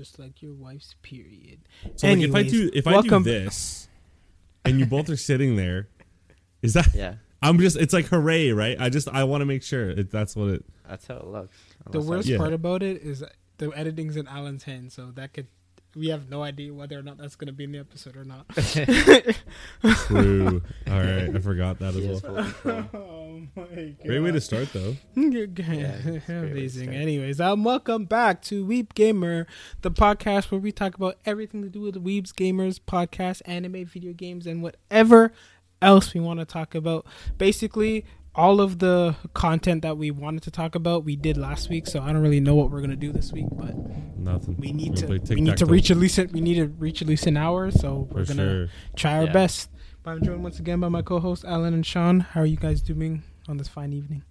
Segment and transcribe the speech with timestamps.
[0.00, 1.60] just like your wife's period.
[1.96, 3.88] So like if I do if I welcome- do this,
[4.64, 5.88] and you both are sitting there,
[6.62, 6.88] is that?
[6.94, 7.76] Yeah, I'm just.
[7.76, 8.76] It's like hooray, right?
[8.80, 10.64] I just I want to make sure it, that's what it.
[10.88, 11.56] that's how it looks.
[11.90, 12.38] The worst Yeah.
[12.38, 13.22] part about it is
[13.58, 15.48] the editing's in Alan's hands, so that could
[15.94, 18.24] we have no idea whether or not that's going to be in the episode or
[18.24, 18.46] not.
[20.06, 20.62] True.
[20.88, 22.88] All right, I forgot that as well.
[23.54, 23.84] full control.
[23.86, 24.06] my god!
[24.06, 24.96] Great way to start though.
[25.14, 26.82] Good- it's a great way to Amazing.
[26.90, 26.96] start.
[26.96, 29.46] Anyways, um, welcome back to Weeb Gamer,
[29.82, 34.12] the podcast where we talk about everything to do with Weebs Gamers podcast, anime, video
[34.12, 35.32] games, and whatever
[35.82, 37.06] else we want to talk about.
[37.38, 41.86] Basically, all of the content that we wanted to talk about, we did last week.
[41.86, 43.74] So I don't really know what we're gonna do this week, but
[44.18, 44.56] Nothing.
[44.58, 47.08] we need We'll to we need to reach at least we need to reach at
[47.08, 47.70] least an hour.
[47.70, 48.68] So we're for gonna sure.
[48.94, 49.32] try our Yeah.
[49.32, 49.70] best.
[50.02, 52.20] But I'm joined once again by my co-hosts Alan and Sean.
[52.20, 54.22] How are you guys doing on this fine evening?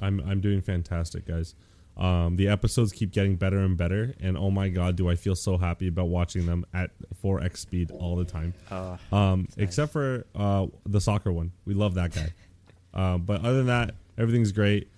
[0.00, 1.54] I'm I'm doing fantastic, guys.
[1.96, 5.34] Um, the episodes keep getting better and better, and oh my god, do I feel
[5.34, 6.90] so happy about watching them at
[7.24, 8.54] 4x speed all the time.
[8.70, 9.64] Oh, Um, That's nice.
[9.64, 12.32] except for uh, the soccer one, we love that guy.
[12.94, 14.88] um, but other than that, everything's great.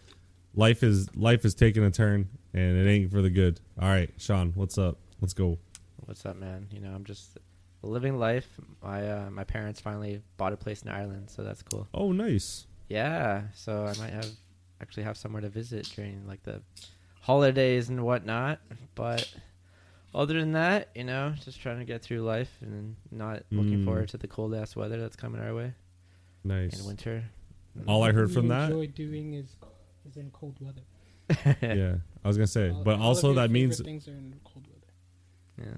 [0.54, 3.60] Life is life is taking a turn, and it ain't for the good.
[3.80, 4.98] All right, Sean, what's up?
[5.22, 5.58] Let's go.
[6.04, 6.66] what's up, man?
[6.70, 7.38] You know, I'm just
[7.82, 8.46] living life.
[8.82, 11.88] My uh, my parents finally bought a place in Ireland, so that's cool.
[11.94, 12.66] Oh, nice.
[12.90, 14.26] Yeah, so I might have
[14.82, 16.60] actually have somewhere to visit during like the
[17.20, 18.58] holidays and whatnot.
[18.94, 19.32] But
[20.14, 23.84] other than that, you know, just trying to get through life and not looking Mm.
[23.84, 25.72] forward to the cold ass weather that's coming our way
[26.44, 26.80] Nice.
[26.80, 27.24] in winter.
[27.86, 29.54] All I heard you from that, enjoy doing is
[30.08, 30.82] is in cold weather.
[31.62, 34.66] yeah, I was gonna say, All- but all also that means things are in cold
[34.66, 35.70] weather.
[35.70, 35.76] yeah.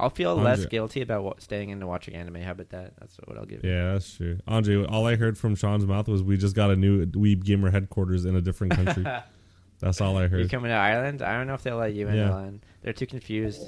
[0.00, 2.36] I'll feel less guilty about wa- staying in and watching anime.
[2.36, 2.92] How about that?
[3.00, 3.64] That's what I'll give.
[3.64, 3.70] you.
[3.70, 4.38] Yeah, that's true.
[4.46, 7.70] Andre, all I heard from Sean's mouth was we just got a new Weeb Gamer
[7.70, 9.04] headquarters in a different country.
[9.80, 10.32] that's all I heard.
[10.32, 10.50] You heard.
[10.50, 11.20] coming to Ireland?
[11.22, 12.14] I don't know if they'll let you in.
[12.14, 12.30] Yeah.
[12.30, 12.62] Alan.
[12.82, 13.60] They're too confused.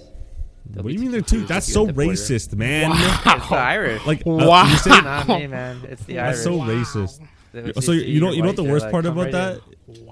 [0.66, 1.44] They'll What do you mean they're too?
[1.46, 2.10] That's so you border.
[2.10, 2.92] racist, man.
[2.92, 4.06] It's the Irish.
[4.06, 4.66] Like, uh, Wow.
[4.70, 5.80] you say- It's not me, man.
[5.88, 6.44] It's the That's Irish.
[6.44, 6.68] so Wow.
[6.68, 7.20] racist.
[7.52, 9.06] If so see you know, you're you know what the white, they're worst like, part
[9.06, 9.54] about right that?
[9.56, 9.60] in."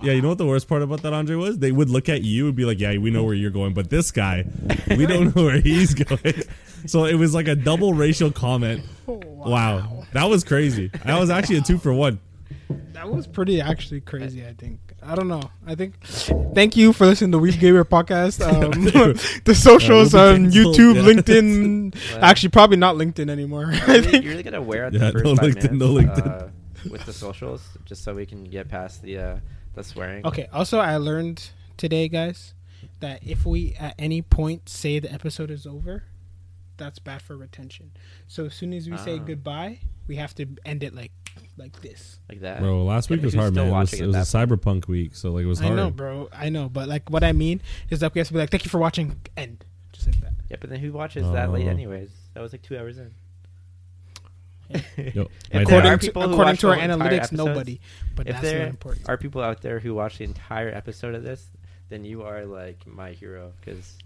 [0.03, 1.59] Yeah, you know what the worst part about that, Andre was?
[1.59, 3.91] They would look at you and be like, "Yeah, we know where you're going," but
[3.91, 4.45] this guy,
[4.89, 6.43] we don't know where he's going.
[6.87, 8.85] So it was like a double racial comment.
[9.39, 10.91] Wow, that was crazy.
[11.07, 12.19] That was actually a two for one.
[12.93, 14.45] That was pretty actually crazy.
[14.45, 14.81] I think.
[15.01, 15.43] I don't know.
[15.67, 15.95] I think.
[16.55, 18.41] Thank you for listening to Weeb Gamer podcast.
[18.45, 18.73] Um,
[19.45, 21.03] the socials Uh, we'll on YouTube, yeah.
[21.03, 21.95] LinkedIn.
[22.15, 23.67] Well, Actually, probably not LinkedIn anymore.
[23.73, 24.25] I you really, think.
[24.25, 26.43] you really gonna wear out Yeah, the first no five LinkedIn, minutes no LinkedIn.
[26.43, 26.49] Uh,
[26.91, 29.37] with the socials, just so we can get past the uh,
[29.75, 30.27] the swearing.
[30.27, 30.49] Okay.
[30.53, 32.55] Also, I learned today, guys,
[33.01, 36.05] that if we at any point say the episode is over,
[36.77, 37.93] that's bad for retention.
[38.27, 39.23] So as soon as we say Ah.
[39.25, 41.13] goodbye, we have to end it like
[41.57, 42.21] like this.
[42.29, 42.61] like that.
[42.61, 43.73] Bro, last week was who's hard, still man.
[43.73, 45.77] It was, watching it at was a cyberpunk week, so like it was I hard.
[45.77, 46.29] know, bro.
[46.33, 47.61] I know, but like what I mean
[47.91, 49.21] is that we have to be like, thank you for watching.
[49.37, 50.33] End just like that.
[50.51, 51.71] Yeah, but then who watches that late Oh.
[51.71, 52.11] anyways?
[52.35, 53.13] That was like two hours in.
[54.71, 57.81] Yo, If my there dad- According to, people according to our analytics, episodes, nobody.
[58.15, 59.09] But if that's there important.
[59.09, 61.47] are people out there who watch the entire episode of this,
[61.89, 63.53] then you are like my hero.
[63.61, 63.97] Because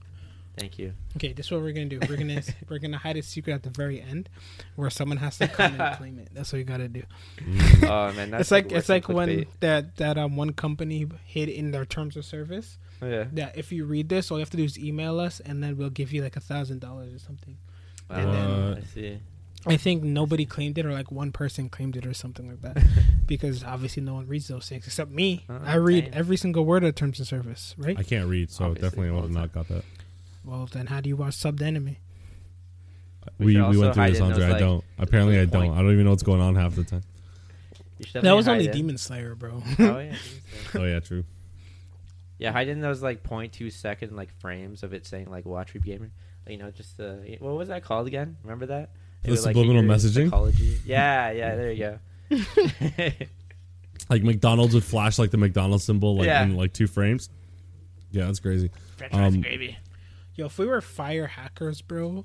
[0.56, 0.92] thank you.
[1.16, 1.98] Okay, this is what we're gonna do.
[2.08, 4.28] We're gonna we're gonna hide a secret at the very end,
[4.76, 6.28] where someone has to come and claim it.
[6.32, 7.02] That's what you gotta do.
[7.84, 9.46] Oh man, that's it's like worse it's like when clickbait.
[9.60, 13.24] that that um one company hid in their terms of service Yeah.
[13.32, 15.76] that if you read this, all you have to do is email us, and then
[15.76, 17.56] we'll give you like a thousand dollars or something.
[18.08, 19.18] And Uh, then I see.
[19.66, 22.84] I think nobody claimed it, or like one person claimed it, or something like that,
[23.26, 25.44] because obviously no one reads those things except me.
[25.48, 26.14] Oh, I read dang.
[26.14, 27.96] every single word of terms of service, right?
[27.98, 29.84] I can't read, so Obviously, definitely I all would the have not got that.
[30.44, 31.96] well, then how do you watch subbed anime?
[33.38, 34.56] We We we went through this, in those, Andre.
[34.56, 34.84] I don't.
[34.98, 35.70] Apparently, I don't.
[35.72, 37.02] I don't even know what's going on half the time.
[38.14, 38.76] That was only hide it.
[38.76, 39.62] Demon Slayer, bro.
[39.64, 39.78] Oh yeah.
[39.78, 40.18] Demon
[40.72, 40.82] Slayer.
[40.82, 41.24] Oh yeah, true.
[42.38, 45.84] Yeah, hide in those like 0.2 second like frames of it saying like "Watch Reap
[45.84, 46.10] Gamer."
[46.48, 48.36] You know, just the what was that called again?
[48.42, 48.90] Remember that?
[49.22, 50.24] It The would, like, subliminal hit messaging?
[50.30, 50.78] Psychology.
[50.84, 51.54] Yeah, yeah.
[51.56, 53.10] There you go.
[54.10, 56.42] Like McDonald's would flash like the McDonald's symbol like Yeah.
[56.42, 57.30] in like two frames.
[58.10, 58.70] Yeah, that's crazy.
[58.96, 59.78] French fries um, and gravy.
[60.34, 62.24] Yo, if we were fire hackers, bro,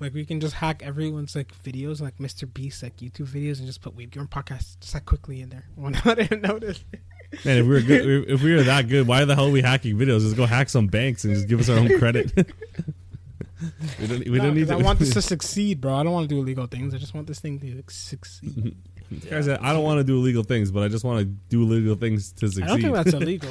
[0.00, 2.52] like we can just hack everyone's like videos, like Mr.
[2.52, 5.66] Beast, like YouTube videos, and just put Weeb Gamer podcast just like quickly in there.
[5.76, 6.82] When I didn't notice.
[7.44, 9.60] Man, if we were good, if we were that good, why the hell are we
[9.60, 10.20] hacking videos?
[10.20, 12.32] Just go hack some banks and just give us our own credit.
[14.00, 14.18] we don't.
[14.28, 14.82] We No, don't need 'cause to.
[14.82, 15.94] I want this to succeed, bro.
[15.94, 16.94] I don't want to do illegal things.
[16.94, 18.76] I just want this thing to like, succeed.
[19.30, 21.62] Guys, said, I don't want to do illegal things, but I just want to do
[21.62, 22.64] illegal things to succeed.
[22.64, 23.50] I don't think that's illegal.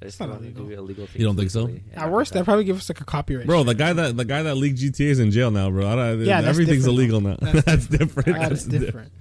[0.00, 0.66] It's not want to illegal.
[0.66, 1.08] do illegal.
[1.14, 1.66] You don't think so?
[1.68, 2.40] Yeah, At worst, okay.
[2.40, 3.46] they probably give us like a copyright.
[3.46, 5.86] Bro, the guy that the guy that leaked GTA is in jail now, bro.
[5.88, 7.36] I don't, Yeah, everything's different, illegal now.
[7.40, 8.26] That's That's, different.
[8.38, 9.12] That's That's different.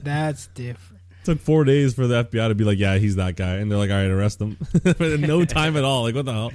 [0.00, 1.02] That's different.
[1.24, 3.78] Took four days for the FBI to be like, yeah, he's that guy, and they're
[3.78, 4.56] like, all right, arrest him.
[4.84, 6.04] but in no time at all.
[6.04, 6.52] Like, what the hell?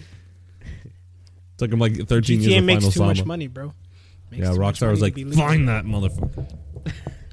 [1.63, 3.73] Took him like 13 years GTA to makes find too much money, bro.
[4.31, 5.45] Makes Yeah, too much Rockstar was money like, be legal.
[5.47, 6.49] find that motherfucker.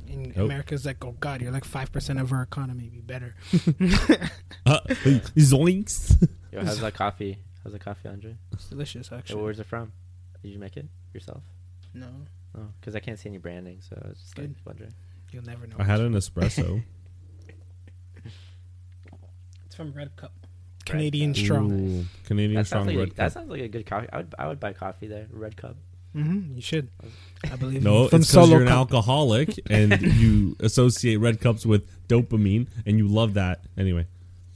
[0.09, 0.47] And Nope.
[0.47, 2.89] America's like, oh god, you're like five percent of our economy.
[2.91, 3.35] Be better.
[4.67, 4.79] Uh,
[5.37, 6.27] zoinks.
[6.53, 7.39] Yo, how's that coffee?
[7.65, 8.37] How's the coffee, Andre?
[8.53, 9.43] It's delicious, Yo, actually.
[9.43, 9.93] where's it from?
[10.43, 11.43] Did you make it yourself?
[11.95, 12.07] No,
[12.57, 14.57] Oh, because I can't see any branding, so I was just like Good.
[14.67, 14.95] wondering.
[15.33, 15.77] you'll never know.
[15.79, 16.83] I had an espresso.
[19.67, 20.33] It's from Red Cup,
[20.87, 21.73] Canadian Strong.
[21.73, 24.09] Ooh, Canadian That strong sounds, like a, red that sounds like a good coffee.
[24.13, 25.27] I would, I would buy coffee there.
[25.31, 25.77] Red cup.
[26.17, 26.89] Mm-hmm, you should.
[27.51, 27.83] I believe.
[27.85, 28.77] No, from it's because Solo you're an Cup.
[28.79, 33.61] alcoholic and you associate red cups with dopamine, and you love that.
[33.79, 34.07] Anyway,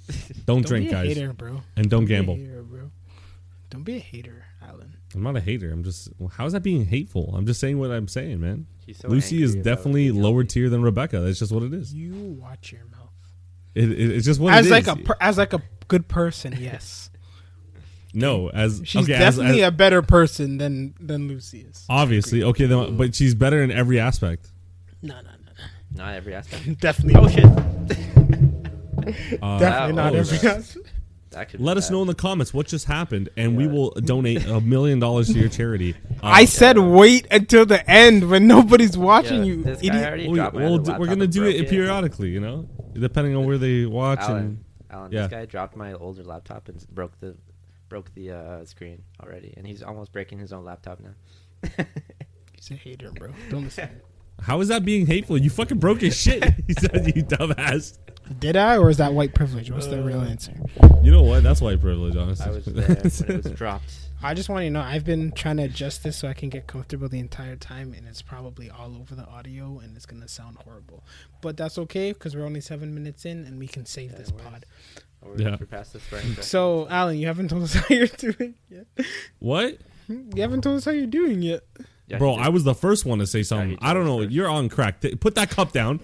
[0.09, 1.63] don't, Don't drink, be a guys, hater, bro.
[1.77, 2.35] and don't Be a gamble.
[2.37, 2.91] hater, bro.
[3.71, 4.97] Don't be a hater, Alan.
[5.15, 5.71] I'm not a hater.
[5.71, 6.09] I'm just.
[6.33, 7.33] How is that being hateful?
[7.37, 8.67] I'm just saying what I'm saying, man.
[8.97, 11.21] So Lucy is definitely lower tier than Rebecca.
[11.21, 11.95] That's just what it is.
[11.95, 13.04] You watch your mouth.
[13.75, 14.89] It, it, it's just what as it like is.
[14.89, 17.11] a per, as like a good person, yes.
[18.15, 21.85] no, as She's okay, definitely as- a better person than than Lucy is.
[21.89, 24.51] obviously okay, then, but she's better in every aspect.
[25.03, 26.79] No, no, no, Not every aspect.
[26.81, 27.15] Definitely.
[27.21, 27.45] oh shit!
[29.43, 30.05] Uh, Definitely Wow.
[30.05, 30.39] not Oh, every.
[30.39, 30.77] shit.
[31.31, 31.93] That could be let us bad.
[31.95, 35.39] know in the comments what just happened, and we will donate a million dollars to
[35.39, 35.95] your charity.
[36.23, 39.95] Uh, I said wait until the end when nobody's watching Yeah, you, idiot.
[39.95, 43.59] already We, we'll d- we're gonna do broke it periodically, you know, depending on where
[43.59, 44.21] they watch.
[44.21, 45.23] And Alan, Alan, Yeah.
[45.23, 47.37] this guy dropped my older laptop and broke the
[47.89, 51.15] broke the uh, screen already, and he's almost breaking his own laptop now.
[52.57, 53.31] He's a hater, bro.
[53.51, 53.89] Don't listen.
[54.41, 55.37] how is that being hateful?
[55.37, 56.43] You fucking broke his shit.
[56.67, 57.99] he said, "You dumbass."
[58.39, 59.71] Did I, or is that white privilege?
[59.71, 60.55] What's the real answer?
[61.03, 61.43] You know what?
[61.43, 62.47] That's white privilege, honestly.
[62.47, 64.04] I was there when it was dropped.
[64.25, 66.49] I just want you to know I've been trying to adjust this so I can
[66.49, 70.29] get comfortable the entire time, and it's probably all over the audio, and it's gonna
[70.29, 71.05] sound horrible.
[71.43, 74.31] But that's okay because we're only seven minutes in, and we can save Yeah, this
[74.31, 74.67] pod.
[75.37, 75.57] Yeah.
[75.61, 76.03] we're past this.
[76.47, 78.87] So, Alan, you haven't told us how you're doing yet.
[79.39, 81.63] what, hmm, You haven't told us how you're doing yet.
[82.07, 82.35] Yeah, bro?
[82.35, 83.71] I was the first one to say something.
[83.71, 84.19] he I don't know.
[84.21, 84.31] first.
[84.33, 85.03] You're on crack.
[85.21, 86.01] Put that cup down.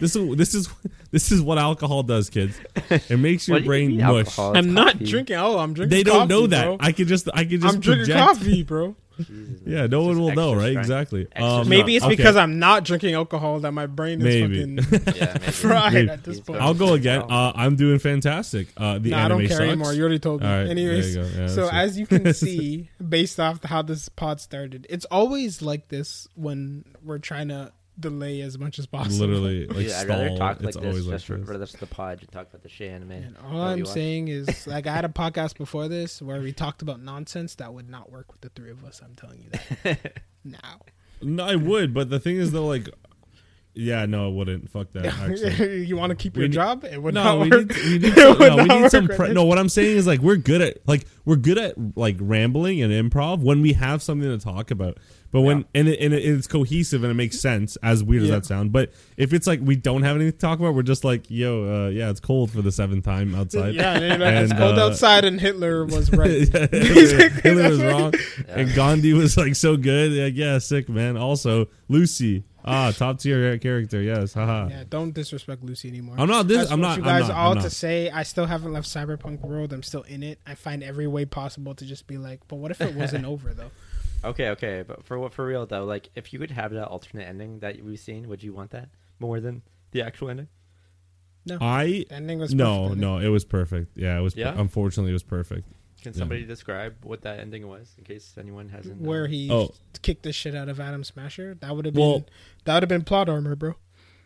[0.00, 0.68] This is this is
[1.10, 2.58] this is what alcohol does, kids.
[2.90, 4.26] It makes your What do you brain mean mush.
[4.38, 4.50] alcohol?
[4.56, 5.04] It's I'm not coffee.
[5.06, 5.36] drinking.
[5.36, 5.96] Oh, I'm drinking.
[5.96, 6.64] They don't coffee, know that.
[6.64, 6.76] Bro.
[6.80, 8.38] I could just I could just I'm drinking project.
[8.38, 8.96] coffee, bro.
[9.18, 9.60] Jesus, man.
[9.66, 10.70] Yeah, no one Just will know, extra right?
[10.70, 10.78] strength.
[10.84, 11.22] Exactly.
[11.32, 11.68] Extra Um.
[11.68, 12.14] Maybe it's okay.
[12.14, 14.76] because I'm not drinking alcohol that my brain is Maybe.
[14.76, 15.44] fucking Yeah, maybe.
[15.52, 16.08] fried Maybe.
[16.10, 16.60] at this He's point.
[16.62, 17.22] I'll go again.
[17.28, 18.68] Uh, I'm doing fantastic.
[18.76, 19.66] Uh, the No, I anime don't care sucks.
[19.66, 19.92] anymore.
[19.92, 20.46] You already told me.
[20.46, 21.28] All right, Anyways, you go.
[21.36, 21.74] Yeah, so that's it.
[21.74, 26.84] as you can see, based off how this pod started, it's always like this when
[27.02, 29.26] we're trying to delay as much as possible.
[29.26, 30.18] literally like Dude, I'd stall.
[30.18, 31.46] rather talk like it's this always like just for, this.
[31.48, 33.10] the rest of the pod and talk about the shit anime.
[33.12, 36.82] And all I'm saying is, like, I had a podcast before this where we talked
[36.82, 39.00] about nonsense that would not work with the three of us.
[39.04, 39.50] I'm telling you
[39.84, 40.80] that now.
[41.20, 42.88] No, I would, but the thing is though, like,
[43.74, 44.70] yeah, no, it wouldn't.
[44.70, 45.06] Fuck that.
[45.20, 45.84] Actually.
[45.84, 46.84] you want to keep We your need- job?
[46.84, 47.68] It would No, we work.
[47.68, 50.20] need, we need some, no, we need some pre- no, what I'm saying is like
[50.20, 54.28] we're good at like we're good at like rambling and improv when we have something
[54.28, 54.98] to talk about.
[55.30, 58.30] But when and, it, and it- it's cohesive and it makes sense, as weird as
[58.30, 58.72] that sound.
[58.72, 61.86] But if it's like we don't have anything to talk about, we're just like, yo,
[61.86, 63.74] uh, yeah, it's cold for the seventh time outside.
[63.74, 66.30] Yeah, and, you're it's And, cold uh, outside, and Hitler was right.
[66.30, 68.54] Hitler, Hitler was wrong, Yeah.
[68.54, 70.12] and Gandhi was like so good.
[70.12, 71.18] Like, yeah, sick man.
[71.18, 74.02] Also, Lucy, ah, top tier character.
[74.02, 74.68] Yes, haha.
[74.68, 76.16] Yeah, don't disrespect Lucy anymore.
[76.18, 76.58] I'm not this.
[76.58, 76.98] That's I'm not.
[76.98, 77.36] You I'm guys not.
[77.36, 77.72] all I'm to not.
[77.72, 78.10] say.
[78.10, 79.72] I still haven't left Cyberpunk world.
[79.72, 80.38] I'm still in it.
[80.46, 83.54] I find every way possible to just be like, but what if it wasn't over
[83.54, 83.70] though?
[84.24, 87.24] Okay, okay, but for what for real though, like if you could have that alternate
[87.28, 88.88] ending that we've seen, would you want that
[89.20, 89.62] more than
[89.92, 90.48] the actual ending?
[91.46, 93.96] No, I The ending was no, perfect, I no, it was perfect.
[93.96, 94.36] Yeah, it was.
[94.36, 94.54] Yeah?
[94.56, 95.66] Unfortunately, it was perfect.
[96.02, 96.18] Can Yeah.
[96.18, 98.96] somebody describe what that ending was, in case anyone hasn't?
[98.96, 99.06] think.
[99.06, 99.74] uh, Where he Oh.
[100.02, 101.56] kicked the shit out of Adam Smasher.
[101.60, 102.26] That would have been Well-
[102.64, 103.74] that would have been plot armor, bro.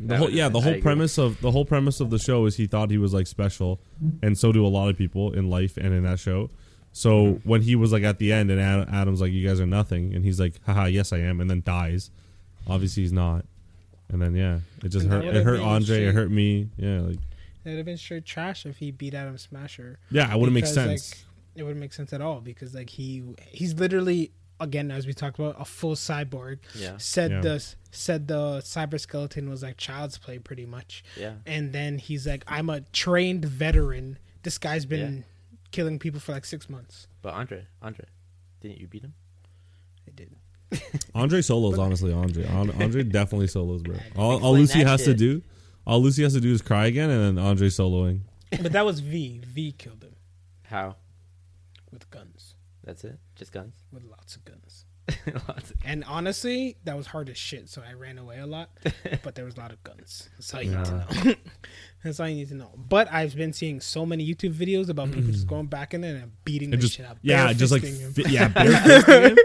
[0.00, 2.67] The whole, yeah, the whole premise of the whole premise of the show is he
[2.67, 3.81] thought he was like special,
[4.23, 6.50] and so do a lot of people in life and in that show.
[6.93, 7.49] So Mm-hmm.
[7.49, 10.12] when he was like at the end, and Ad- Adam's like, "You guys are nothing,"
[10.14, 12.11] and he's like, "Haha, yes, I am," and then dies.
[12.67, 13.45] Obviously, he's not.
[14.11, 15.25] And then yeah, it just And hurt.
[15.25, 16.05] It hurt been Andre.
[16.05, 16.69] It hurt me.
[16.76, 17.17] Yeah, like
[17.64, 19.99] It would have been straight trash if he beat Adam Smasher.
[20.11, 21.12] yeah, it wouldn't make sense.
[21.12, 21.25] Like,
[21.55, 25.39] it wouldn't make sense at all because like he he's literally again as we talked
[25.39, 26.59] about a full cyborg.
[26.75, 27.41] Yeah, Said Yeah.
[27.41, 31.05] the said the cyber skeleton was like child's play pretty much.
[31.19, 31.35] yeah.
[31.47, 34.19] and then he's like, "I'm a trained veteran.
[34.43, 35.25] This guy's been
[35.73, 38.07] killing people for like six months." But Andre, Andre,
[38.61, 39.15] didn't you beat him?
[40.07, 40.35] I did.
[41.15, 42.13] Andre solos, honestly.
[42.13, 43.97] Andre, Andre definitely solos, bro.
[44.17, 45.43] All, all Lucy that has to do,
[45.87, 48.21] all Lucy has to do is cry again, and then Andre soloing.
[48.63, 49.43] But that was V.
[49.47, 50.15] V killed him
[50.63, 50.97] How?
[51.93, 53.19] With guns, That's it?
[53.37, 53.75] Just guns?
[53.93, 54.87] with lots of guns.
[55.49, 57.69] Lots And honestly, that was hard as shit.
[57.69, 58.71] So I ran away a lot,
[59.25, 60.29] but there was a lot of guns.
[60.37, 61.35] That's all you need to know.
[62.05, 62.71] That's all you need to know.
[62.77, 65.51] But I've been seeing so many YouTube videos about people just mm.
[65.51, 67.19] going back in there and beating the And just shit out.
[67.23, 68.13] yeah, just like him.
[68.13, 69.39] fi- yeah, bare fisting him.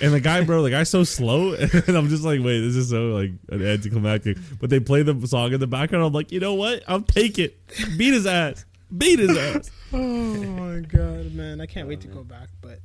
[0.00, 2.88] And the guy, bro, the guy's so slow, and I'm just like, wait, this is
[2.88, 4.38] so like an anticlimactic.
[4.60, 6.04] But they play the song in the background.
[6.04, 6.82] I'm like, you know what?
[6.88, 7.58] I'll take it.
[7.98, 8.64] Beat his ass.
[8.96, 9.70] Beat his ass.
[9.94, 11.60] Oh my god, man!
[11.60, 12.48] I can't wait to go back.
[12.62, 12.80] But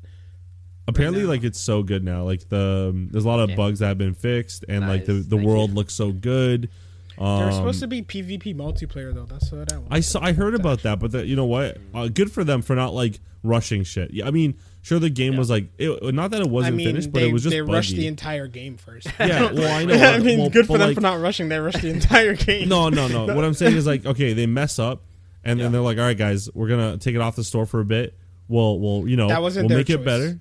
[0.89, 1.29] Apparently, now.
[1.29, 2.23] like it's so good now.
[2.23, 3.55] Like the um, there's a lot of Yeah.
[3.55, 5.75] bugs that have been fixed, and like the the Thank world you.
[5.77, 6.69] looks so good.
[7.17, 9.25] Um, there was supposed to be PvP multiplayer though.
[9.25, 9.87] That's what I want.
[9.89, 11.77] I saw, I heard about that, but the, you know what?
[11.93, 14.11] Uh, good for them for not like rushing shit.
[14.13, 17.11] Yeah, I mean, sure the game was like, it, not that it wasn't mean, finished,
[17.11, 19.07] but it was just they rushed the entire game first.
[19.19, 19.95] yeah, well, I know.
[19.95, 21.49] I mean, well, good for them like, for not rushing.
[21.49, 22.67] They rushed the entire game.
[22.69, 23.33] No, no, no.
[23.33, 25.01] What I'm saying is like, okay, they mess up,
[25.47, 27.79] and then they're like, all right, guys, we're gonna take it off the store for
[27.79, 28.17] a bit.
[28.47, 30.39] Well, well, you know, That wasn't we'll make it better.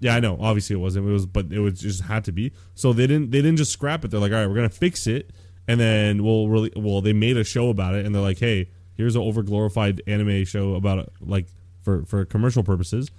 [0.00, 0.36] Yeah, I know.
[0.40, 1.08] Obviously, it wasn't.
[1.08, 2.52] It was, but it was just had to be.
[2.74, 3.30] So they didn't.
[3.30, 4.10] They didn't just scrap it.
[4.10, 5.30] They're like, all right, we're gonna fix it,
[5.68, 6.72] and then we'll really.
[6.74, 10.02] Well, they made a show about it, and they're like, hey, here's an over glorified
[10.06, 11.46] anime show about it, like
[11.82, 13.10] for for commercial purposes,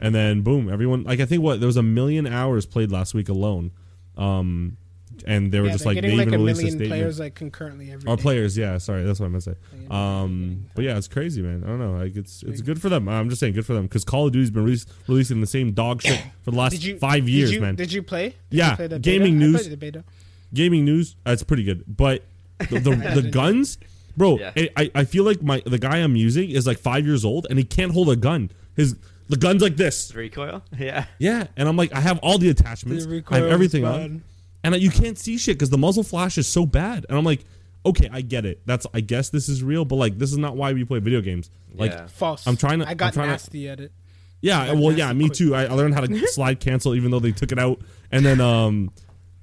[0.00, 3.14] and then boom, everyone like I think what there was a million hours played last
[3.14, 3.70] week alone,
[4.16, 4.76] um,
[5.26, 6.98] and they were Yeah, just like they getting like even a released a million statement.
[7.00, 8.22] players like concurrently every Or day.
[8.22, 8.78] players, yeah.
[8.78, 9.56] Sorry, that's what I meant to say.
[9.90, 11.62] Um, but yeah, it's crazy, man.
[11.64, 11.92] I don't know.
[11.92, 13.08] Like it's it's good for them.
[13.08, 15.72] I'm just saying, good for them because Call of Duty's been released, releasing the same
[15.72, 17.74] dog shit for the last you five did years, you- man.
[17.74, 18.30] Did you play?
[18.50, 19.50] Did Yeah, you play the gaming beta?
[19.52, 19.68] News.
[19.68, 20.04] the beta.
[20.52, 21.84] Gaming news, that's pretty good.
[21.86, 22.22] But
[22.70, 23.78] the the, the guns,
[24.16, 24.38] bro.
[24.38, 24.52] Yeah.
[24.56, 27.46] I- I I feel like my the guy I'm using is like five years old
[27.50, 28.50] and he can't hold a gun.
[28.76, 28.96] His
[29.28, 30.14] the gun's like this.
[30.14, 30.62] recoil.
[30.78, 31.06] Yeah.
[31.18, 34.22] Yeah, and I'm like, I have all the attachments, The I recoil have everything on,
[34.64, 37.06] and you can't see shit because the muzzle flash is so bad.
[37.08, 37.44] And I'm like,
[37.86, 38.60] okay, I get it.
[38.66, 41.20] That's I guess this is real, but like this is not why we play video
[41.20, 41.50] games.
[41.74, 42.06] Like, Yeah.
[42.08, 42.46] False.
[42.46, 43.92] I'm trying to- I I'm got trying to- nasty at it.
[44.40, 45.54] yeah, well, yeah, me quick- too.
[45.54, 47.80] I, I learned how to slide cancel even though they took it out,
[48.10, 48.90] and then um.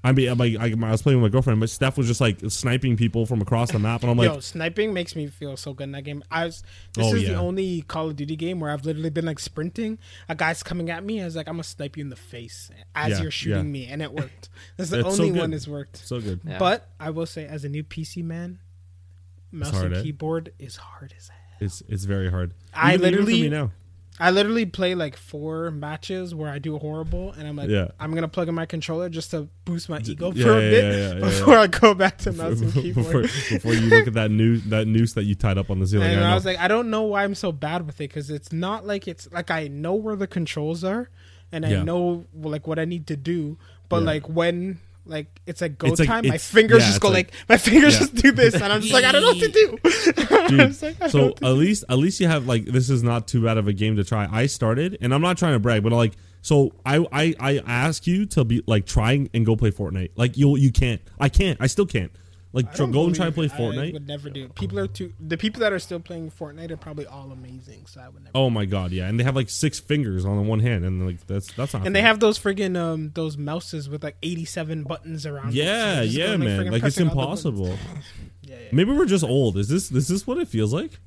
[0.04, 2.20] I mean, I'm like, I, I was playing with my girlfriend, but Steph was just
[2.22, 5.56] like sniping people from across the map, and I'm like, Yo, sniping makes me feel
[5.58, 6.24] so good in that game.
[6.32, 6.64] I was
[6.96, 7.30] this Oh, is yeah.
[7.34, 10.00] the only Call of Duty game where I've literally been like sprinting.
[10.28, 11.22] A guy's coming at me.
[11.22, 13.72] I was like, I'm gonna snipe you in the face as Yeah, you're shooting yeah.
[13.72, 14.50] me, and it worked.
[14.78, 15.40] That's the It's only good.
[15.40, 15.98] one that's worked.
[15.98, 16.40] so good.
[16.48, 16.58] Yeah.
[16.58, 18.58] But I will say, as a new PC man,
[19.52, 20.02] mouse hard, and eh?
[20.04, 21.38] keyboard is hard as hell.
[21.60, 22.54] It's it's very hard.
[22.74, 23.72] I Even- even for literally- me now.
[24.20, 27.88] I literally play like four matches where I do horrible, and I'm like, Yeah.
[28.00, 30.70] I'm gonna plug in my controller just to boost my ego yeah, for a yeah,
[31.14, 33.24] bit before I go back to mouse and before, keyboard.
[33.50, 36.12] before you look at that noose that noose that you tied up on the ceiling.
[36.12, 38.30] and I I, was like, I don't know why I'm so bad with it because
[38.30, 41.10] it's not like it's like I know where the controls are,
[41.52, 43.58] and I know like what I need to do,
[43.90, 47.10] but like when like it's like go It's like- time, my fingers yeah, just go
[47.10, 48.00] like- like, my fingers Yeah.
[48.00, 49.78] just do this, and I'm just like I don't know what to do.
[50.58, 53.04] Dude, like, I don't know so at least at least you have like this is
[53.04, 54.28] not too bad of a game to try.
[54.32, 58.06] I started and I'm not trying to brag, but like so I I I ask
[58.08, 60.12] you to be like trying and go play Fortnite.
[60.16, 61.02] Like you you can't.
[61.20, 61.58] I can't.
[61.62, 62.12] I still can't.
[62.54, 63.54] Like I tr- go and try to play it.
[63.54, 63.94] I Fortnite.
[63.94, 64.46] would never do.
[64.46, 64.56] it.
[64.56, 65.14] People are too.
[65.20, 67.86] The people that are still playing Fortnite are probably all amazing.
[67.86, 68.32] So I would never.
[68.36, 71.06] Oh my god, yeah, and they have like six fingers on the one hand, and
[71.06, 71.86] like that's that's not.
[71.86, 75.54] And they have those friggin' um those mouses with like 87 buttons around.
[75.54, 76.58] Yeah, yeah, going, man.
[76.66, 77.46] Like it's pressing all the buttons.
[77.46, 77.78] impossible.
[78.44, 78.70] Yeah, yeah.
[78.74, 79.56] Maybe we're just old.
[79.56, 81.00] Is this is this what it feels like?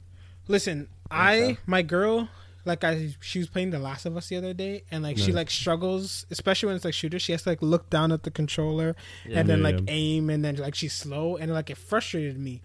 [0.49, 2.29] Listen, I my girl
[2.65, 5.33] like I she was playing The Last of Us the other day and like she
[5.33, 8.31] like struggles especially when it's like shooter she has to like look down at the
[8.31, 8.97] controller
[9.31, 9.85] and then Yeah, like yeah.
[9.89, 12.63] aim and then like she's slow and like it frustrated me.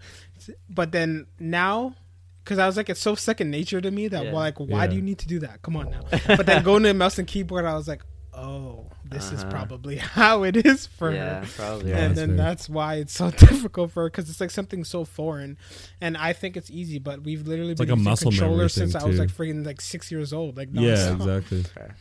[0.69, 1.95] But then now
[2.43, 4.31] because I was like, it's so second nature to me that Yeah.
[4.31, 4.87] well, like, why Yeah.
[4.87, 5.61] do you need to do that?
[5.61, 6.01] Come on now.
[6.37, 8.01] But then going to mouse and keyboard, I was like,
[8.33, 9.49] oh, this is Uh-huh.
[9.51, 11.89] probably how it is for yeah, her probably.
[11.91, 15.03] Yeah, and then that's why it's so difficult for her because it's like something so
[15.05, 15.57] foreign
[15.99, 18.73] and i think it's easy but we've literally been like a using muscle memory controllers
[18.73, 21.63] since thing, i was like freaking like six years old like Yeah, exactly.
[21.63, 21.95] Fair.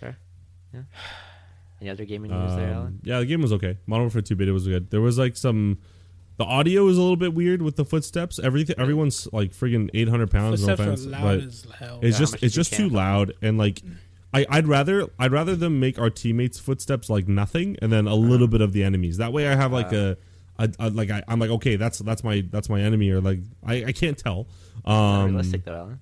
[0.00, 0.18] Fair.
[0.74, 0.82] Yeah.
[1.80, 2.86] Any other gaming news there, Alan?
[2.86, 3.78] Um, yeah, the game was okay.
[3.86, 4.90] Modern Warfare 2 beta was good.
[4.90, 5.78] There was like some.
[6.38, 8.38] The audio was a little bit weird with the footsteps.
[8.38, 10.66] Everything, everyone's like friggin' 800 pounds.
[10.66, 13.32] No Footsteps are offense, loud but as hell it's how just it's just too loud
[13.42, 13.82] and like.
[14.34, 18.14] I, I'd rather I'd rather them make our teammates' footsteps like nothing, and then a
[18.14, 19.16] little bit of the enemies.
[19.18, 20.16] That way, I have like a,
[20.58, 23.40] a, a like I, I'm like okay, that's that's my that's my enemy, or like
[23.64, 24.46] I, I can't tell.
[24.86, 24.92] Not
[25.22, 26.00] Um, realistic though, Alan.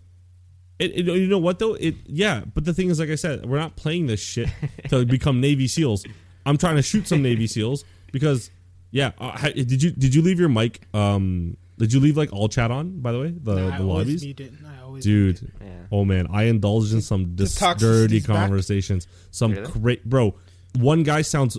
[0.78, 1.74] it, it- you know what though?
[1.74, 4.48] It yeah, but the thing is, like I said, we're not playing this shit
[4.88, 6.04] to become Navy SEALs.
[6.46, 8.50] I'm trying to shoot some Navy SEAls because
[8.90, 9.12] yeah.
[9.18, 10.82] Uh, did you did you leave your mic?
[10.94, 13.00] Um, did you leave like all chat on?
[13.00, 14.52] By the way, the Nah, I the always lobbies, mute it.
[14.66, 15.42] I always dude.
[15.42, 15.52] mute.
[15.60, 15.68] Yeah.
[15.92, 18.26] Oh man, I indulged in some dis- toxicity's dirty back?
[18.48, 19.06] conversations.
[19.30, 19.70] Some Really?
[19.72, 20.34] great bro.
[20.76, 21.56] One guy sounds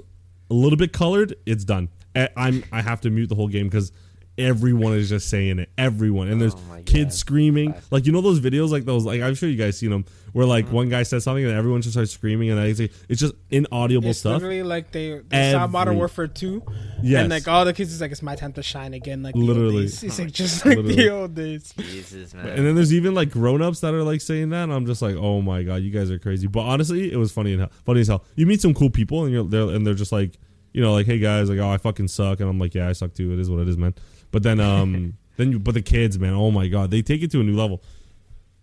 [0.49, 1.35] a little bit colored.
[1.45, 1.89] It's done.
[2.15, 3.91] I, I'm I have to mute the whole game because
[4.37, 5.69] everyone is just saying it.
[5.77, 7.19] Everyone, and there's Oh kids God.
[7.19, 7.73] screaming.
[7.73, 7.87] Five.
[7.91, 9.05] Like you know those videos, like those.
[9.05, 10.75] Like I'm sure you guys seen them, where like Mm-hmm.
[10.75, 14.09] one guy says something and everyone just starts screaming, and it's, like, it's just inaudible
[14.09, 14.33] It's stuff.
[14.33, 16.63] literally like they, they saw Modern Warfare 2.
[17.03, 17.21] Yes.
[17.21, 19.21] And like all the kids is like, it's my time to shine again.
[19.23, 19.83] Like Literally.
[19.83, 20.03] days.
[20.03, 20.95] It's like just like Literally.
[20.95, 21.73] the old days.
[21.77, 22.47] Jesus, man.
[22.47, 24.63] And then there's even like grown-ups that are like saying that.
[24.63, 26.47] And I'm just like, oh my god, you guys are crazy.
[26.47, 28.23] But honestly, it was funny and hell, funny as hell.
[28.35, 30.37] You meet some cool people and you're there, and they're just like,
[30.73, 32.91] you know, like, hey guys, like, oh, I fucking suck, and I'm like, yeah, I
[32.93, 33.31] suck too.
[33.31, 33.93] It is what it is, man.
[34.35, 37.31] But then, um, then you, but the kids, man, oh my god, they take it
[37.31, 37.81] to a new level.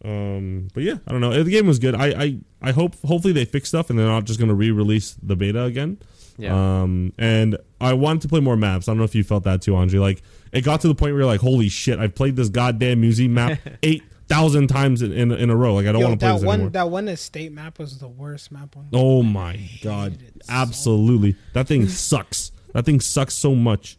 [0.05, 1.43] Um, but yeah, I don't know.
[1.43, 1.95] The game was good.
[1.95, 5.35] I, I, I hope, hopefully they fix stuff and they're not just gonna re-release the
[5.35, 5.97] beta again.
[6.37, 6.83] yeah.
[6.83, 8.87] Um, and I wanted to play more maps.
[8.87, 9.99] I don't know if you felt that too, Andre.
[9.99, 13.01] Like it got to the point where you're like, holy shit, I've played this goddamn
[13.01, 15.73] museum map eight thousand times in, in in a row.
[15.73, 16.71] Like I don't want to play that this one anymore.
[16.73, 18.89] that one estate map was the worst map on.
[18.93, 22.53] oh my god, hated it so absolutely, that thing sucks.
[22.75, 23.97] That thing sucks so much.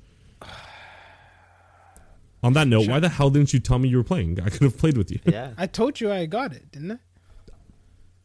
[2.43, 4.39] On that note, why the hell didn't you tell me you were playing?
[4.41, 5.19] I could have played with you.
[5.25, 5.53] yeah.
[5.57, 6.97] I told you I got it, didn't I?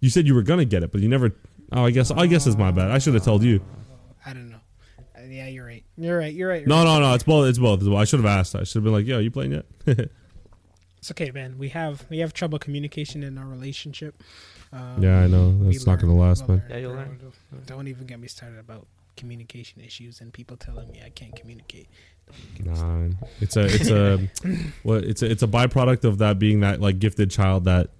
[0.00, 1.34] You said you were gonna get it, but you never.
[1.72, 2.90] Oh, I guess I guess it's my bad.
[2.90, 3.60] I should have told you.
[4.26, 4.60] I don't know.
[5.16, 5.84] Uh, yeah, you're right.
[5.96, 6.32] You're right.
[6.34, 6.60] You're right.
[6.60, 6.84] You're No, right.
[6.84, 7.14] no, no.
[7.14, 7.48] It's both.
[7.48, 7.80] It's both.
[7.80, 7.98] It's both.
[7.98, 8.54] I should have asked.
[8.54, 9.66] I should have been like, "Yo, you playing yet?"
[10.98, 11.58] It's okay, man.
[11.58, 14.20] We have we have trouble communication in our relationship.
[14.72, 15.50] Um, yeah, I know.
[15.50, 16.66] we That's not gonna last, We'll man.
[16.68, 17.32] Yeah, you'll Bro, learn.
[17.66, 21.86] Don't even get me started about communication issues and people telling me I can't communicate.
[22.28, 23.10] Don't even get me started.
[23.20, 24.18] Nah, it's a it's a
[24.82, 27.90] what it's a it's a byproduct of that being that like gifted child that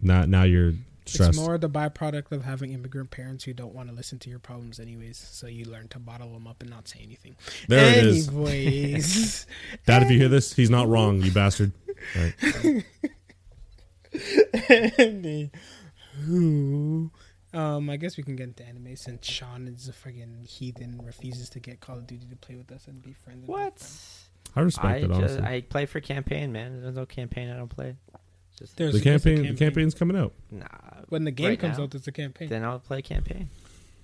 [0.00, 0.72] now now you're
[1.06, 1.30] stressed.
[1.30, 4.38] It's more the byproduct of having immigrant parents who don't want to listen to your
[4.38, 5.18] problems anyways.
[5.18, 7.36] So you learn to bottle them up and not say anything.
[7.68, 8.28] there it is.
[8.28, 9.46] Anyways,
[9.86, 11.72] Dad, if you hear this, he's not wrong, you bastard.
[12.16, 12.34] Right.
[16.26, 17.10] Who?
[17.52, 21.48] Um, I guess we can get into anime since Sean is a friggin' heathen, refuses
[21.50, 23.46] to get Call of Duty to play with us and be friends.
[23.48, 23.84] What?
[24.54, 25.42] I respect I it just honestly.
[25.44, 26.80] I play for campaign, man.
[26.82, 27.96] There's no campaign I don't play.
[28.58, 30.32] Just There's the a- campaign, the campaign's coming out.
[30.50, 30.66] nah.
[31.08, 32.48] When the game right comes now, out, there's a campaign.
[32.48, 33.50] then I'll play campaign.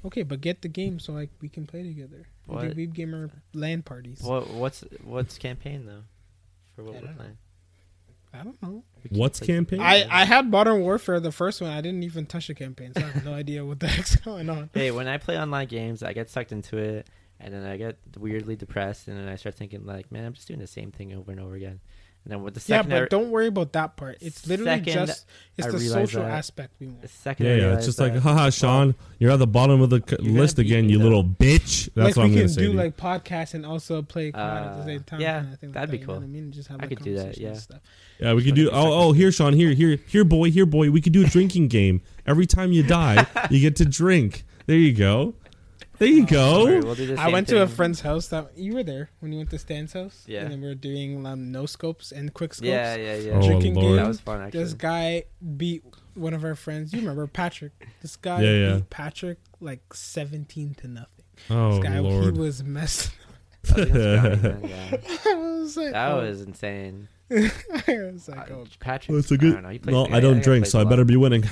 [0.05, 2.27] okay, but get the game so like we can play together.
[2.49, 2.75] We What?
[2.75, 4.23] do Weeb Gamer land parties.
[4.23, 6.03] What what's what's campaign though?
[6.75, 7.13] For what I we're know.
[7.15, 7.39] playing.
[8.33, 8.83] I don't know.
[9.11, 9.81] What's campaign?
[9.81, 11.71] I, I had Modern Warfare the first one.
[11.71, 14.51] I didn't even touch the campaign, so I have no idea what the heck's going
[14.51, 14.71] on.
[14.75, 17.09] Hey, when I play online games, I get sucked into it,
[17.41, 20.49] and then I get weirdly depressed, and then I start thinking like, man, I'm just
[20.49, 21.81] doing the same thing over and over again.
[22.27, 24.19] And then with the Yeah, second, I, but don't worry about that part.
[24.21, 27.09] It's literally Second, just it's I the social that- aspect we want.
[27.09, 27.57] second, yeah, yeah.
[27.57, 30.59] It's realized just like, that- haha, Sean, you're at the bottom of the c- list
[30.59, 31.05] again, you though.
[31.05, 31.89] little bitch.
[31.95, 32.61] That's like what I'm we gonna say.
[32.63, 32.77] do to you.
[32.77, 35.21] like podcasts and also play COD at the Uh, same time.
[35.21, 36.23] yeah, kinda thing that'd be that, you know cool.
[36.25, 37.53] I mean, just have I could do that, yeah.
[37.55, 37.79] Stuff.
[38.19, 38.71] Yeah, we could do.
[38.73, 39.53] Oh, oh, here, Sean.
[39.53, 40.91] Here, here, here, boy, here, boy.
[40.91, 42.01] We could do a drinking game.
[42.27, 44.45] Every time you die, you get to drink.
[44.67, 45.35] There you go.
[45.99, 46.87] There you Don't go.
[46.87, 49.33] we'll do the I same went to a friend's house that you were there when
[49.33, 50.25] you went to Stan's house.
[50.27, 50.43] Yeah.
[50.43, 52.69] and then we were doing um, no scopes and quick scopes.
[52.69, 53.33] Yeah, yeah, yeah.
[53.35, 53.87] Oh, Drinking Lord.
[53.89, 53.97] game.
[53.97, 54.63] That was fun actually.
[54.65, 55.25] This guy
[55.57, 55.83] beat
[56.15, 56.93] one of our friends.
[56.93, 57.73] You remember Patrick?
[58.03, 58.75] This guy Yeah, yeah.
[58.77, 61.25] beat Patrick like seventeen to nothing.
[61.51, 62.37] Oh This guy he Lord.
[62.37, 63.11] was messed.
[63.67, 65.01] That was against Brownie.
[65.27, 66.21] I was like, That oh.
[66.23, 67.09] was insane.
[67.33, 67.43] I
[67.89, 69.11] was like, Uh, oh, Patrick.
[69.11, 69.55] Well, it's a I good.
[69.63, 70.05] don't know.
[70.05, 71.43] No, I don't drink, so I better be winning.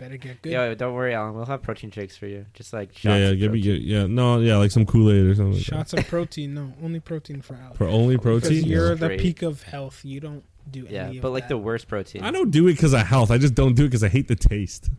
[0.00, 0.52] Yeah, you better get good.
[0.52, 1.34] Yo, don't worry, Alan.
[1.34, 2.46] We'll have protein shakes for you.
[2.54, 3.26] Just like shots Yeah, yeah.
[3.30, 3.82] of Give me, protein.
[3.86, 4.06] yeah.
[4.06, 5.52] No, yeah, like some Kool Aid or something.
[5.54, 5.74] Like that.
[5.76, 7.76] Shots of protein, no, only protein for Alex.
[7.78, 8.64] for only Because protein.
[8.64, 9.20] you're the Great.
[9.20, 10.04] peak of health.
[10.04, 11.48] You don't do any Yeah, of but like that.
[11.48, 13.30] the worst protein I don't do it because of health.
[13.30, 14.90] I just don't do it because I hate the taste.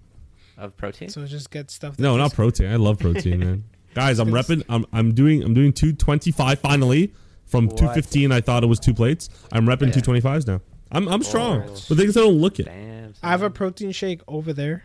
[0.58, 1.08] of protein.
[1.10, 1.96] So just get stuff.
[1.98, 2.72] That No, not just- protein.
[2.72, 3.64] I love protein, man.
[3.96, 4.64] Guys, I'm repping.
[4.70, 7.14] I'm I'm doing I'm doing 225 finally
[7.46, 8.32] from 215.
[8.32, 9.30] I thought it was two plates.
[9.52, 10.02] I'm repping Yeah.
[10.02, 10.62] 225s now.
[10.92, 11.64] I'm I'm oh, strong.
[11.68, 11.74] Oh.
[11.88, 12.66] The things I don't look it.
[12.66, 13.14] Damn.
[13.24, 14.84] I have a protein shake over there,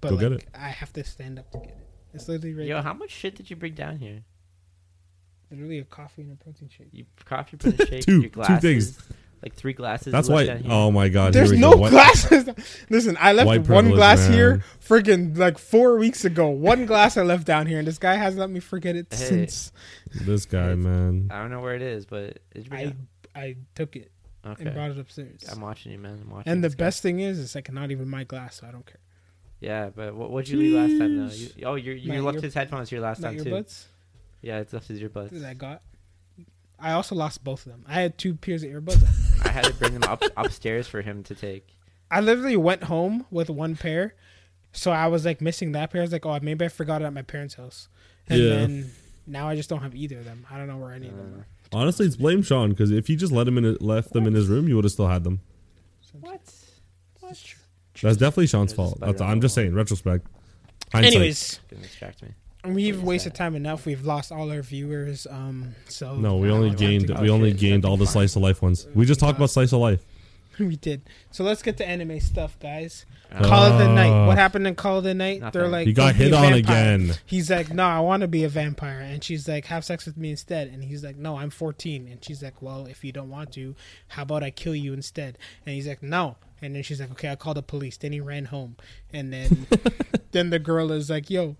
[0.00, 0.44] but Go like, get it.
[0.54, 1.88] I have to stand up to get it.
[2.14, 2.66] It's literally right.
[2.66, 2.82] Yo, there.
[2.82, 4.22] how much shit did you bring down here?
[5.50, 6.88] literally a coffee and a protein shake.
[6.92, 8.98] You coffee, protein shake, Two- your two things.
[9.42, 10.12] like three glasses.
[10.12, 10.44] That's why.
[10.44, 10.70] down here.
[10.72, 11.32] Oh my god.
[11.32, 11.76] There's here we no go.
[11.78, 12.48] What- glasses.
[12.90, 14.32] Listen, I left White one glass man.
[14.32, 16.48] here, freaking like four weeks ago.
[16.48, 19.16] One glass I left down here, and this guy hasn't let me forget it Hey.
[19.16, 19.72] since
[20.14, 21.28] This guy, man.
[21.30, 22.96] I don't know where it is, but did you I it?
[23.34, 24.10] I took it
[24.44, 25.44] and brought it upstairs.
[25.50, 26.20] I'm watching you, man.
[26.24, 26.50] I'm watching.
[26.52, 26.74] And the guy.
[26.76, 29.00] best thing is, it's like not even my glass, so I don't care.
[29.60, 31.34] Yeah, but what would you leave last time though?
[31.34, 33.64] You, oh, you you My left ear- his headphones here last Not time too.
[34.40, 35.30] Yeah, it's left his earbuds.
[35.30, 35.82] that I got.
[36.78, 37.84] I also lost both of them.
[37.88, 39.04] I had two pairs of earbuds.
[39.44, 41.66] I had to bring them up upstairs for him to take.
[42.10, 44.14] I literally went home with one pair,
[44.72, 46.02] so I was like missing that pair.
[46.02, 47.88] I was like, oh, maybe I forgot it at my parents' house,
[48.28, 48.48] and Yeah.
[48.50, 48.92] then
[49.26, 50.46] now I just don't have either of them.
[50.48, 51.80] I don't know where any of them Uh, are.
[51.82, 54.46] Honestly, it's blame Sean because if he just let him in, left them in his
[54.46, 55.40] room, you would have still had them.
[56.20, 56.40] what?
[56.44, 57.57] This is true.
[58.02, 58.98] That's definitely Sean's fault.
[59.00, 60.26] That's, I'm just saying, retrospect.
[60.92, 61.14] Hindsight.
[61.14, 62.28] Anyways, Gonna distract me.
[62.64, 63.36] We've wasted that?
[63.38, 63.86] time enough.
[63.86, 65.26] We've lost all our viewers.
[65.30, 68.62] Um, so No, we only gained Oh, we only gained all the slice of life
[68.62, 68.86] ones.
[68.94, 70.04] We just talked about slice of life.
[70.66, 71.02] we did.
[71.30, 73.06] So let's get to anime stuff, guys.
[73.42, 74.10] Call Uh, of the night.
[74.10, 75.40] Uh, What happened in Call of the night?
[75.40, 75.60] Nothing.
[75.60, 77.12] They're like, He got hit on again.
[77.26, 79.00] He's like, no, I want to be a vampire.
[79.00, 80.68] And she's like, have sex with me instead.
[80.68, 82.08] And he's like, no, I'm 14.
[82.08, 83.74] And she's like, well, if you don't want to,
[84.08, 85.36] how about I kill you instead?
[85.66, 86.36] And he's like, no.
[86.62, 87.96] And then she's like, okay, I'll call the police.
[87.96, 88.76] Then he ran home.
[89.12, 89.66] And then,
[90.32, 91.56] then the girl is like, yo,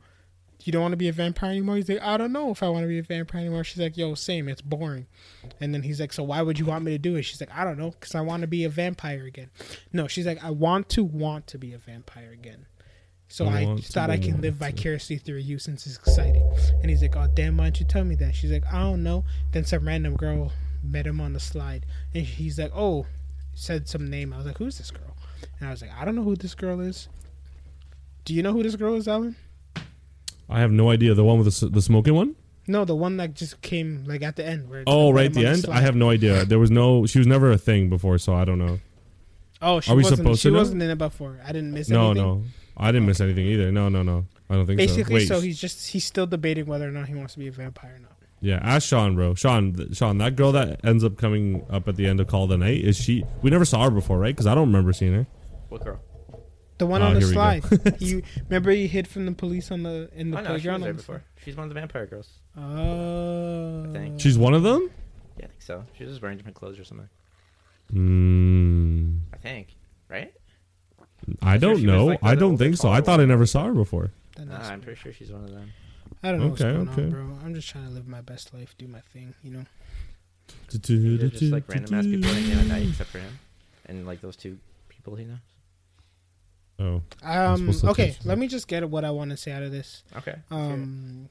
[0.65, 1.77] you don't want to be a vampire anymore?
[1.77, 3.65] He's like, I don't know if I want to be a vampire anymore.
[3.65, 4.49] She's like, yo, same.
[4.49, 5.07] It's boring.
[5.61, 7.23] And then he's like, so why would you want me to do it?
[7.23, 9.51] She's like, I don't know, because I want to be a vampire again.
[9.93, 12.67] No, she's like, I want to want to be a vampire again.
[13.29, 16.51] So I I, to thought I can live vicariously through you since it's exciting.
[16.81, 18.35] And he's like, oh, damn, why don't you tell me that?
[18.35, 19.25] She's like, I don't know.
[19.53, 20.51] Then some random girl
[20.83, 21.85] met him on the slide.
[22.15, 23.07] And he's like, oh,
[23.55, 24.33] said some name.
[24.33, 25.15] I was like, who's this girl?
[25.61, 27.09] And I was like, I don't know who this girl is.
[28.25, 29.37] Do you know who this girl is, Alan?
[30.49, 31.15] I have no idea.
[31.15, 32.35] The one with the, s- the smoking one?
[32.67, 34.69] No, the one that just came like at the end.
[34.69, 35.61] Where Oh, right at the end.
[35.61, 35.77] slide.
[35.79, 36.45] I have no idea.
[36.45, 37.07] There was no.
[37.07, 38.79] She was never a thing before, so I don't know.
[39.61, 40.19] Oh, she Are we wasn't.
[40.19, 40.59] supposed she to know?
[40.61, 41.39] wasn't in it before.
[41.45, 42.23] I didn't miss No, anything.
[42.27, 42.43] no,
[42.77, 43.73] I didn't miss anything either.
[43.73, 44.27] No, no, no.
[44.51, 45.37] I don't think Basically, so.
[45.37, 47.97] so he's just he's still debating whether or not he wants to be a vampire
[47.97, 48.13] or not.
[48.41, 48.59] yeah.
[48.63, 49.35] Ask Sean, bro.
[49.35, 52.45] Sean, th- Sean, that girl that ends up coming up at the end of Call
[52.45, 53.25] of the Night is she?
[53.43, 54.35] We never saw her before, right?
[54.35, 55.27] Because I don't remember seeing her.
[55.71, 56.01] What girl?
[56.79, 57.61] The one Oh, on the here we go.
[57.69, 57.97] slide.
[58.01, 60.63] you remember he hid from the police on the in the Oh no, she was
[60.63, 60.81] playground.
[60.83, 61.23] there before.
[61.45, 62.29] She's one of the vampire girls.
[62.57, 64.21] Oh, I think.
[64.21, 64.91] She's one of them.
[65.39, 65.85] Yeah, I think so.
[65.97, 67.09] She was just wearing different clothes or something.
[67.93, 69.75] Mm, I think.
[70.09, 70.33] Right?
[71.43, 72.07] I sure don't she was, know.
[72.07, 72.89] like, I don't think so.
[72.89, 74.11] I taller thought I never saw her before.
[74.39, 75.73] Nah, I'm pretty sure she's one of them.
[76.23, 77.03] I don't know what's Okay, going okay.
[77.05, 77.39] on, bro.
[77.45, 79.65] I'm just trying to live my best life, do my thing, you know.
[80.71, 83.39] They're just like random ass people hanging out at night, except for him,
[83.87, 85.39] and like those two people he knows.
[86.79, 87.71] Oh, Um.
[87.85, 90.05] Okay, let me just get what I want to say out of this.
[90.17, 90.37] Okay.
[90.51, 91.29] Um,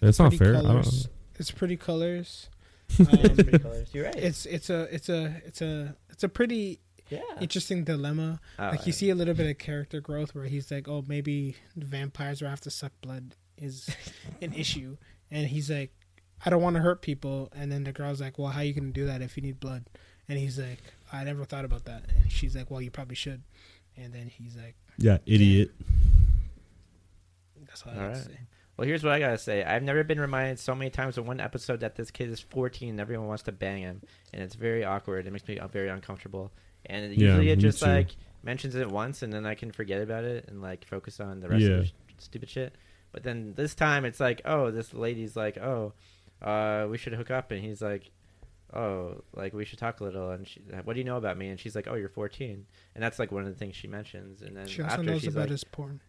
[0.00, 0.50] that's not fair.
[0.56, 1.08] I don't- Colors.
[1.38, 2.48] It's pretty colors.
[2.98, 3.88] It's Um, pretty colors.
[3.94, 4.14] You're right.
[4.16, 7.20] it's it's a it's a it's a it's a pretty yeah.
[7.40, 8.40] interesting dilemma.
[8.58, 11.56] Oh, like you see a little bit of character growth where he's like, oh, maybe
[11.76, 13.88] vampires will have to suck blood is
[14.42, 14.96] an issue,
[15.30, 15.92] and he's like,
[16.44, 18.90] I don't want to hurt people, and then the girl's like, well, how you gonna
[18.92, 19.88] do that if you need blood?
[20.28, 23.42] And he's like, I never thought about that, and she's like, well, you probably should,
[23.96, 25.70] and then he's like, Yeah, idiot.
[27.66, 28.16] that's all All have right.
[28.24, 28.38] say.
[28.76, 29.62] Well, here's what I gotta say.
[29.62, 32.88] I've never been reminded so many times in one episode that this kid is 14
[32.90, 34.02] and everyone wants to bang him,
[34.32, 35.26] and it's very awkward.
[35.26, 36.50] It makes me uh, very uncomfortable.
[36.86, 37.86] And Yeah, usually it just too.
[37.86, 38.08] like
[38.42, 41.48] mentions it once, and then I can forget about it and like focus on the
[41.48, 41.70] rest Yeah.
[41.70, 42.74] of the sh- stupid shit.
[43.12, 45.92] But then this time it's like, oh, this lady's like, oh,
[46.42, 48.10] uh, we should hook up, and he's like,
[48.74, 50.30] oh, like we should talk a little.
[50.30, 51.48] And she, what do you know about me?
[51.48, 54.42] And she's like, oh, you're 14, and that's like one of the things she mentions.
[54.42, 56.00] And then She also after knows she's about like, his porn.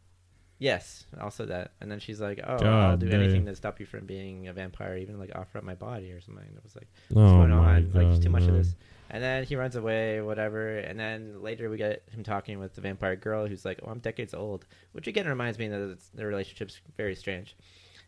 [0.57, 1.71] Yes, also that.
[1.81, 4.53] And then she's like, "Oh, I'll God do anything to stop you from being a
[4.53, 7.31] vampire, even like offer up my body or something." And it was like, Oh "What's
[7.33, 7.83] going my on?
[7.91, 7.95] god.
[7.95, 8.73] Like, it's too much of this."
[9.09, 10.77] And then he runs away, whatever.
[10.77, 13.99] And then later we get him talking with the vampire girl, who's like, "Oh, I'm
[13.99, 17.53] decades old," which again reminds me that it's, their relationship's very strange.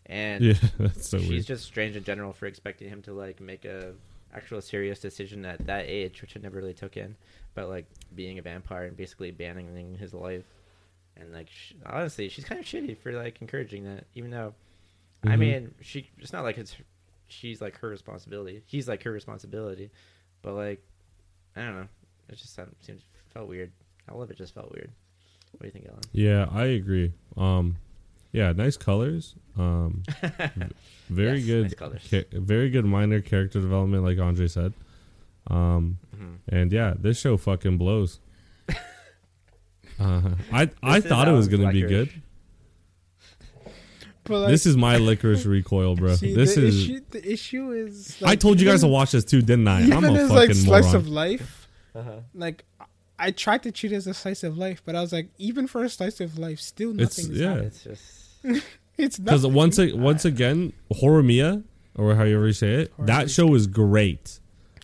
[0.05, 1.45] And Yeah, that's so she's weird.
[1.47, 3.91] just strange in general for expecting him to like make a
[4.37, 7.15] actual serious decision at that age, which I never really took in.
[7.55, 10.45] But like being a vampire and basically banning his life,
[11.15, 14.05] and like sh- honestly, she's kind of shitty for like encouraging that.
[14.15, 14.53] Even though,
[15.23, 15.39] I Mhm.
[15.39, 16.75] mean, she it's not like it's
[17.27, 18.61] she's like her responsibility.
[18.67, 19.89] He's like her responsibility,
[20.43, 20.81] but like
[21.55, 21.87] I don't know.
[22.29, 23.01] It just seems
[23.33, 23.71] felt weird.
[24.09, 24.91] All of it just felt weird.
[25.51, 26.01] What do you think, Alan?
[26.11, 27.13] Yeah, I agree.
[27.35, 27.77] Um,
[28.37, 29.35] yeah, nice colors.
[29.57, 30.03] Um,
[31.09, 31.63] very Yes, good.
[31.63, 32.03] nice colors.
[32.09, 34.73] ca- very good minor character development, like Andre said.
[35.49, 36.37] Um, Mhm.
[36.49, 38.19] and yeah, this show fucking blows.
[39.99, 42.09] Uh, I I This thought it was gonna be good.
[44.25, 46.15] But like, this is my Lycoris Recoil, bro.
[46.15, 46.83] see, this the is.
[46.83, 48.21] issue, the issue is.
[48.23, 49.83] I told you guys to watch this too, didn't I?
[49.83, 50.95] Even I'm a as fucking like slice moron.
[50.97, 52.11] of life, Uh-huh.
[52.35, 52.63] like
[53.17, 55.65] I tried to treat it as a slice of life, but I was like, even
[55.65, 57.31] for a slice of life, still It's- nothing.
[57.33, 57.47] is yeah.
[57.47, 57.67] happening.
[57.67, 58.03] It's just
[58.97, 61.63] it's Because once a, once again, Horimiya
[61.95, 63.35] or however you say it, that Horimiya.
[63.35, 64.39] show was great,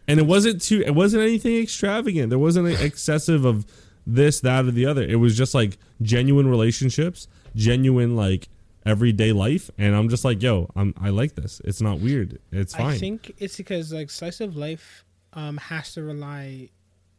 [0.07, 0.81] and it wasn't too.
[0.85, 2.29] It wasn't anything extravagant.
[2.29, 3.65] There wasn't an excessive of
[4.05, 5.03] this, that, or the other.
[5.03, 8.49] It was just like genuine relationships, genuine like
[8.85, 11.61] everyday life, and I'm just like, yo, I'm I like this.
[11.63, 12.39] It's not weird.
[12.51, 12.87] It's fine.
[12.87, 16.69] I think it's because like slice of life um, has to rely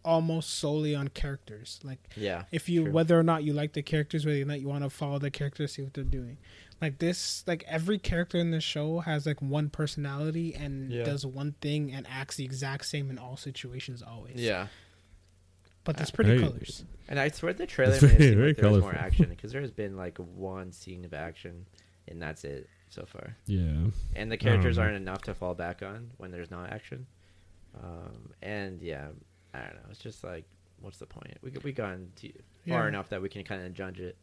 [0.04, 1.80] almost solely on characters.
[1.82, 2.44] Like yeah.
[2.52, 2.92] if you True.
[2.92, 5.30] whether or not you like the characters, whether or not you want to follow the
[5.30, 6.38] characters, see what they're doing.
[6.82, 11.04] Like this, like every character in the show has like one personality and Yeah.
[11.04, 14.36] does one thing and acts the exact same in all situations always.
[14.40, 14.66] Yeah.
[15.84, 16.38] but that's pretty Hey.
[16.42, 16.82] colors.
[17.08, 18.94] And I swear the trailer It's made it very- seem very like there was more
[18.94, 21.66] action because there has been like one scene of action
[22.08, 23.36] and that's it so far.
[23.46, 23.88] Yeah.
[24.16, 24.84] And the characters know.
[24.84, 27.06] aren't enough to fall back on when there's not action.
[27.82, 29.08] Um, and yeah,
[29.54, 29.88] I don't know.
[29.90, 30.44] It's just like,
[30.80, 31.36] what's the point?
[31.42, 32.32] We we gone too
[32.68, 32.88] far Yeah.
[32.88, 34.16] enough that we can kind of judge it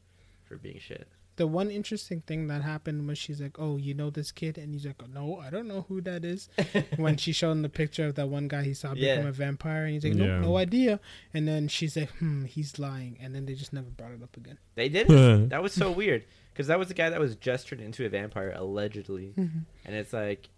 [0.46, 1.08] for being shit.
[1.38, 4.74] The one interesting thing that happened was she's like, "Oh, you know this kid," and
[4.74, 6.50] he's like, "No, I don't know who that is."
[6.98, 9.16] when she showed him the picture of that one guy he saw Yeah.
[9.16, 10.42] become a vampire, and he's like, "No, Yeah.
[10.42, 11.00] no idea."
[11.34, 14.36] And then she's like, "Hmm, he's lying," and then they just never brought it up
[14.36, 14.58] again.
[14.76, 15.50] They didn't.
[15.50, 18.10] that was so weird because that was the guy that was just turned into a
[18.10, 20.50] vampire allegedly, and it's like,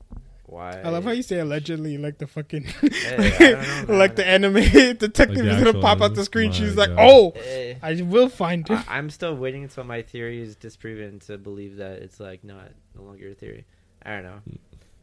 [0.45, 0.82] why?
[0.82, 4.53] I love how you say allegedly, like the fucking, Hey, know, like the anime
[4.97, 6.49] detective Like the is gonna pop out the screen.
[6.49, 7.75] My She's like, "Oh, Eh.
[7.82, 11.77] I will find him." I, I'm still waiting until my theory is disproven to believe
[11.77, 13.65] that it's like not no longer a theory.
[14.06, 14.41] I don't know.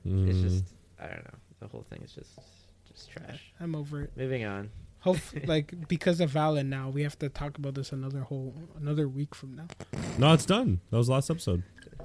[0.05, 0.43] It's Mm.
[0.43, 0.65] just
[0.99, 1.39] I don't know.
[1.61, 2.39] The whole thing is just
[2.93, 3.53] just trash.
[3.61, 4.11] I'm over it.
[4.17, 4.71] Moving on.
[5.01, 9.09] Hope like because of Valen now, we have to talk about this another whole another
[9.09, 9.67] week from now.
[10.19, 10.81] No, it's done.
[10.91, 11.63] That was the last episode.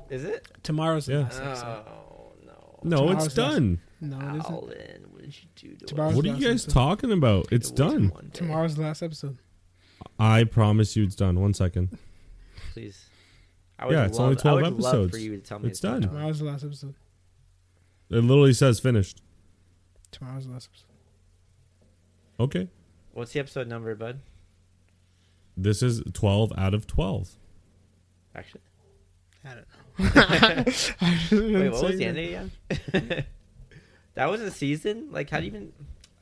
[0.09, 0.47] Is it?
[0.63, 1.19] Tomorrow's the Yeah.
[1.23, 1.65] last episode.
[1.65, 2.01] Oh no.
[2.85, 3.79] No, Tomorrow's it's last- done.
[4.01, 4.45] No, it isn't.
[4.45, 6.15] Alan, what did you do to Tomorrow's?
[6.15, 6.73] What are last you guys episode.
[6.73, 7.45] talking about?
[7.51, 8.09] It's It was done.
[8.09, 8.29] one day.
[8.33, 9.37] Tomorrow's the last episode.
[10.19, 11.39] I promise you it's done.
[11.39, 11.97] One second.
[12.73, 13.05] Please.
[13.79, 15.11] I Yeah, it's only 12 I would Love episodes.
[15.11, 16.01] for you to tell me It's done.
[16.03, 16.93] Tomorrow's the last episode.
[18.09, 19.21] It literally says finished.
[20.11, 20.85] Tomorrow's the last episode.
[22.39, 22.69] Okay.
[23.13, 24.19] What's the episode number, bud?
[25.57, 27.31] This is 12 out of 12.
[28.35, 28.61] Actually.
[29.43, 29.63] I don't know.
[29.99, 32.51] Wait, what was the ending again?
[34.15, 35.07] that was a season?
[35.11, 35.73] Like, how do you even.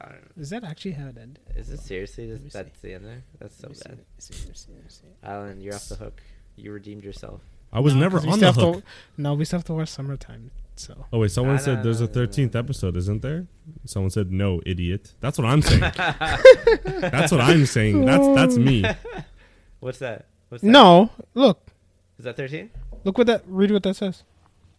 [0.01, 0.41] I don't know.
[0.41, 1.39] Is that actually how it ended?
[1.55, 2.27] Is it seriously?
[2.29, 3.23] Let me Just, that's the end there?
[3.39, 3.99] That's so Let me see, bad.
[4.19, 5.07] see, see, let me see.
[5.23, 6.21] Alan, you're off the hook.
[6.55, 7.41] You redeemed yourself.
[7.71, 8.75] I was No, never 'cause we on the hook.
[8.77, 8.83] To,
[9.17, 10.51] no, we still have to watch summertime.
[10.75, 11.31] So Oh, wait.
[11.31, 12.07] Someone Nah, said nah, there's a.
[12.07, 13.47] 13th episode, isn't there?
[13.85, 15.13] Someone said no, idiot.
[15.21, 15.79] That's what I'm saying.
[16.83, 18.05] that's what I'm saying.
[18.05, 18.83] That's that's me.
[19.79, 20.25] What's that?
[20.49, 20.69] What's that?
[20.69, 21.67] no, look,
[22.19, 22.69] Is that 13?
[23.03, 23.43] Look what that.
[23.47, 24.23] Read what that says.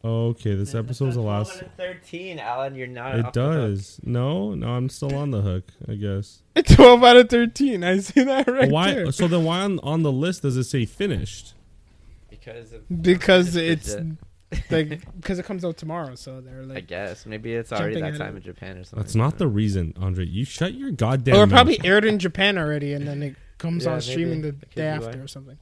[0.04, 1.62] Okay, this episode's the last.
[1.78, 2.74] 13, Alan.
[2.74, 3.14] You're not.
[3.18, 3.52] It off the hook.
[3.70, 4.00] does.
[4.02, 6.42] No, no, I'm still on the hook, I guess.
[6.54, 7.82] It's twelve out of thirteen.
[7.82, 8.92] I see that right why?
[8.92, 9.12] there.
[9.12, 11.54] So then, why on on the list does it say finished?
[12.28, 12.82] Because of.
[13.02, 13.94] Because It's
[14.52, 16.14] it's like because it comes out tomorrow.
[16.16, 16.76] So they're like.
[16.76, 17.24] I guess.
[17.24, 18.38] Maybe it's already that time it.
[18.38, 18.98] in Japan or something.
[19.02, 20.26] That's not the reason, Andre.
[20.26, 21.34] You shut your goddamn.
[21.36, 21.50] or it mouth.
[21.50, 25.06] probably aired in Japan already, and then it comes Yeah, on streaming the day after
[25.18, 25.24] why.
[25.24, 25.56] or something.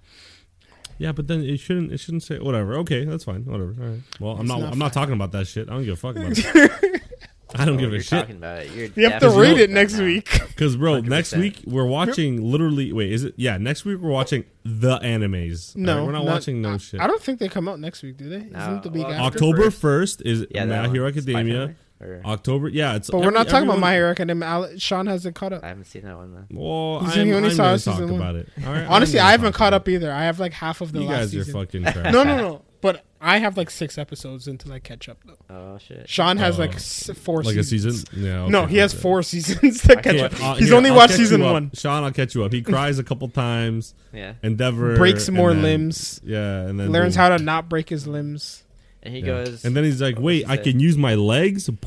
[1.02, 1.92] Yeah, but then it shouldn't.
[1.92, 2.74] It shouldn't say whatever.
[2.78, 3.44] Okay, that's fine.
[3.44, 3.74] Whatever.
[3.80, 4.00] All right.
[4.20, 4.60] Well, I'm not.
[4.60, 5.68] not I'm not talking about that shit.
[5.68, 7.02] I don't give a fuck about it.
[7.54, 8.18] I don't What give a you're shit.
[8.20, 8.70] talking about.
[8.74, 10.04] You're You have to read it next now.
[10.04, 10.30] week.
[10.48, 11.38] Because bro, next 100%.
[11.40, 12.92] week we're watching literally.
[12.94, 13.34] Wait, is it?
[13.36, 15.76] Yeah, next week we're watching the animes.
[15.76, 17.00] No, Alright, we're not, watching no I, shit.
[17.00, 18.44] I don't think they come out next week, do they?
[18.44, 19.36] No, Isn't the week well, after?
[19.38, 19.80] October first.
[19.80, 21.12] first is Yeah, My Hero one.
[21.12, 21.74] Spy Academia.
[22.02, 22.16] Family?
[22.16, 23.10] Or- October, yeah, it's.
[23.10, 24.48] But we're not talking about everyone- My Hero Academia.
[24.48, 25.64] Al- Sean hasn't caught up.
[25.64, 26.46] I haven't seen that one, man.
[26.50, 28.20] Well, I'm, he only I'm saw gonna season talk one.
[28.20, 28.48] about it.
[28.66, 30.12] All right, Honestly, I'm I gonna haven't caught up either.
[30.12, 31.02] I have like half of the it.
[31.02, 31.54] You last guys are season.
[31.60, 32.12] fucking trash.
[32.12, 32.62] No, no, no.
[32.80, 35.18] But I have like six episodes until I catch up.
[35.24, 36.08] Though Oh, shit.
[36.08, 36.62] Sean has Oh.
[36.62, 37.44] like four.
[37.44, 38.10] like a seasons.
[38.10, 38.24] season.
[38.24, 38.48] Yeah.
[38.48, 39.02] no, he has okay.
[39.02, 40.32] four seasons to catch up.
[40.42, 41.70] Uh, He's here, only I'll watched season one.
[41.74, 42.52] Sean, I'll catch you up.
[42.52, 43.94] He cries a couple times.
[44.12, 44.32] Yeah.
[44.42, 46.20] Endeavor Breaks more then- limbs.
[46.24, 47.20] Yeah, and then Learns boom.
[47.20, 48.64] how to not break his limbs.
[49.02, 49.26] And he Yeah.
[49.44, 49.64] goes.
[49.64, 50.62] and then he's like, what "Wait, does I say?
[50.72, 51.68] can use my legs."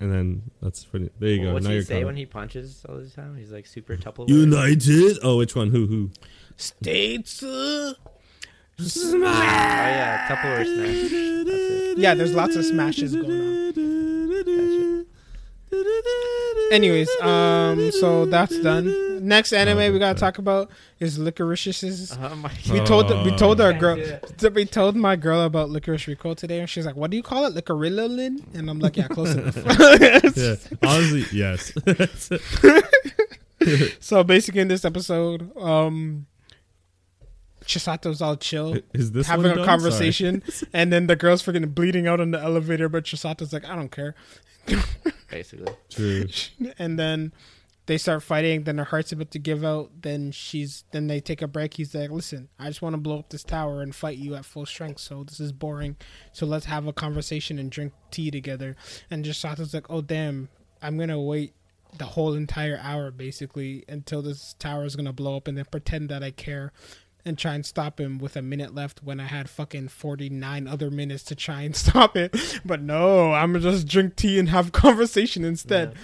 [0.00, 1.10] And then that's pretty.
[1.18, 1.54] There you go.
[1.54, 3.36] What's now he you're say caught when he punches all the time?
[3.36, 4.28] He's like super Tupperware.
[4.28, 5.18] United.
[5.24, 5.70] Oh, which one?
[5.70, 5.86] Who?
[5.88, 6.10] Who?
[6.56, 7.42] States.
[7.42, 7.94] uh,
[8.80, 11.10] Oh yeah, Tupperware smash.
[11.90, 11.98] That's.
[11.98, 13.72] Yeah, there's lots of smashes going
[16.70, 19.26] Anyways, um, so that's done.
[19.26, 22.16] Next anime Oh, we gotta talk about is Licorice's.
[22.20, 24.34] Oh my We Uh, told we told our girl do it.
[24.38, 27.22] th- we told my girl about licorice Rico today, and she's like, "What do you
[27.22, 29.56] call it, licorillalin?" And I'm like, "Yeah, close enough."
[30.36, 31.72] Yeah, honestly, yes.
[34.00, 36.26] so basically, in this episode, um,
[37.64, 39.64] Chisato's all chill, Is this having a done?
[39.64, 43.74] conversation, and then the girl's freaking bleeding out on the elevator, but Chisato's like, "I
[43.74, 44.14] don't care,"
[45.30, 45.72] Basically.
[45.90, 46.26] True.
[46.78, 47.32] and then.
[47.86, 48.64] They start fighting.
[48.64, 50.02] Then her heart's about to give out.
[50.02, 50.84] Then she's.
[50.90, 51.72] Then they take a break.
[51.72, 54.44] He's like, "Listen, I just want to blow up this tower and fight you at
[54.44, 55.00] full strength.
[55.00, 55.96] So this is boring.
[56.32, 58.76] So let's have a conversation and drink tea together."
[59.10, 60.50] And Chisato's like, "Oh damn,
[60.82, 61.54] I'm gonna wait
[61.96, 66.10] the whole entire hour basically until this tower is gonna blow up, and then pretend
[66.10, 66.74] that I care."
[67.24, 70.90] And try and stop him with a minute left when I had fucking 49 other
[70.90, 72.34] minutes to try and stop it.
[72.64, 75.94] But no, I'm gonna just drink tea and have conversation instead.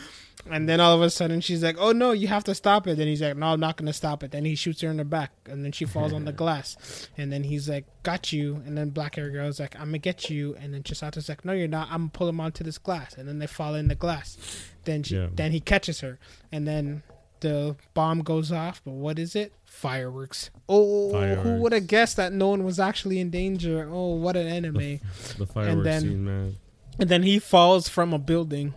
[0.50, 2.98] And then all of a sudden she's like, "Oh no, you have to stop it."
[2.98, 5.04] And he's like, "No, I'm not gonna stop it." Then he shoots her in the
[5.04, 7.08] back, and then she falls on the glass.
[7.16, 10.28] And then he's like, "Got you." And then black hair girl's like, "I'm gonna get
[10.28, 11.88] you." And then Chisato's like, "No, you're not.
[11.90, 14.36] I'm gonna pull him onto this glass." And then they fall in the glass.
[14.84, 15.28] Then she, Yeah.
[15.32, 16.18] then he catches her,
[16.52, 17.02] and then
[17.40, 19.52] the bomb goes off, but what is it?
[19.64, 20.50] Fireworks.
[20.68, 23.88] Oh, who would have guessed that no one was actually in danger?
[23.90, 25.00] Oh, what an enemy.
[25.38, 26.56] The fireworks then- scene, man.
[26.98, 28.72] And then he falls from a building.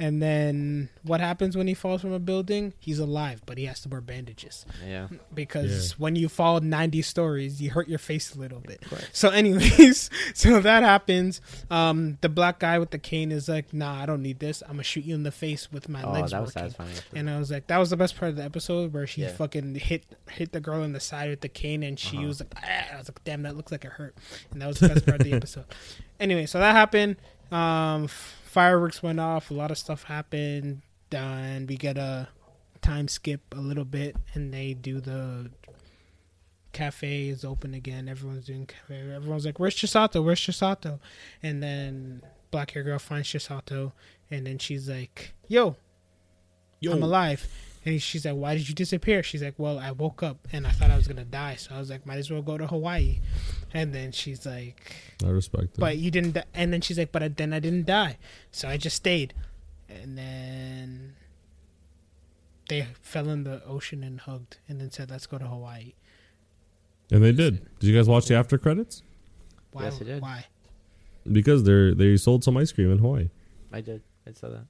[0.00, 2.72] And then what happens when he falls from a building?
[2.80, 5.08] He's alive, but he has to wear bandages Yeah.
[5.34, 8.80] because when you fall 90 stories, you hurt your face a little bit.
[8.88, 9.06] course.
[9.12, 11.42] So, anyways, so that happens.
[11.70, 14.62] Um, the black guy with the cane is like, "Nah, I don't need this.
[14.62, 17.04] I'm gonna shoot you in the face with my Oh, legs that was working." satisfying.
[17.14, 19.32] And I was like, that was the best part of the episode where she Yeah.
[19.32, 22.26] fucking hit hit the girl in the side with the cane, and she Uh-huh.
[22.26, 22.94] was like, ah.
[22.94, 24.16] I was like, damn, that looks like it hurt.
[24.50, 25.66] And that was the best part of the episode.
[26.18, 27.16] Anyway, so that happened.
[27.52, 29.50] Um, f- fireworks went off.
[29.50, 30.82] A lot of stuff happened.
[31.12, 32.28] And we get a
[32.82, 35.50] time skip a little bit, and they do the
[36.72, 38.08] cafe is open again.
[38.08, 39.12] Everyone's doing cafe.
[39.12, 40.22] Everyone's like, "Where's Chisato?
[40.24, 41.00] Where's Chisato?"
[41.42, 43.92] And then black hair girl finds Chisato,
[44.30, 45.76] and then she's like, "Yo,
[46.92, 47.48] I'm alive."
[47.84, 50.70] And she's like, "Why did you disappear?" She's like, "Well, I woke up and I
[50.70, 53.20] thought I was gonna die, so I was like, might as well go to Hawaii."
[53.72, 55.78] And then she's like, I respect it.
[55.80, 58.18] "But you didn't." di- And then she's like, "But I- then I didn't die,
[58.50, 59.32] so I just stayed."
[59.88, 61.14] And then
[62.68, 65.94] they fell in the ocean and hugged, and then said, "Let's go to Hawaii."
[67.12, 67.66] and they did.
[67.80, 69.02] Did you guys watch the after credits?
[69.72, 69.84] Why?
[69.84, 70.22] Yes, I did.
[70.22, 70.44] Why?
[71.32, 73.30] Because they're they sold some ice cream in Hawaii.
[73.72, 74.02] I did.
[74.26, 74.66] I saw that.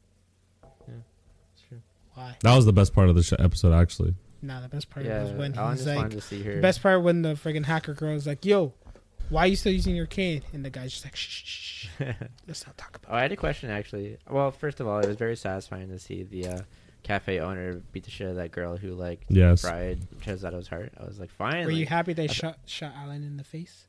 [2.16, 2.30] Yeah, it's true.
[2.30, 2.36] Why?
[2.42, 4.14] That was the best part of the sh- episode, actually.
[4.42, 6.54] Nah, the best part Yeah, was when Alan he's like, to see her.
[6.56, 8.72] the best part when the friggin' hacker girl is like, "Yo,
[9.28, 11.88] why are you still using your cane?" And the guy's just like, "Shh, shh, shh,
[12.00, 12.12] shh.
[12.48, 14.16] let's not talk about." Oh, I had a question actually.
[14.30, 16.58] Well, first of all, it was very satisfying to see the uh,
[17.02, 19.60] cafe owner beat the shit out of that girl who like Yes.
[19.60, 20.92] fried Chisato's heart.
[20.98, 21.34] I was like, it.
[21.36, 21.64] fine.
[21.66, 23.88] Were you happy they I th- shot shot Alan in the face?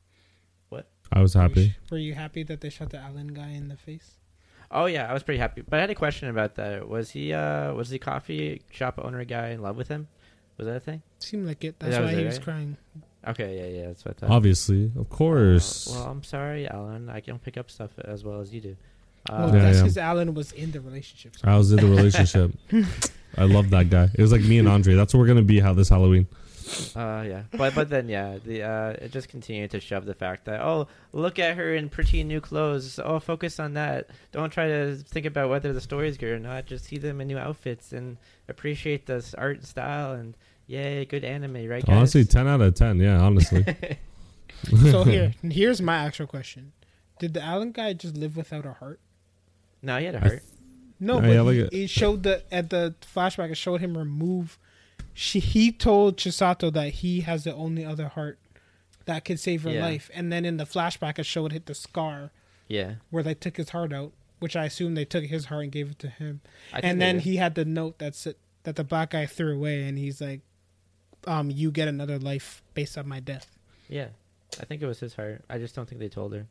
[0.68, 0.86] What?
[1.10, 1.68] I was Were you happy.
[1.70, 4.18] sh- Were you happy that they shot the Alan guy in the face?
[4.72, 5.62] Oh yeah, I was pretty happy.
[5.62, 6.88] But I had a question about that.
[6.88, 10.08] Was he uh was the coffee shop owner guy in love with him?
[10.58, 11.02] Was that a thing?
[11.18, 11.78] Seemed like it.
[11.78, 12.44] That's That why was he it, was right?
[12.44, 12.76] crying.
[13.28, 14.30] Okay, yeah, yeah, that's what I thought.
[14.34, 15.88] Obviously, of course.
[15.88, 17.08] Uh, well, I'm sorry, Alan.
[17.08, 18.76] I don't pick up stuff as well as you do.
[19.30, 19.82] Well, Uh, Yeah, that's yeah.
[19.82, 21.34] because Alan was in the relationship.
[21.44, 22.50] I was in the relationship.
[23.38, 24.08] I love that guy.
[24.14, 24.94] It was like me and Andre.
[24.94, 26.26] That's what we're gonna be how this Halloween.
[26.94, 30.44] Uh, yeah, but but then yeah, the uh, it just continued to shove the fact
[30.44, 32.98] that oh look at her in pretty new clothes.
[33.02, 34.10] Oh, focus on that.
[34.32, 36.66] Don't try to think about whether the story's good or not.
[36.66, 38.16] Just see them in new outfits and
[38.48, 40.34] appreciate the art and style and
[40.66, 41.84] yay, good anime, right?
[41.84, 41.96] Guys?
[41.96, 42.98] Honestly, ten out of ten.
[42.98, 43.64] Yeah, honestly.
[44.90, 46.72] So here, here's my actual question:
[47.18, 49.00] Did the Alan guy just live without a heart?
[49.82, 50.42] no, he had a heart.
[51.00, 53.50] No, Yeah, but yeah, he, look it showed the at the flashback.
[53.50, 54.58] It showed him remove.
[55.14, 58.38] She he told Chisato that he has the only other heart
[59.04, 59.82] that could save her Yeah.
[59.82, 62.30] life, and then in the flashback it showed hit the scar
[62.68, 65.72] yeah, where they took his heart out, which I assume they took his heart and
[65.72, 66.40] gave it to him,
[66.72, 68.26] and then he had the note that's
[68.64, 70.40] that the black guy threw away, and he's like,
[71.26, 74.08] "Um, you get another life based on my death." yeah,
[74.60, 75.44] I think it was his heart.
[75.50, 76.46] I just don't think they told her.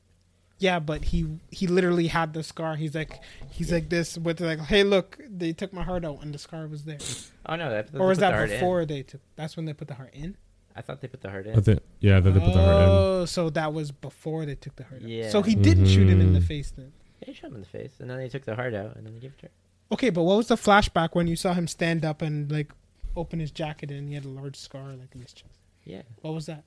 [0.61, 2.75] Yeah, but he he literally had the scar.
[2.75, 3.19] He's like
[3.49, 6.67] he's like this with like, hey, look, they took my heart out, and the scar
[6.67, 6.99] was there.
[7.47, 8.49] Oh no, they, they or was put the that in.
[8.59, 9.21] before they took?
[9.35, 10.37] That's when they put the heart in.
[10.75, 11.61] I thought they put the heart I in.
[11.63, 11.79] think.
[11.99, 12.89] Yeah, I they put the heart in.
[12.89, 15.09] Oh, so that was before they took the heart out.
[15.09, 15.29] Yeah.
[15.29, 16.43] So he didn't shoot him in the Mhm.
[16.47, 16.93] face then.
[17.21, 19.05] Yeah, he shot him in the face, and then they took the heart out, and
[19.05, 19.51] then they gave it to her.
[19.93, 22.71] Okay, but what was the flashback when you saw him stand up and like
[23.15, 25.57] open his jacket and he had a large scar like in his chest?
[25.83, 26.63] Yeah, What was that?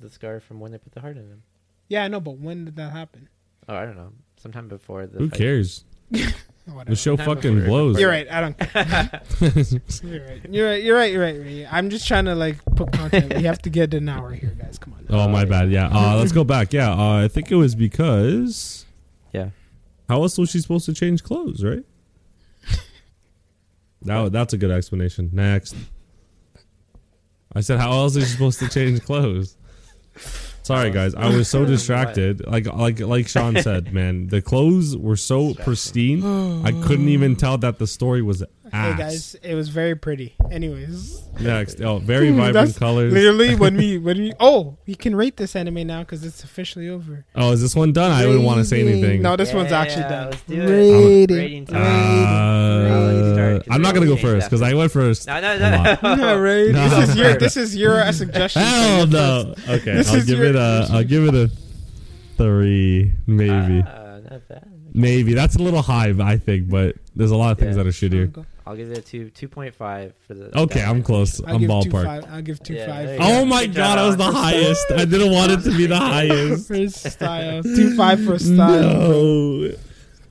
[0.00, 1.42] the scar from when they put the heart in him.
[1.88, 3.28] Yeah, I know, but when did that happen?
[3.68, 4.12] Oh, I don't know.
[4.36, 5.18] Sometime before the.
[5.18, 5.38] Who fight.
[5.38, 5.84] cares?
[6.66, 6.90] Whatever.
[6.90, 8.00] The show Time fucking before- blows.
[8.00, 8.26] You're right.
[8.30, 8.56] I don't.
[10.02, 10.40] You're right.
[10.50, 10.82] You're right.
[10.82, 11.12] You're right.
[11.12, 11.34] You're right.
[11.36, 11.66] You're right.
[11.72, 13.34] I'm just trying to like put content.
[13.36, 14.78] we have to get an hour here, guys.
[14.78, 15.06] Come on.
[15.10, 15.70] Oh my bad.
[15.70, 15.88] Yeah.
[15.92, 16.72] Uh, let's go back.
[16.72, 16.90] Yeah.
[16.92, 18.84] Uh, I think it was because.
[19.32, 19.50] Yeah.
[20.08, 21.84] How else was she supposed to change clothes, right?
[24.02, 25.30] That, that's a good explanation.
[25.32, 25.74] Next.
[27.52, 29.56] I said, how else is she supposed to change clothes?
[30.66, 31.14] Sorry, guys.
[31.14, 32.44] I was so distracted.
[32.44, 36.24] Like, like, like Sean said, man, the clothes were so pristine.
[36.66, 38.92] I couldn't even tell that the story was ass.
[38.92, 40.34] Hey guys, it was very pretty.
[40.50, 43.12] Anyways, Next, oh, very vibrant colors.
[43.12, 46.88] literally when we when we oh we can rate this anime now because it's officially
[46.88, 47.24] over.
[47.34, 48.10] Oh, is this one done?
[48.12, 49.22] I wouldn't want to say anything.
[49.22, 50.30] No, this one's Yeah, actually done.
[50.30, 50.68] let's do it.
[50.68, 51.36] Rating.
[51.36, 51.82] Rating time.
[51.82, 54.62] Uh, I'm not gonna go first because.
[54.62, 55.26] I went first.
[55.26, 56.10] No, no, Come no.
[56.10, 56.18] on.
[56.26, 56.70] Yeah, right.
[56.72, 56.88] No.
[56.88, 58.62] This is your this is your suggestion.
[58.62, 59.54] Hell no.
[59.68, 60.88] Okay, This I'll is give your- it a.
[60.90, 61.50] I'll give it a
[62.36, 64.68] three, maybe, Ah, not bad.
[64.92, 65.32] maybe.
[65.34, 67.82] That's a little high, I think, but there's a lot of things Yeah.
[67.84, 68.44] that are shittier.
[68.66, 70.58] I'll, I'll give it a two, two point five for the.
[70.58, 71.40] Okay, I'm close.
[71.42, 72.04] I'll I'm give two ballpark.
[72.04, 72.24] five.
[72.30, 73.06] I'll give two Yeah, five.
[73.06, 73.44] there you Oh go.
[73.46, 74.34] my Good god, job, I was the Alan.
[74.42, 74.86] highest.
[74.92, 76.68] I didn't want it to be the highest.
[76.68, 77.62] for style.
[77.62, 78.82] Two five for style.
[78.82, 79.70] No.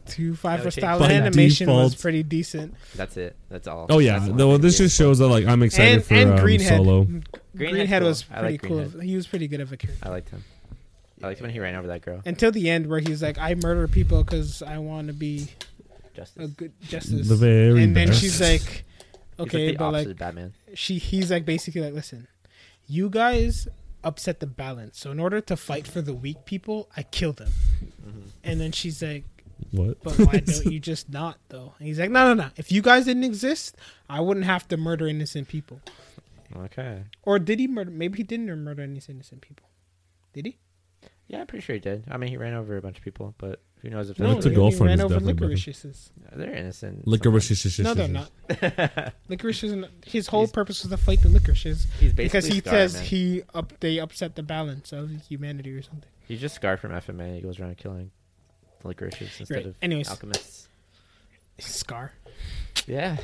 [0.08, 0.82] to five No for change.
[0.84, 2.02] style By and animation was default.
[2.02, 2.76] pretty decent.
[2.96, 3.36] That's it.
[3.50, 3.88] That's all.
[3.90, 4.86] Oh yeah, That's the no, one this thing.
[4.86, 6.68] just shows that like I'm excited And for and um, Greenhead.
[6.78, 7.04] Solo.
[7.06, 8.08] Greenhead's Greenhead cool.
[8.08, 8.78] was I pretty like cool.
[8.82, 9.04] Greenhead.
[9.04, 10.06] He was pretty good of a character.
[10.06, 10.44] I liked him.
[11.24, 12.22] I liked him when he ran over that girl.
[12.26, 15.48] Until the end, where he's like, "I murder people because I want to be
[16.38, 18.22] a good justice," The very and then best.
[18.22, 20.54] she's like, He's "Okay, like the but opposite like of Batman.
[20.74, 22.28] she he's like basically like listen
[22.88, 23.68] you guys
[24.04, 27.50] upset the balance so in order to fight for the weak people i kill them
[28.06, 28.20] Mm-hmm.
[28.44, 29.24] and then she's like
[29.72, 30.02] what?
[30.04, 32.82] but why don't you just not though and he's like no no no if you
[32.84, 33.76] guys didn't exist
[34.08, 35.82] i wouldn't have to murder innocent people
[36.56, 37.04] Okay.
[37.24, 39.68] or did he murder maybe he didn't murder any innocent people
[40.34, 40.58] did he
[41.28, 42.04] Yeah, I'm pretty sure he did.
[42.08, 44.38] I mean, he ran over a bunch of people, but who knows if No, they're
[44.38, 47.06] it's a he girlfriend ran is over definitely Lycorises They're innocent.
[47.06, 47.80] Lycoris.
[47.84, 49.12] no they're not sometimes.
[49.30, 52.60] Lycoris isn't his whole He's- purpose was to fight the Lycorises He's basically because he
[52.60, 53.04] Scar, says man.
[53.04, 57.36] he up they upset the balance of humanity or something He's just Scar from FMA.
[57.36, 58.10] He goes around killing
[58.84, 59.66] Lycorises instead Right.
[59.68, 60.10] of Anyways.
[60.10, 60.68] alchemists.
[61.60, 62.14] scar
[62.88, 63.18] Yeah,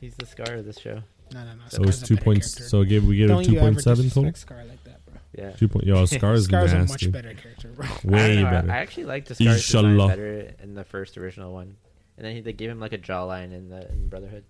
[0.00, 1.02] he's the Scar of this show.
[1.32, 1.62] No, no, no.
[1.68, 2.54] So it's Scar's a two better points.
[2.54, 2.68] character.
[2.70, 4.22] So gave we gave it Don't two ever point seven total.
[4.24, 4.99] disrespect Scar like that, bro.
[5.36, 5.50] Yeah.
[5.52, 5.86] Two point.
[5.86, 7.86] Yo, Scar is Scar's a much better character, bro.
[8.04, 8.70] Way I- better.
[8.70, 11.76] I actually liked the Scar's design better in the first original one,
[12.16, 14.44] and then he, they gave him like a jawline in the in Brotherhood.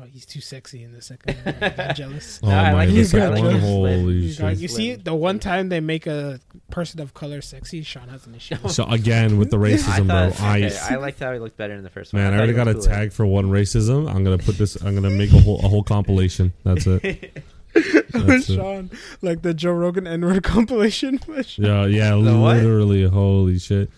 [0.00, 1.54] Oh, he's too sexy in the second one.
[1.60, 2.40] I got jealous.
[2.42, 4.58] Oh No, I my like god, his- the like second one, holy You, guys- shit!
[4.62, 8.34] you see, the one time they make a person of color sexy, Sean has an
[8.34, 8.56] issue.
[8.68, 10.32] So again with the I racism, bro.
[10.46, 12.22] I okay, I liked how he looked better in the first one.
[12.22, 12.86] man, I thought already got a cooler.
[12.86, 14.08] tag for one racism.
[14.08, 14.80] I'm gonna put this.
[14.82, 16.54] I'm gonna make a whole a whole compilation.
[16.64, 17.42] That's it.
[17.74, 18.54] That's it.
[18.56, 18.90] Sean,
[19.22, 21.18] like the Joe Rogan N-word compilation.
[21.56, 22.56] Yeah, yeah, The what?
[22.58, 23.04] literally.
[23.08, 23.90] Holy shit!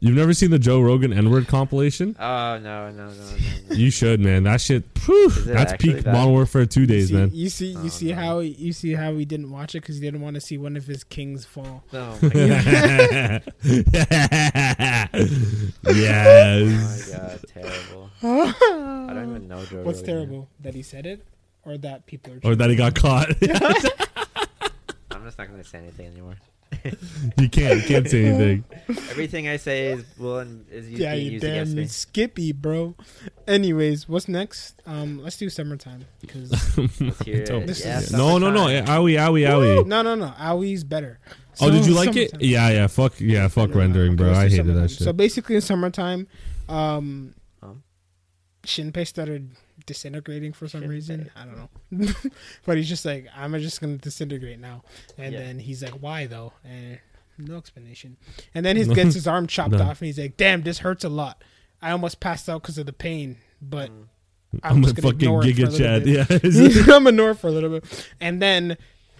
[0.00, 2.16] You've never seen the Joe Rogan N-word compilation?
[2.18, 3.12] Oh no no no no!
[3.70, 3.74] no.
[3.76, 4.42] You should, man.
[4.44, 4.82] That shit.
[5.06, 6.12] Whew, that's peak that?
[6.12, 7.30] Modern Warfare two you days, see, man.
[7.32, 8.14] You see, you Oh, see no.
[8.16, 10.76] how you see how he didn't watch it because he didn't want to see one
[10.76, 11.84] of his kings fall.
[11.92, 12.28] Oh my
[13.40, 13.42] god!
[15.84, 17.40] Oh my god!
[17.48, 18.10] Terrible.
[18.22, 19.82] I don't even know Joe.
[19.82, 20.14] What's Rogan.
[20.14, 21.24] terrible that he said it,
[21.64, 22.40] or that people are.
[22.52, 23.28] Or that he got caught.
[25.10, 26.36] I'm just not gonna say anything anymore.
[27.38, 27.80] you can't.
[27.82, 28.64] You can't say anything.
[29.10, 31.86] Everything I say is will and is used, yeah, being you used against damn me.
[31.86, 32.96] Skippy, bro.
[33.46, 34.80] Anyways, what's next?
[34.86, 36.50] Um, let's do summertime because
[36.98, 37.66] Let's hear it.
[37.66, 38.66] This Yeah, no, no, no.
[38.66, 38.86] summertime.
[38.86, 39.86] Owie, owie, owie.
[39.86, 40.32] no, no, no.
[40.38, 41.20] Awie's better.
[41.60, 42.30] Oh, did you like it?
[42.30, 42.48] summertime.
[42.50, 42.86] Yeah, yeah.
[42.86, 43.46] Fuck, yeah.
[43.48, 44.28] Fuck No, no, rendering, bro.
[44.28, 44.82] let's I hated summertime.
[44.82, 45.02] that shit.
[45.02, 46.26] So basically, in summertime,
[46.70, 47.82] um, Um?
[48.64, 49.50] Shinpei started
[49.86, 50.88] disintegrating for some Shinpei.
[50.88, 51.30] reason.
[51.36, 52.12] I don't know,
[52.66, 54.82] but he's just like, I'm just gonna disintegrate now.
[55.18, 55.40] And Yeah.
[55.40, 56.52] then he's like, Why though?
[56.64, 56.98] And
[57.38, 58.16] no explanation.
[58.54, 59.82] And then he gets his arm chopped No.
[59.82, 61.42] off, and he's like, Damn, this hurts a lot.
[61.80, 64.04] I almost passed out because of the pain, but Mm.
[64.62, 66.04] I'm, I'm, just gonna fucking ignore it for a Giga little Chad.
[66.04, 66.54] bit.
[66.86, 66.94] Yeah.
[66.96, 68.76] I'm ignore for a little bit, and then,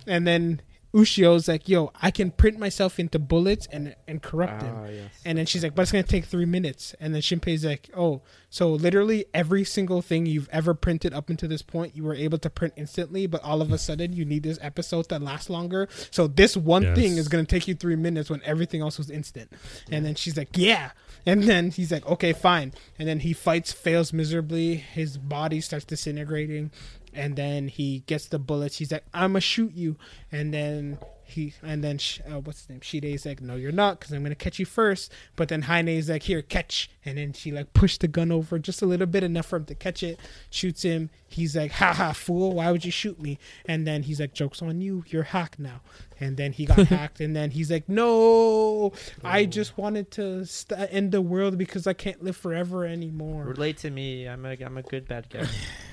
[0.07, 0.61] and then
[0.95, 5.11] Ushio's like, "Yo, I can print myself into bullets and and corrupt him." Ah, yes.
[5.24, 8.20] And then she's like, "But it's gonna take three minutes." And then Shinpei's like, "Oh,
[8.51, 12.36] so literally every single thing you've ever printed up until this point, you were able
[12.38, 15.88] to print instantly, but all of a sudden you need this episode to last longer.
[16.11, 16.97] So this one Yes.
[16.99, 19.51] thing is gonna take you three minutes when everything else was instant."
[19.90, 20.90] And then she's like, "Yeah."
[21.24, 24.74] And then he's like, "Okay, fine." And then he fights, fails miserably.
[24.74, 26.70] His body starts disintegrating,
[27.15, 28.79] and then he gets the bullets.
[28.79, 29.97] He's like, "I'ma shoot you,"
[30.31, 31.99] and then he and then
[32.31, 32.81] uh, what's his name?
[32.81, 35.13] Shide's like, "No, you're not, because I'm gonna catch you first.
[35.37, 38.83] But then Haine's like, "Here, catch," and then she like pushed the gun over just
[38.83, 40.19] a little bit enough for him to catch it.
[40.51, 41.11] Shoots him.
[41.27, 42.55] He's like, "Ha ha, fool!
[42.55, 45.05] Why would you shoot me?" And then he's like, "Jokes on you.
[45.09, 45.81] You're hacked now."
[46.21, 47.21] And then he got hacked.
[47.21, 48.93] And then he's like, "No,
[49.25, 49.47] I oh.
[49.47, 53.91] just wanted to st- end the world because I can't live forever anymore." Relate to
[53.91, 54.27] me.
[54.29, 55.47] I'm a I'm a good bad guy.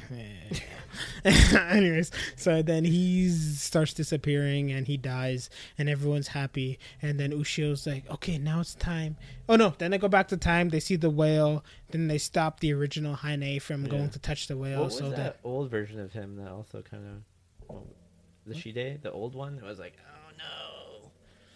[1.25, 6.79] Anyways, so then he starts disappearing and he dies and everyone's happy.
[7.01, 9.17] And then Ushio's like, okay, now it's time.
[9.49, 10.69] Oh no, then they go back to time.
[10.69, 11.65] They see the whale.
[11.89, 13.89] Then they stop the original Haine from Yeah.
[13.89, 14.77] going to touch the whale.
[14.79, 17.03] what was so that that old version of him that also kind
[17.69, 17.75] of
[18.45, 19.57] the Shide, the old one?
[19.57, 21.09] It was like, oh no.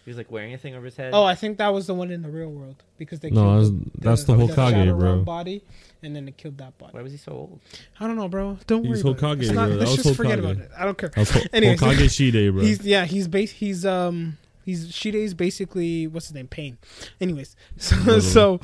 [0.04, 1.12] He was like wearing a thing over his head.
[1.14, 3.74] Oh, I think that was the one in the real world because they No, killed
[4.02, 5.22] that's- that's the Hokage, Shadow bro.
[5.22, 5.62] Body,
[6.02, 6.92] and then they killed that body.
[6.92, 7.60] Why was he so old?
[7.98, 8.58] I don't know, bro.
[8.66, 9.12] Don't He's worry.
[9.14, 9.38] about it.
[9.38, 9.76] Hokage, It's not- bro.
[9.76, 10.70] Let's was just forget about it.
[10.76, 11.10] I don't care.
[11.14, 11.80] That's Ho- Anyways.
[11.80, 12.62] Hokage Shide, bro.
[12.62, 16.48] He's yeah, he's base he's um he's Shide's basically what's his name?
[16.48, 16.78] Pain.
[17.20, 18.20] Anyways, so Literally.
[18.20, 18.60] so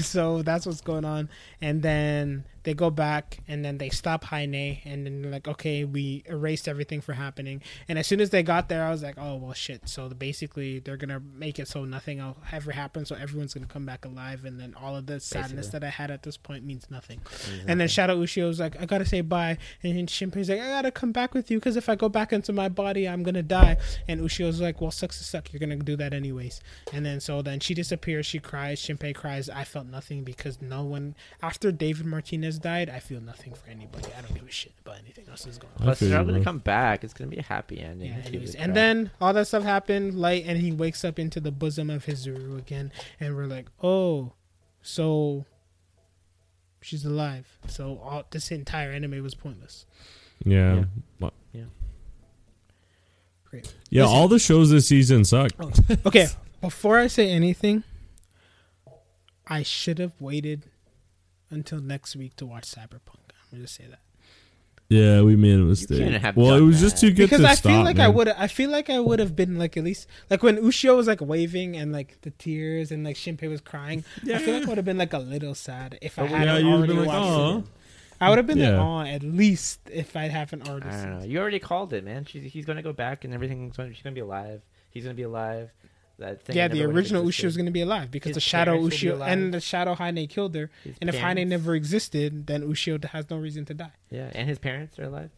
[0.00, 1.28] so that's what's going on.
[1.60, 5.84] And then they go back and then they stop Haine and then they're like, okay,
[5.84, 7.62] we erased everything for happening.
[7.88, 9.88] And as soon as they got there, I was like, oh well, shit.
[9.88, 13.04] So basically, they're gonna make it so nothing will ever happen.
[13.04, 15.80] So everyone's gonna come back alive, and then all of the sadness Basically.
[15.80, 17.20] that I had at this point means nothing.
[17.66, 19.58] And then Shadow Ushio was like, I gotta say bye.
[19.82, 22.32] And then Shinpei's like, I gotta come back with you because if I go back
[22.32, 23.76] into my body, I'm gonna die.
[24.08, 25.52] And Ushio's like, Well, sucks to suck.
[25.52, 26.60] You're gonna do that anyways.
[26.92, 28.26] And then so then she disappears.
[28.26, 28.80] She cries.
[28.80, 29.48] Shinpei cries.
[29.48, 32.88] I felt nothing because no one after David Martinez died.
[32.90, 34.08] I feel nothing for anybody.
[34.16, 35.82] I don't give a shit about anything else that's going on.
[35.82, 37.04] I Plus, they're you, all gonna come back.
[37.04, 38.12] It's gonna be a happy ending.
[38.12, 38.54] Yeah, anyways.
[38.54, 42.06] And then all that stuff happened, light, and he wakes up into the bosom of
[42.06, 44.32] Hizuru again, and we're like, oh,
[44.82, 45.44] so
[46.80, 47.46] she's alive.
[47.68, 49.86] So all this entire anime was pointless.
[50.44, 50.74] Yeah.
[50.74, 50.84] Yeah.
[51.20, 51.32] Well,
[53.52, 53.74] Great.
[53.90, 54.16] Yeah, Listen.
[54.16, 55.50] all the shows this season suck.
[55.60, 55.70] Oh.
[56.06, 56.26] Okay,
[56.62, 57.84] before I say anything,
[59.46, 60.70] I should have waited
[61.52, 63.30] until next week to watch Cyberpunk.
[63.30, 64.00] I'm gonna just say that
[64.88, 65.98] Yeah, we made a mistake.
[65.98, 67.70] couldn't have well, it done was just too good because to I stop.
[67.72, 68.14] feel like I man.
[68.14, 68.28] would.
[68.28, 71.20] I feel like I would have been like at least like when Ushio was like
[71.20, 74.04] waving and like the tears and like Shinpei was crying.
[74.22, 74.36] Yeah.
[74.36, 76.46] I feel like I would have been like a little sad if I oh, hadn't
[76.46, 77.64] yeah, would've already been like, watched "Aw." it.
[78.20, 78.80] I would have been Yeah.
[78.82, 81.24] like, oh, at least if I haven't already I don't know.
[81.24, 82.24] You already called it, man.
[82.24, 83.92] She's, he's gonna go back and everything's gonna.
[83.92, 84.62] She's gonna be alive.
[84.90, 85.70] He's gonna be alive.
[86.22, 87.46] That thing Yeah, the original Ushio existed.
[87.48, 90.26] is going to be alive because His the Shadow parents Ushio and the Shadow Haine
[90.28, 90.70] killed her.
[90.84, 93.92] His And if Haine parents- never existed, then Ushio has no reason to die.
[94.10, 95.30] Yeah, and his parents are alive.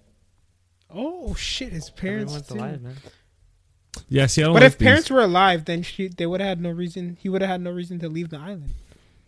[0.90, 2.54] Oh shit, his parents Everyone's too.
[2.58, 2.96] alive, man.
[4.08, 4.86] Yeah, see, I don't But like if these.
[4.86, 7.16] parents were alive, then she, they would have had no reason.
[7.20, 8.74] He would have had no reason to leave the island.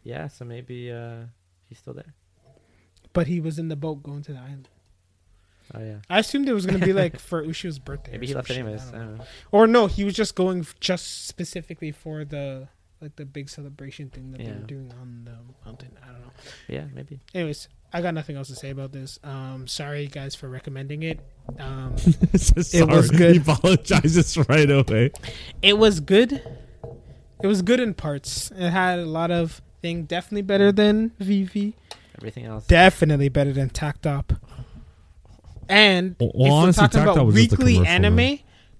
[0.03, 1.25] Yeah, so maybe uh,
[1.69, 2.15] he's still there.
[3.13, 4.69] But he was in the boat going to the island.
[5.75, 5.97] Oh yeah.
[6.09, 8.13] I assumed it was gonna be like for Ushio's birthday.
[8.13, 8.83] Maybe he left shit, anyways.
[8.93, 9.25] I don't know.
[9.53, 12.69] Or no, he was just going just specifically for the
[13.01, 14.55] like the big celebration thing that they Yeah.
[14.59, 15.37] were doing on the
[15.69, 15.91] mountain.
[16.03, 16.31] I don't know.
[16.69, 17.21] Yeah, maybe.
[17.35, 19.19] Anyways, I got nothing else to say about this.
[19.23, 21.21] Um, sorry guys for recommending it.
[21.59, 21.97] Um,
[22.37, 22.83] Sorry.
[22.83, 23.37] It was good.
[23.37, 25.11] He apologizes right away.
[25.63, 26.43] it was good.
[27.43, 28.51] It was good in parts.
[28.57, 30.05] It had a lot of thing.
[30.05, 31.75] Definitely better than VV.
[32.17, 32.67] Everything else.
[32.67, 34.33] Definitely better than Tacked Up.
[35.69, 38.39] And Well, if we're honestly, talking Tact about was weekly anime man.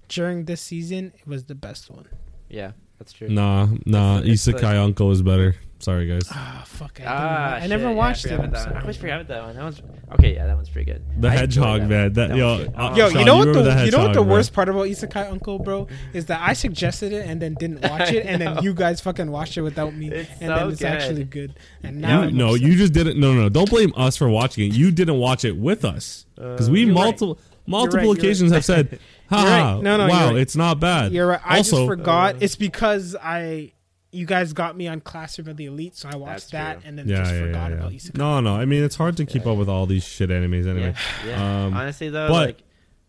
[0.09, 2.05] during this season, it was the best one.
[2.49, 3.27] yeah, that's true.
[3.29, 4.19] Nah, nah.
[4.19, 5.55] It's- it's Isekai like- Uncle is better.
[5.79, 6.23] Sorry, guys.
[6.31, 6.99] Ah, fuck!
[6.99, 8.31] I, didn't Ah, wa- I never shit, yeah, watched I it.
[8.31, 8.57] forgot I'm that one.
[8.57, 8.81] I sorry.
[8.81, 9.55] always forgot about that one.
[9.55, 9.81] That one's
[10.13, 10.33] okay.
[10.35, 11.03] Yeah, that one's pretty good.
[11.21, 12.03] The I enjoyed Hedgehog, that man.
[12.03, 12.13] one.
[12.13, 12.73] That, That yo, one's good.
[12.75, 14.27] uh, Yo, Sean, you know what the the you know what the Hedgehog, man?
[14.27, 18.11] worst part about Isekai Uncle, bro, is that I suggested it and then didn't watch
[18.11, 20.79] it, and then you guys fucking watched it without me, It's and so then it's
[20.81, 20.87] good.
[20.87, 21.53] actually good.
[21.83, 22.61] And now You, I'm no, upset.
[22.67, 23.19] you just didn't.
[23.19, 23.49] No, no, no.
[23.49, 24.75] Don't blame us for watching it.
[24.75, 26.93] You didn't watch it with us because Uh, we You're right.
[26.95, 28.99] multiple multiple You're right, occasions have said,
[29.29, 29.83] "Ha, You're ha, right.
[29.83, 30.41] No, no, wow, you're right.
[30.41, 31.41] it's not bad." You're right.
[31.45, 32.35] I also, just forgot.
[32.35, 33.73] Uh, it's because I
[34.11, 36.89] you guys got me on Classroom of the Elite, so I watched That's that true.
[36.89, 37.97] and then yeah, just yeah, forgot yeah, about yeah.
[37.99, 38.17] Isekai.
[38.17, 38.55] No, no.
[38.55, 40.93] I mean, it's hard to keep up with all these shit animes anyway.
[41.25, 41.65] Yeah, yeah.
[41.65, 42.57] Um, Honestly though, but- like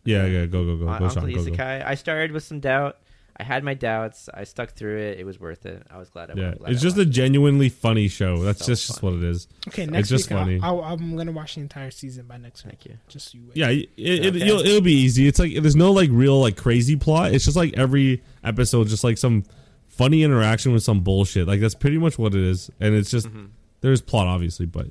[0.04, 0.46] Yeah, yeah.
[0.46, 1.30] Go, go, go, on go, Sean.
[1.32, 1.50] Go, go.
[1.50, 2.96] Isekai, I started with some doubt.
[3.40, 4.28] I had my doubts.
[4.34, 5.20] I stuck through it.
[5.20, 5.80] It was worth it.
[5.88, 7.12] I was glad I Yeah, glad it's I just a watched it.
[7.12, 8.38] genuinely funny show.
[8.42, 9.16] That's So just, just funny.
[9.18, 9.46] what it is.
[9.68, 10.60] Okay, next just week I'll- funny.
[10.60, 12.72] I'll, I'm gonna watch the entire season by next week.
[12.80, 12.98] Thank you.
[13.06, 13.56] Just you wait.
[13.56, 14.44] Yeah, it, it, Okay.
[14.44, 15.28] you'll, it'll be easy.
[15.28, 17.32] It's like there's no like real like crazy plot.
[17.32, 19.44] It's just like every episode, just like some
[19.98, 21.46] funny interaction with some bullshit.
[21.46, 22.70] Like that's pretty much what it is.
[22.80, 23.48] And it's just Mhm.
[23.82, 24.88] there's plot obviously, but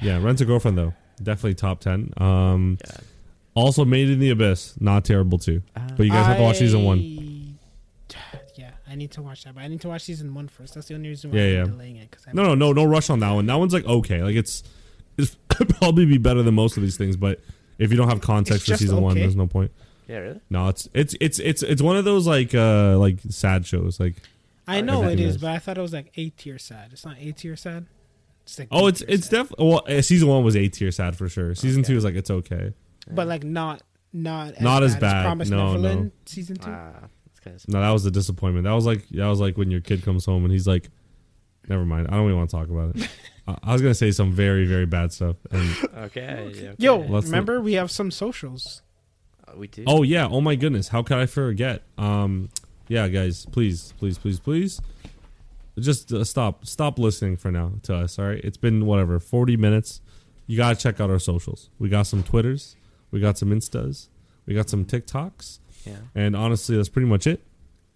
[0.00, 2.12] yeah, Rent a Girlfriend though definitely top ten.
[2.18, 2.96] Um, Yeah.
[3.54, 5.62] also Made in the Abyss, not terrible too.
[5.96, 7.56] But you guys have to watch season one.
[8.54, 10.74] Yeah, I need to watch that, but I need to watch season one first.
[10.74, 11.62] That's the only reason Yeah, why yeah.
[11.62, 12.10] I'm delaying it.
[12.10, 13.46] Cause I No, no, no, no rush on that one.
[13.46, 14.62] That one's like okay, like it's
[15.16, 17.40] it's probably be better than most of these things, but
[17.78, 19.70] if you don't have context It's for season one, there's no point.
[20.08, 20.40] Yeah, really?
[20.50, 24.00] No, it's it's it's it's it's one of those like uh like sad shows.
[24.00, 24.14] Like
[24.66, 25.40] I know it is, Everything is, is.
[25.42, 26.88] but I thought it was like A tier sad.
[26.92, 27.86] It's not A tier sad.
[28.44, 29.82] It's like oh, it's it's definitely well.
[29.86, 31.54] uh, Season one was A tier sad for sure.
[31.54, 31.92] Season Okay.
[31.92, 32.72] two is like it's okay.
[33.10, 33.82] but like not
[34.12, 35.22] not as Not as bad, bad.
[35.24, 36.10] Promise No, Neverland no.
[36.24, 36.70] season two.
[36.70, 36.92] Ah,
[37.44, 38.64] kind of No, that was a disappointment.
[38.64, 40.88] That was like that was like when your kid comes home and he's like,
[41.68, 42.08] never mind.
[42.08, 43.06] I don't even want to talk about it.
[43.46, 45.36] I, I was gonna say some very very bad stuff.
[45.50, 45.70] And
[46.06, 46.50] okay.
[46.54, 47.08] yeah, Yo, okay.
[47.10, 48.80] Let's remember we have some socials.
[49.56, 51.82] We oh yeah, oh my goodness, how could I forget?
[51.96, 52.48] Um,
[52.88, 54.80] yeah, guys, please, please, please, please,
[55.78, 58.18] just uh, stop stop listening for now to us.
[58.18, 60.00] All right, it's been whatever forty minutes.
[60.46, 61.70] You gotta check out our socials.
[61.78, 62.76] We got some Twitters,
[63.10, 64.08] we got some Instas,
[64.46, 65.58] we got some TikToks.
[65.84, 65.96] yeah.
[66.14, 67.42] And honestly, that's pretty much it.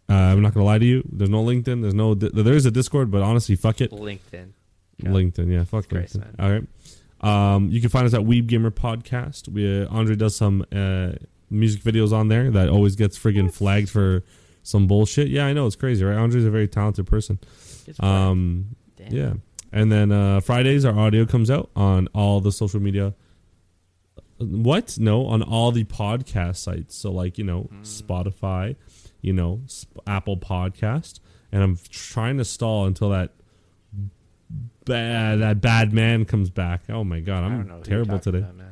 [0.09, 1.03] Uh, I'm not gonna lie to you.
[1.11, 1.81] There's no LinkedIn.
[1.81, 2.15] There's no.
[2.15, 3.91] There is a Discord, but honestly, fuck it.
[3.93, 4.51] LinkedIn.
[4.99, 5.11] Yeah.
[5.11, 6.35] LinkedIn, yeah, fuck Christ, LinkedIn.
[6.39, 6.65] All right.
[7.23, 9.49] Um, you can find us at Weeb Gamer Podcast.
[9.49, 11.13] We uh, Andre does some uh,
[11.53, 14.23] music videos on there that always gets friggin' flagged for
[14.63, 15.29] some bullshit.
[15.29, 16.17] Yeah, I know it's crazy, right?
[16.17, 17.39] Andre's a very talented person.
[18.01, 18.77] Um,
[19.11, 19.35] yeah.
[19.73, 23.15] And then uh, Fridays, our audio comes out on all the social media.
[24.39, 24.99] What?
[24.99, 26.97] No, on all the podcast sites.
[26.97, 28.77] So, like, you know, Spotify,
[29.21, 31.21] you know, Sp- Apple Podcast.
[31.51, 33.33] And I'm trying to stall until that
[34.85, 36.83] bad that bad man comes back.
[36.89, 38.39] Oh my god, I don't know I'm terrible today.
[38.39, 38.72] about.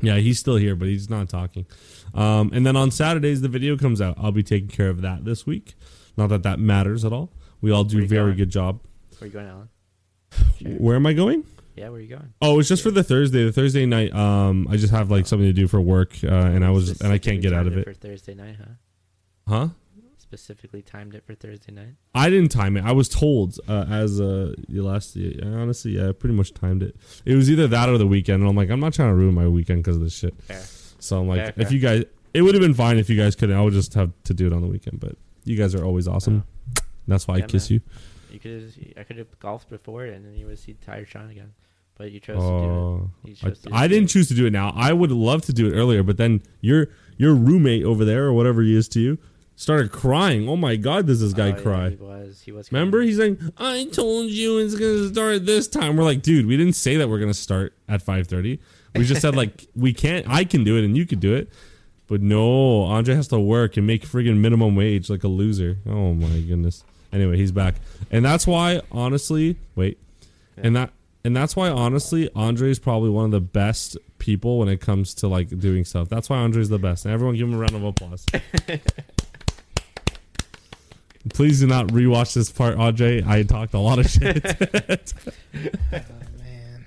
[0.00, 1.66] Yeah, he's still here, but he's not talking.
[2.14, 4.16] Um, and then on Saturdays, the video comes out.
[4.18, 5.74] I'll be taking care of that this week.
[6.16, 7.30] Not that that matters at all.
[7.60, 8.36] We all do a very going?
[8.36, 8.80] good job.
[9.18, 9.68] Where are you going, Alan?
[10.58, 10.70] Sure.
[10.78, 11.44] Where am I going?
[11.76, 12.32] Yeah, where are you going?
[12.40, 13.44] Oh, it's just for the Thursday.
[13.44, 16.64] The Thursday night, um, I just have like something to do for work, uh, and
[16.64, 17.84] I was and I can't get out of it.
[17.84, 18.72] for Thursday night, huh?
[19.46, 19.68] Huh?
[20.36, 21.94] Specifically timed it for Thursday night.
[22.14, 22.84] I didn't time it.
[22.84, 25.16] I was told uh, as uh, the last.
[25.16, 26.94] I honestly, yeah, I pretty much timed it.
[27.24, 29.32] It was either that or the weekend, and I'm like, I'm not trying to ruin
[29.34, 30.34] my weekend because of this shit.
[30.42, 30.60] Fair.
[30.98, 31.72] So I'm like, Fair, if fair.
[31.72, 33.56] you guys, it would have been fine if you guys couldn't.
[33.56, 35.00] I would just have to do it on the weekend.
[35.00, 36.44] But you guys are always awesome.
[37.08, 37.80] That's why I kiss man.
[38.30, 38.34] you.
[38.34, 41.54] You could I could have golfed before, and then you would see Tired Sean again.
[41.96, 43.42] But you chose to do Oh, it.
[43.42, 44.08] You I, I didn't it.
[44.12, 44.74] choose to do it now.
[44.76, 48.34] I would love to do it earlier, but then your your roommate over there or
[48.34, 49.16] whatever he is to you
[49.56, 50.48] started crying.
[50.48, 51.90] Oh my god, does this guy Oh, yeah, cry?
[51.90, 52.40] he was.
[52.42, 52.70] He was.
[52.72, 53.08] Remember, crying.
[53.08, 56.74] he's like, "I told you it's gonna start this time." We're like, "Dude, we didn't
[56.74, 58.58] say that we're gonna start at 5.30.
[58.94, 60.26] We just said like we can't.
[60.28, 61.48] I can do it and you could do it,
[62.06, 65.78] but no, Andre has to work and make friggin' minimum wage like a loser.
[65.86, 66.84] Oh my goodness.
[67.12, 67.76] Anyway, he's back,
[68.10, 69.98] and that's why, honestly, wait,
[70.56, 70.90] and that
[71.24, 75.14] and that's why, honestly, Andre is probably one of the best people when it comes
[75.14, 76.08] to like doing stuff.
[76.08, 77.04] That's why Andre's the best.
[77.04, 78.24] And everyone, give him a round of applause.
[81.34, 83.22] Please do not rewatch this part, Andre.
[83.26, 85.12] I talked a lot of shit.
[85.92, 85.98] Oh,
[86.38, 86.86] man.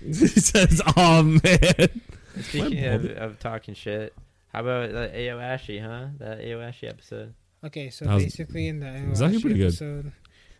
[0.00, 2.00] he says, "Oh man."
[2.40, 4.14] Speaking of, of talking shit,
[4.52, 6.08] how about that Ao Ashi, huh?
[6.18, 7.34] That Ao Ashi episode.
[7.64, 9.66] Okay, so was- basically in the it was actually Iwashi pretty good.
[9.66, 10.12] episode,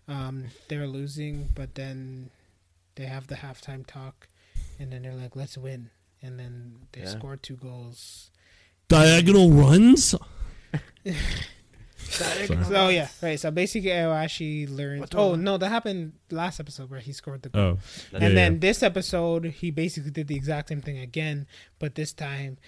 [0.09, 2.31] um, they're losing, but then
[2.97, 4.29] they have the halftime talk,
[4.79, 5.91] and then they're like, "Let's win,"
[6.23, 7.09] and then they Yeah.
[7.09, 8.31] score two goals.
[8.89, 10.15] Diagonal runs.
[12.11, 13.39] So oh, yeah, right.
[13.39, 15.01] So basically, Iwashi learns.
[15.01, 17.63] What's Oh no, that happened last episode where he scored the goal.
[17.63, 17.79] Oh,
[18.13, 18.59] and Yeah, then yeah.
[18.61, 21.47] this episode, he basically did the exact same thing again,
[21.79, 22.59] but this time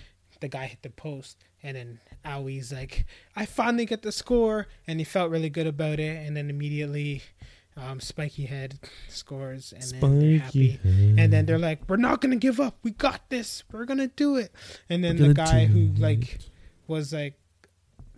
[0.41, 5.01] the guy hit the post, and then Aoi's like, "I finally get the score," and
[5.01, 7.23] he felt really good about it, and then immediately,
[7.77, 8.79] um, Spiky Head
[9.09, 12.79] scores, and then they're happy, and then they're like, "We're not gonna give up.
[12.83, 13.65] We got this.
[13.73, 14.53] We're gonna do it."
[14.89, 15.99] And then the guy who it.
[15.99, 16.39] like
[16.87, 17.39] was like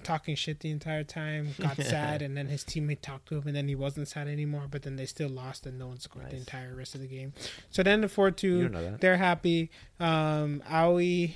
[0.03, 3.55] talking shit the entire time got sad and then his teammate talked to him and
[3.57, 6.37] then he wasn't sad anymore but then they still lost and no one scored the
[6.37, 7.33] entire rest of the game.
[7.71, 9.01] So then the 4-2 You don't know that.
[9.01, 9.71] they're happy.
[9.99, 11.35] Um aoi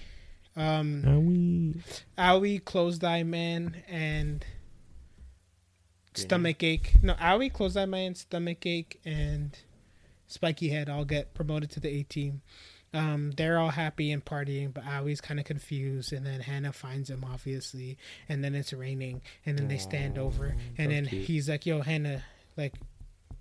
[0.57, 1.75] um Now we
[2.19, 4.45] aoi closed eye man and
[6.15, 6.95] Green stomach ache.
[7.03, 9.59] No aoi closed eye man stomach ache and
[10.27, 12.41] spiky head all get promoted to the a team
[12.95, 16.13] um, they're all happy and partying, but Aoi's kind of confused.
[16.13, 17.99] And then Hana finds him, obviously.
[18.29, 19.21] And then it's raining.
[19.45, 20.55] And then they stand over.
[20.79, 21.25] And then cute.
[21.25, 22.23] he's like, Yo, Hana,
[22.57, 22.75] like,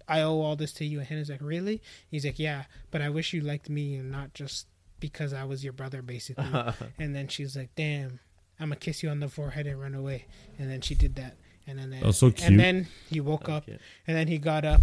[0.08, 1.00] I owe all this to you.
[1.00, 1.82] And Hana's like, Really?
[2.10, 4.66] He's like, Yeah, but I wish you liked me and not just
[5.00, 6.46] because I was your brother, basically.
[6.98, 8.20] and then she's like, Damn,
[8.60, 10.26] I'm going to kiss you on the forehead and run away.
[10.58, 11.36] And then she did that.
[11.68, 12.50] And then, That was so cute.
[12.50, 13.64] and then he woke up.
[13.70, 13.78] Okay.
[14.08, 14.82] And then he got up.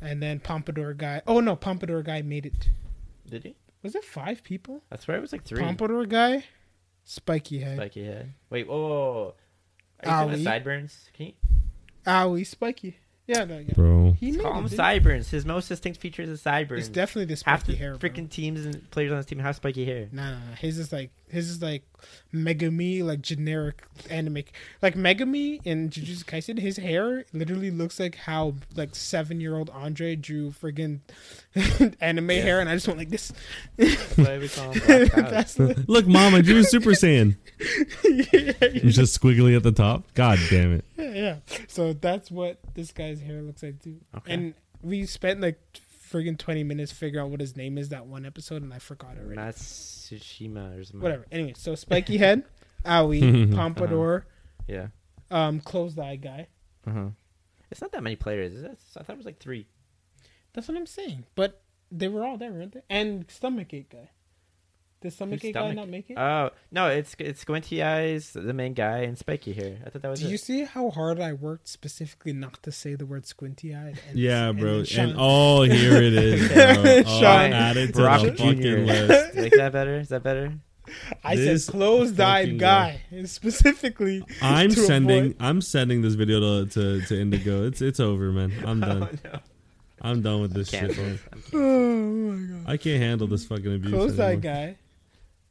[0.00, 1.22] And then Pompadour guy.
[1.26, 2.68] Oh, no, Pompadour guy made it.
[3.28, 3.56] Did he?
[3.82, 4.82] Was it five people?
[4.90, 5.60] I swear it was like three.
[5.60, 6.44] Pompadour guy,
[7.04, 8.32] spiky head, Spiky head.
[8.50, 9.34] Wait, whoa, whoa, whoa.
[10.00, 10.42] Are you talking Owie.
[10.42, 11.10] about sideburns?
[11.14, 11.32] Can you
[12.06, 12.96] owie, spiky.
[13.26, 13.72] Yeah, no, yeah.
[13.74, 14.16] bro.
[14.18, 15.30] He made call him sideburns?
[15.30, 16.86] His most distinct feature is the sideburns.
[16.86, 17.96] It's definitely the Half spiky the hair.
[17.96, 18.10] Bro.
[18.10, 20.08] freaking teams and players on this team have spiky hair.
[20.10, 20.54] Nah, nah, nah.
[20.56, 21.82] His is like his is like
[22.32, 24.42] Megumi, like generic anime.
[24.82, 29.70] Like Megumi in Jujutsu Kaisen, his hair literally looks like how like seven year old
[29.70, 31.00] Andre drew friggin'
[32.00, 33.32] anime hair, and I just went like this.
[33.76, 35.30] That's why we call him Black Cloud.
[35.30, 37.36] That's the, Look, mom, I drew Super Saiyan.
[38.04, 40.04] yeah, It's just squiggly at the top.
[40.14, 40.84] God damn it.
[40.96, 41.36] yeah, yeah.
[41.68, 43.96] So that's what this guy's hair looks like too.
[44.18, 44.34] Okay.
[44.34, 45.58] And we spent like
[46.12, 49.16] friggin' twenty minutes figuring out what his name is that one episode, and I forgot
[49.18, 49.40] already.
[49.40, 51.00] Matsushima or something.
[51.00, 51.26] Whatever.
[51.32, 52.44] Anyway, so spiky head,
[52.84, 54.26] owie, pompadour,
[54.68, 54.88] Yeah.
[55.30, 56.48] um, closed eye guy.
[56.86, 57.08] Uh huh.
[57.70, 58.52] It's not that many players.
[58.52, 58.78] Is it?
[58.98, 59.66] I thought it was like three.
[60.52, 61.24] That's what I'm saying.
[61.34, 62.82] But they were all there, weren't they?
[62.90, 64.10] And stomach ache guy.
[65.02, 66.16] Did stomach Who's guy not make it?
[66.18, 69.78] Oh no, it's it's Squinty Eyes, the main guy, and Spiky here.
[69.84, 70.30] I thought that was Do it.
[70.30, 73.98] you see how hard I worked specifically not to say the word squinty eyed?
[74.14, 74.78] Yeah, bro.
[74.78, 76.64] And, Sean- oh, here it is, bro.
[76.86, 78.42] Oh, Sean added to Brock the Jr.
[78.44, 79.34] fucking list.
[79.36, 79.96] like that better?
[79.98, 80.52] Is that better?
[81.24, 83.00] I This said closed eyed guy.
[83.24, 85.18] Specifically, I'm sending.
[85.26, 87.66] avoid- I'm sending this video to, to to Indigo.
[87.66, 88.52] It's it's over, man.
[88.66, 89.02] I'm oh, done.
[89.24, 89.38] Oh, no.
[90.04, 90.96] I'm done with this shit.
[90.96, 91.18] Man.
[91.54, 91.58] Oh
[92.34, 92.70] my god.
[92.72, 93.92] I can't handle this fucking abuse.
[93.92, 94.76] Close that guy.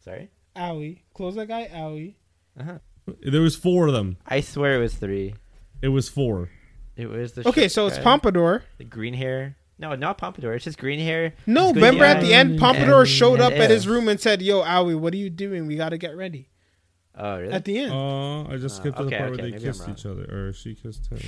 [0.04, 0.30] Sorry.
[0.56, 1.00] Owie.
[1.14, 2.16] Close that guy, Owie.
[2.60, 2.80] Uh-huh.
[3.26, 4.18] There was four of them.
[4.26, 5.36] I swear it was three.
[5.82, 6.50] It was four.
[6.96, 8.64] It was the Okay, so it's guy, Pompadour.
[8.78, 9.56] the green hair.
[9.80, 10.54] No, not Pompadour.
[10.54, 11.34] It's just green hair.
[11.48, 14.42] No, remember at the end, Pompadour And- showed and up at his room and said,
[14.42, 15.66] "Yo, Owie, what are you doing?
[15.66, 16.50] We got to get ready."
[17.16, 17.52] Oh, really?
[17.54, 17.92] At the end.
[17.94, 20.24] Oh, I just Uh, skipped to the okay, part okay, where they kissed each other,
[20.26, 21.20] or she kissed him.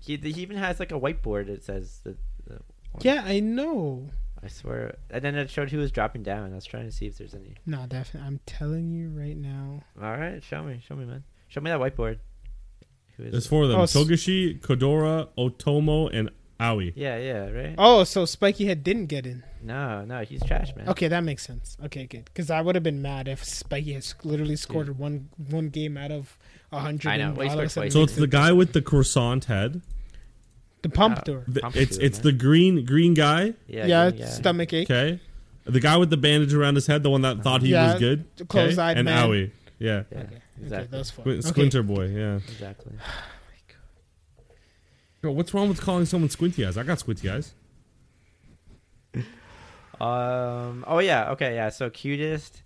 [0.00, 1.46] he, he even has like a whiteboard.
[1.46, 2.16] that says the.
[2.46, 2.58] the
[3.02, 4.10] yeah, I know.
[4.42, 4.96] I swear.
[5.10, 6.52] And then it showed who was dropping down.
[6.52, 7.54] I was trying to see if there's any.
[7.66, 8.26] No, definitely.
[8.26, 9.82] I'm telling you right now.
[10.02, 11.24] All right, show me, show me, man.
[11.48, 12.18] Show me that whiteboard.
[13.16, 13.48] Who is There's it?
[13.48, 16.92] four of them: Oh, s- Togashi, Kodora, Otomo, and Aoi.
[16.96, 17.74] Yeah, yeah, right.
[17.76, 19.42] Oh, so Spiky Head didn't get in.
[19.62, 20.88] No, no, he's trash, man.
[20.88, 21.76] Okay, that makes sense.
[21.84, 22.24] Okay, good.
[22.26, 26.10] Because I would have been mad if Spiky has literally scored one one game out
[26.12, 26.38] of
[26.72, 27.10] a hundred.
[27.10, 27.28] I know.
[27.28, 27.92] and Well, he all of a scored sudden twice.
[27.92, 29.82] So makes it's the it- guy with the croissant head.
[30.82, 31.44] The Pompadour.
[31.48, 32.22] The- Pump it's it's man.
[32.24, 33.54] the green green guy.
[33.66, 34.90] Yeah, yeah, yeah, stomach ache.
[34.90, 35.20] Okay,
[35.64, 38.00] the guy with the bandage around his head, the one that thought he Yeah, was
[38.00, 38.24] good.
[38.36, 38.48] the okay?
[38.48, 39.28] closed-eyed and man.
[39.28, 39.50] Aoi.
[39.78, 40.98] Yeah, Yeah, Okay, okay, exactly.
[40.98, 41.28] that's fine.
[41.28, 41.40] Okay.
[41.42, 42.06] Squinter boy.
[42.08, 42.36] Yeah.
[42.36, 42.92] exactly.
[45.22, 46.78] Bro, what's wrong with calling someone squinty eyes?
[46.78, 47.54] I got squinty eyes.
[50.00, 50.82] Um.
[50.88, 51.32] Oh yeah.
[51.32, 51.54] Okay.
[51.54, 51.68] Yeah.
[51.68, 52.62] So cutest.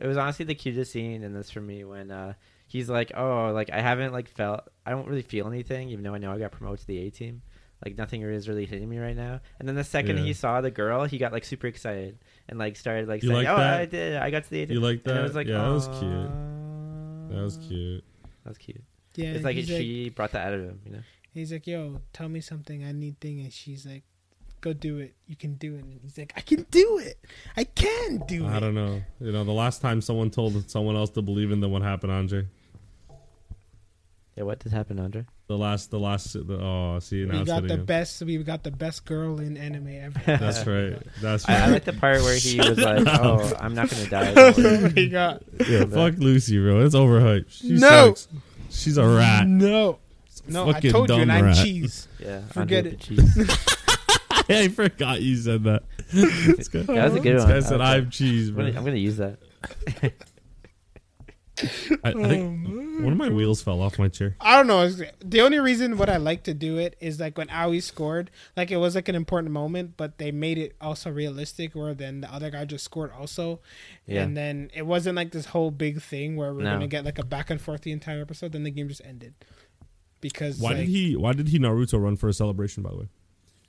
[0.00, 2.34] It was honestly the cutest scene in this for me when uh
[2.68, 6.14] he's like, oh, like I haven't like felt, I don't really feel anything, even though
[6.14, 7.42] I know I got promoted to the A team.
[7.84, 9.40] Like nothing is really hitting me right now.
[9.58, 10.24] And then the second Yeah.
[10.24, 12.18] he saw the girl, he got like super excited
[12.48, 13.80] and like started like You saying, like "Oh, that?
[13.80, 14.66] I did, I got to the A.
[14.66, 15.20] You like And that?
[15.20, 16.30] it was like, yeah, that was cute.
[17.30, 18.04] That was cute.
[18.44, 18.82] That was cute.
[19.16, 21.02] Yeah, it's like he's she brought that out of him, you know.
[21.32, 22.84] He's like, "Yo, tell me something.
[22.84, 24.04] I need thing." And she's like,
[24.62, 25.14] "Go do it.
[25.26, 27.18] You can do it." And he's like, "I can do it.
[27.56, 29.02] I can do I it." I don't know.
[29.20, 32.12] You know, the last time someone told someone else to believe in them, what happened,
[32.12, 32.46] Andre?
[34.36, 34.42] Yeah.
[34.44, 35.24] What did happen, Andre?
[35.48, 36.32] The last, the last.
[36.34, 37.84] The, oh, see now We it's got the him.
[37.86, 38.20] best.
[38.22, 40.20] We got the best girl in anime ever.
[40.26, 40.98] That's right.
[41.22, 41.70] That's I, I right.
[41.70, 45.08] like the part where he was like, "Oh, I'm not gonna die." don't worry." we
[45.08, 46.84] got yeah, fuck Lucy, bro.
[46.84, 47.46] It's overhyped.
[47.48, 48.14] She No.
[48.14, 48.28] sucks.
[48.70, 49.46] She's a rat.
[49.46, 49.98] no,
[50.48, 50.68] no.
[50.68, 51.56] I Fucking told you, and I'm rat.
[51.56, 52.06] cheese.
[52.20, 52.40] Yeah.
[52.48, 52.98] Forget Andre it.
[53.00, 53.76] the cheese.
[54.48, 55.82] Yeah, I forgot you said that.
[56.12, 57.52] this guy, That was a good this one.
[57.52, 57.84] guy said, Okay.
[57.84, 59.38] "I'm cheese, I'm bro." gonna, I'm gonna use that.
[62.04, 64.36] I, I think oh, one of my wheels fell off my chair.
[64.40, 64.88] I don't know.
[65.24, 68.70] The only reason what I like to do it is like when Aoi scored, like
[68.70, 71.74] it was like an important moment, but they made it also realistic.
[71.74, 73.60] Where then the other guy just scored also,
[74.06, 74.22] Yeah.
[74.22, 76.72] and then it wasn't like this whole big thing where we're No.
[76.72, 78.52] gonna get like a back and forth the entire episode.
[78.52, 79.34] Then the game just ended
[80.20, 81.16] because Why like, did he?
[81.16, 82.82] Why did he Naruto run for a celebration?
[82.82, 83.08] By the way,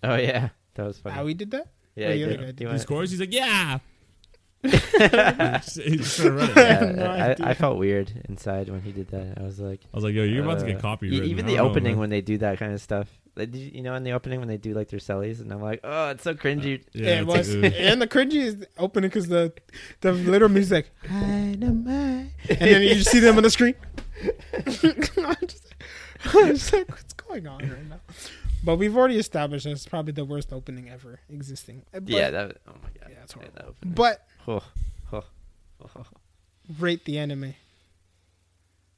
[0.04, 1.16] Oh yeah, that was funny.
[1.20, 1.68] Aoi did that?
[1.96, 2.40] yeah, Oh, he did.
[2.40, 2.72] guy He did.
[2.72, 3.12] he scores.
[3.12, 3.80] He's like, "Yeah."
[4.64, 6.56] He just- he just running.
[6.56, 7.36] yeah, no I.
[7.52, 9.38] I felt weird inside when he did that.
[9.40, 11.46] I was like, I was like, "Yo, you're about to uh, get copied." e- Even
[11.46, 13.08] the opening when they do that kind of stuff.
[13.36, 15.52] Like, did you, you know, in the opening when they do like their sellies, and
[15.54, 16.82] I'm like, oh, it's so cringy.
[16.94, 19.54] Yeah, it was, like, and the cringy is opening because the
[20.02, 23.76] the little music, and then you just see them on the screen.
[24.24, 25.74] I'm just,
[26.34, 28.00] I'm just like, what's going on right now?
[28.64, 31.84] But we've already established that it's probably the worst opening ever existing.
[31.92, 32.58] But, yeah, that.
[32.68, 33.12] Oh my god.
[33.12, 33.76] Yeah, it's Yeah, horrible.
[33.84, 34.64] that but Oh,
[35.14, 35.24] oh,
[35.84, 36.06] oh,
[36.80, 37.54] rate the anime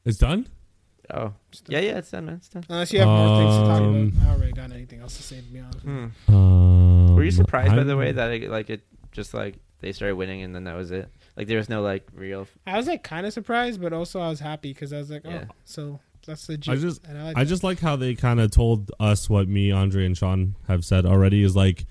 [0.06, 0.47] it's done.
[1.14, 1.34] oh.
[1.68, 2.36] yeah, yeah, it's done, man.
[2.36, 2.64] It's done.
[2.70, 4.38] unless you have more things to talk Um, about.
[4.38, 5.80] I don't got anything else to say to be honest.
[5.80, 6.08] Hmm.
[6.34, 8.82] Um, Were you surprised by the way that it, like it
[9.12, 11.10] just like they started winning and then that was it?
[11.36, 12.47] Like there was no like real.
[12.66, 15.24] I was like kind of surprised, but also I was happy because I was like,
[15.26, 15.45] oh, Yeah.
[15.66, 16.72] so that's legit.
[16.74, 19.47] I just- and I, like I just like how they kind of told us what
[19.47, 21.86] me, Andre, and Sean have said already is like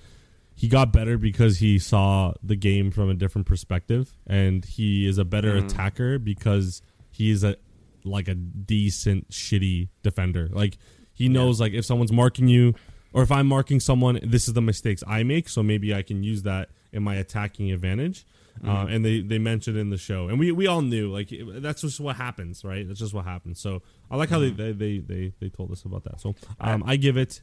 [0.58, 5.16] he got better because he saw the game from a different perspective, and he is
[5.16, 5.66] a better Mhm.
[5.66, 6.82] attacker because
[7.12, 7.56] he is a
[8.04, 10.48] like a decent shitty defender.
[10.50, 10.76] Like
[11.12, 12.74] he knows like if someone's marking you,
[13.12, 16.22] or if I'm marking someone, this is the mistakes I make, so maybe I can
[16.24, 18.24] use that in my attacking advantage.
[18.64, 18.92] Uh, Mhm.
[18.94, 21.82] and they, they mentioned in the show, and we, we all knew like it- that's
[21.82, 22.84] just what happens, right?
[22.88, 23.60] That's just what happens.
[23.60, 24.56] So I like how Mhm.
[24.56, 26.20] they, they, they, they, they told us about that.
[26.20, 27.40] So um, I give it.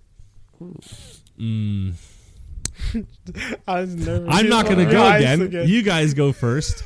[1.39, 1.93] Mm,
[3.67, 4.30] I was nervous.
[4.32, 5.67] I'm not gonna go eyes again.
[5.67, 6.84] You guys go first.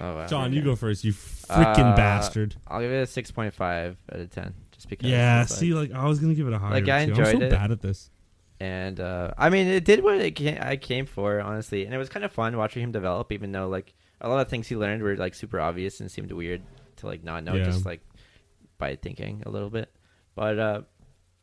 [0.00, 0.26] Oh wow.
[0.26, 1.04] John, you go first.
[1.04, 2.56] You freaking Uh, bastard.
[2.66, 5.08] I'll give it a six point five out of ten, just because.
[5.10, 5.42] Yeah.
[5.42, 6.72] it's, like- See, like I was gonna give it a higher.
[6.72, 7.12] Like, I too.
[7.12, 7.50] I'm enjoyed so it.
[7.50, 8.10] bad at this.
[8.60, 11.98] and uh, I mean, it did what it came, I came for, honestly, and it
[11.98, 14.76] was kind of fun watching him develop, even though like a lot of things he
[14.76, 16.62] learned were like super obvious and seemed weird
[16.96, 17.64] to like not know, Yeah.
[17.64, 18.00] just like
[18.78, 19.90] by thinking a little bit.
[20.34, 20.82] But uh,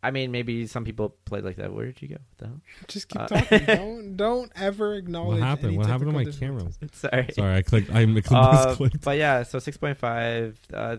[0.04, 1.74] I mean, maybe some people played like that.
[1.74, 2.16] Where did you go?
[2.16, 2.62] What the hell?
[2.88, 3.66] Just keep Uh, talking.
[3.66, 5.39] don't don't ever acknowledge.
[5.39, 5.68] What happened?
[5.70, 6.68] any What happened to my camera?
[6.93, 7.28] Sorry.
[7.34, 7.89] Sorry, I clicked.
[7.91, 8.32] I clicked.
[8.32, 9.02] Uh, clicked.
[9.04, 10.60] but yeah, so six point five.
[10.74, 10.98] Uh,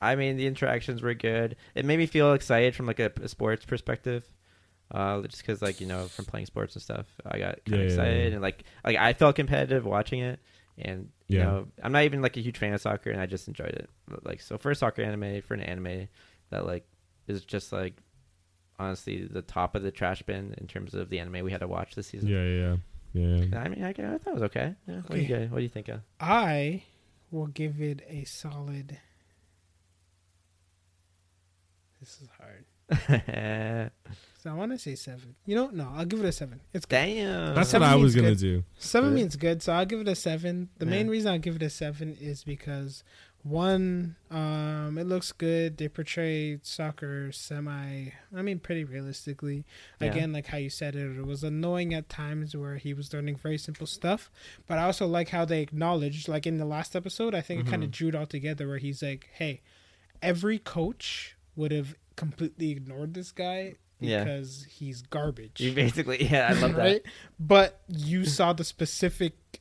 [0.00, 1.56] I mean, the interactions were good.
[1.74, 4.24] It made me feel excited from like a, a sports perspective.
[4.92, 7.80] Uh, just because like you know from playing sports and stuff, I got kind of
[7.80, 8.32] yeah, excited yeah.
[8.34, 10.40] and like like I felt competitive watching it,
[10.78, 11.44] and you Yeah.
[11.44, 13.90] know I'm not even like a huge fan of soccer, and I just enjoyed it.
[14.24, 16.08] Like so for a soccer anime, for an anime
[16.50, 16.86] that like
[17.28, 17.94] is just like
[18.80, 21.68] honestly the top of the trash bin in terms of the anime we had to
[21.68, 22.28] watch this season.
[22.28, 22.76] Yeah, yeah,
[23.12, 23.44] yeah.
[23.44, 23.58] yeah.
[23.60, 24.74] I mean, I, I thought it was okay.
[24.88, 25.38] Yeah, What do you Okay.
[25.42, 26.00] guys, what do you think of?
[26.18, 26.82] I
[27.30, 28.98] will give it a solid.
[32.00, 32.64] This is hard.
[34.42, 35.34] So I want to say seven.
[35.44, 36.62] You know, no, I'll give it a seven.
[36.72, 37.54] It's good.
[37.54, 38.38] That's what I was gonna good.
[38.38, 38.64] do.
[38.78, 39.14] Seven Good.
[39.16, 40.70] means good, so I'll give it a seven.
[40.78, 43.04] The main reason I'll give it a seven is because
[43.42, 45.76] one, um, it looks good.
[45.78, 49.64] They portray soccer semi, I mean, pretty realistically.
[50.00, 50.08] Yeah.
[50.08, 53.36] Again, like how you said it, it was annoying at times where he was learning
[53.36, 54.30] very simple stuff.
[54.66, 57.70] But I also like how they acknowledged, like in the last episode, I think it
[57.70, 59.62] kind of drew it all together where he's like, hey,
[60.22, 64.24] every coach would have completely ignored this guy Yeah.
[64.24, 66.78] because he's garbage You basically, yeah, I love that.
[66.78, 67.02] right?
[67.38, 69.59] But you saw the specific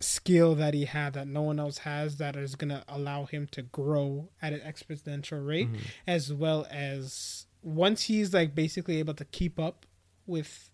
[0.00, 3.48] skill that he had that no one else has that is going to allow him
[3.50, 5.80] to grow at an exponential rate, Mhm.
[6.06, 9.84] as well as once he's like basically able to keep up
[10.26, 10.70] with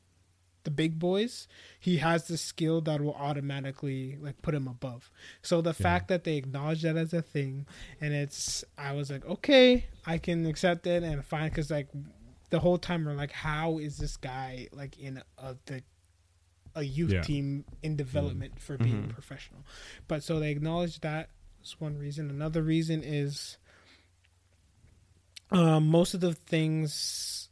[0.64, 1.46] the big boys,
[1.78, 5.10] he has the skill that will automatically like put him above.
[5.42, 7.66] So the fact that they acknowledge that as a thing,
[8.00, 11.88] and it's, I was like, okay, I can accept it and fine, because like
[12.50, 15.82] the whole time we're like, how is this guy like in a the
[16.74, 17.22] a youth Yeah.
[17.22, 19.08] team in development for being Mhm.
[19.10, 19.64] professional?
[20.08, 21.30] But so they acknowledge that.
[21.58, 22.30] That's one reason.
[22.30, 23.58] Another reason is
[25.50, 27.48] um, most of the things.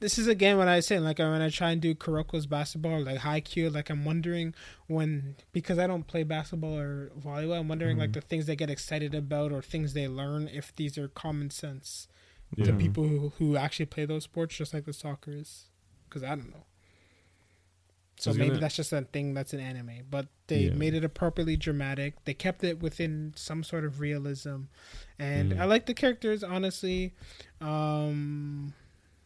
[0.00, 3.20] This is again what I say, like when I try and do Kuroko's basketball, like
[3.20, 4.52] Haikyu, like I'm wondering
[4.88, 8.14] when because I don't play basketball or volleyball, I'm wondering like Mhm.
[8.14, 12.08] the things they get excited about or things they learn if these are common sense
[12.56, 12.64] Yeah.
[12.66, 15.66] to people who, who actually play those sports, just like the soccer is.
[16.08, 16.66] Because I don't know.
[18.22, 20.74] So maybe gonna- that's just a thing that's an anime, but they Yeah.
[20.74, 22.24] made it appropriately dramatic.
[22.24, 24.62] They kept it within some sort of realism,
[25.18, 25.58] and Mhm.
[25.60, 26.42] I like the characters.
[26.44, 27.14] Honestly,
[27.60, 28.74] um,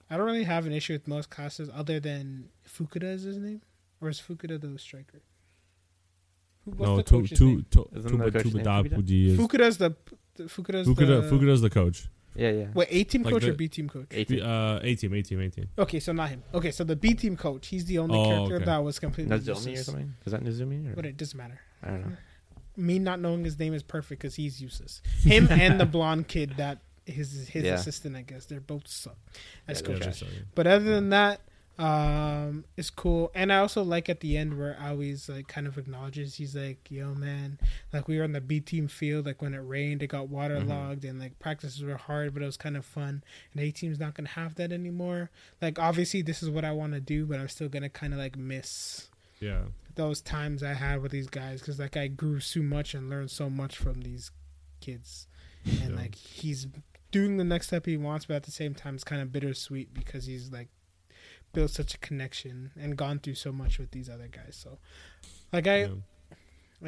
[0.09, 3.63] I don't really have an issue with most classes other than Fukuda is his name,
[4.01, 5.23] or is Fukuda the striker?
[6.65, 7.67] Who- What's No, the tu, coach's tu, name?
[7.71, 9.27] tu, Isn't Tuba- Tuba name Fukuda?
[9.29, 9.91] Is Fukuda's the
[10.39, 11.23] Fukuda's Fukuda.
[11.23, 12.09] the Fukuda's the coach.
[12.37, 12.67] Yeah, yeah.
[12.75, 14.07] wait A team Like coach or the- B team coach?
[14.11, 15.69] Eight- B- Uh, A team, A team, A team.
[15.79, 16.43] Okay, so not him.
[16.55, 18.65] Okay, so the B team coach, he's the only Oh, character okay.
[18.67, 19.87] that was completely Nazumi or useless.
[19.87, 20.15] something?
[20.25, 20.93] Is that Nazumi?
[20.93, 20.95] Or?
[20.97, 21.61] But it doesn't matter.
[21.83, 22.17] I don't know.
[22.77, 25.01] Me not knowing his name is perfect because he's useless.
[25.23, 27.75] Him and the blonde kid that his his Yeah.
[27.75, 29.17] assistant, I guess, they're both suck
[29.67, 30.19] as Yeah, they're coaches.
[30.19, 30.31] trash.
[30.55, 31.41] But other than that,
[31.79, 33.31] um, it's cool.
[33.35, 36.91] And I also like at the end where Aoi's like kind of acknowledges he's like,
[36.91, 37.59] "Yo, man,
[37.93, 39.27] like we were on the B team field.
[39.27, 42.57] Like when it rained, it got waterlogged, and like practices were hard, but it was
[42.57, 43.23] kind of fun.
[43.53, 45.31] And A team's not gonna have that anymore.
[45.61, 48.19] Like obviously, this is what I want to do, but I'm still gonna kind of
[48.19, 49.09] like miss."
[49.39, 49.65] Yeah.
[49.97, 53.31] those times I had with these guys because like I grew so much and learned
[53.31, 54.31] so much from these
[54.81, 55.27] kids,
[55.65, 55.97] and Yeah.
[55.97, 56.67] like he's
[57.13, 59.93] doing the next step he wants, but at the same time it's kind of bittersweet
[59.95, 60.69] because he's like
[61.57, 64.55] built such a connection and gone through so much with these other guys.
[64.65, 64.79] So
[65.53, 65.89] like I yeah.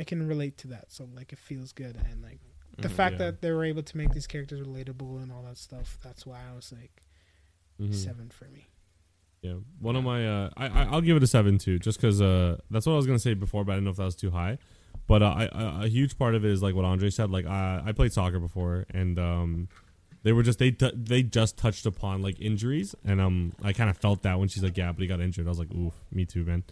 [0.01, 0.87] I can relate to that.
[0.93, 2.41] So like it feels good and like
[2.77, 2.93] the Mhm.
[2.93, 3.23] fact Mm-hmm.
[3.23, 3.31] Yeah.
[3.33, 5.99] that they were able to make these characters relatable and all that stuff.
[6.05, 7.03] That's why I was like
[7.81, 7.95] Mhm.
[7.95, 8.69] seven for me.
[9.43, 12.21] Yeah, one of my uh, I I- I'll give it a seven too, just because
[12.21, 14.17] uh that's what I was gonna say before, but I didn't know if that was
[14.25, 14.59] too high.
[15.07, 17.31] But uh, I, I, a huge part of it is like what Andre said.
[17.31, 19.69] Like I I played soccer before, and um
[20.23, 23.99] they were just they they just touched upon like injuries, and um I kind of
[23.99, 25.47] felt that when she's like yeah, but he got injured.
[25.47, 26.65] I was like oof, me too, man.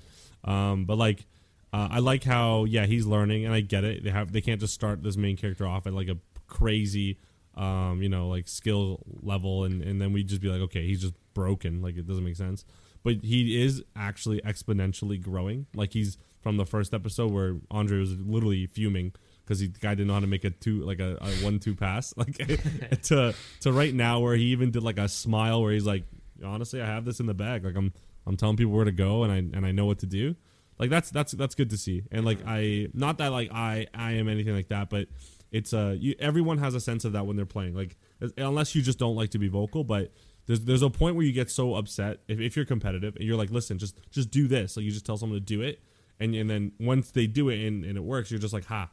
[0.45, 1.27] Um, but like
[1.73, 4.05] uh, I like how yeah he's learning, and I get it.
[4.05, 6.17] They have they can't just start this main character off at like a
[6.47, 7.19] crazy
[7.57, 11.01] um, you know, like skill level, and, and then we just be like, okay, he's
[11.01, 11.81] just broken.
[11.83, 12.65] Like it doesn't make sense.
[13.03, 15.67] But he is actually exponentially growing.
[15.75, 19.13] Like he's from the first episode where Andre was literally fuming
[19.47, 21.75] because the guy didn't know how to make a two like a, a one two
[21.75, 22.13] pass.
[22.17, 22.37] Like
[23.05, 26.05] to to right now where he even did like a smile where he's like,
[26.45, 27.65] honestly, I have this in the bag.
[27.65, 27.93] Like I'm
[28.27, 30.35] I'm telling people where to go and I and I know what to do.
[30.79, 32.05] Like that's that's that's good to see.
[32.11, 35.09] And like I not that like I I am anything like that, but
[35.53, 37.97] it's uh you, everyone has a sense of that when they're playing like
[38.37, 40.13] unless you just don't like to be vocal but
[40.47, 43.37] there's there's a point where you get so upset if, if you're competitive and you're
[43.37, 45.81] like listen just just do this like you just tell someone to do it
[46.19, 48.91] and and then once they do it and, and it works you're just like ha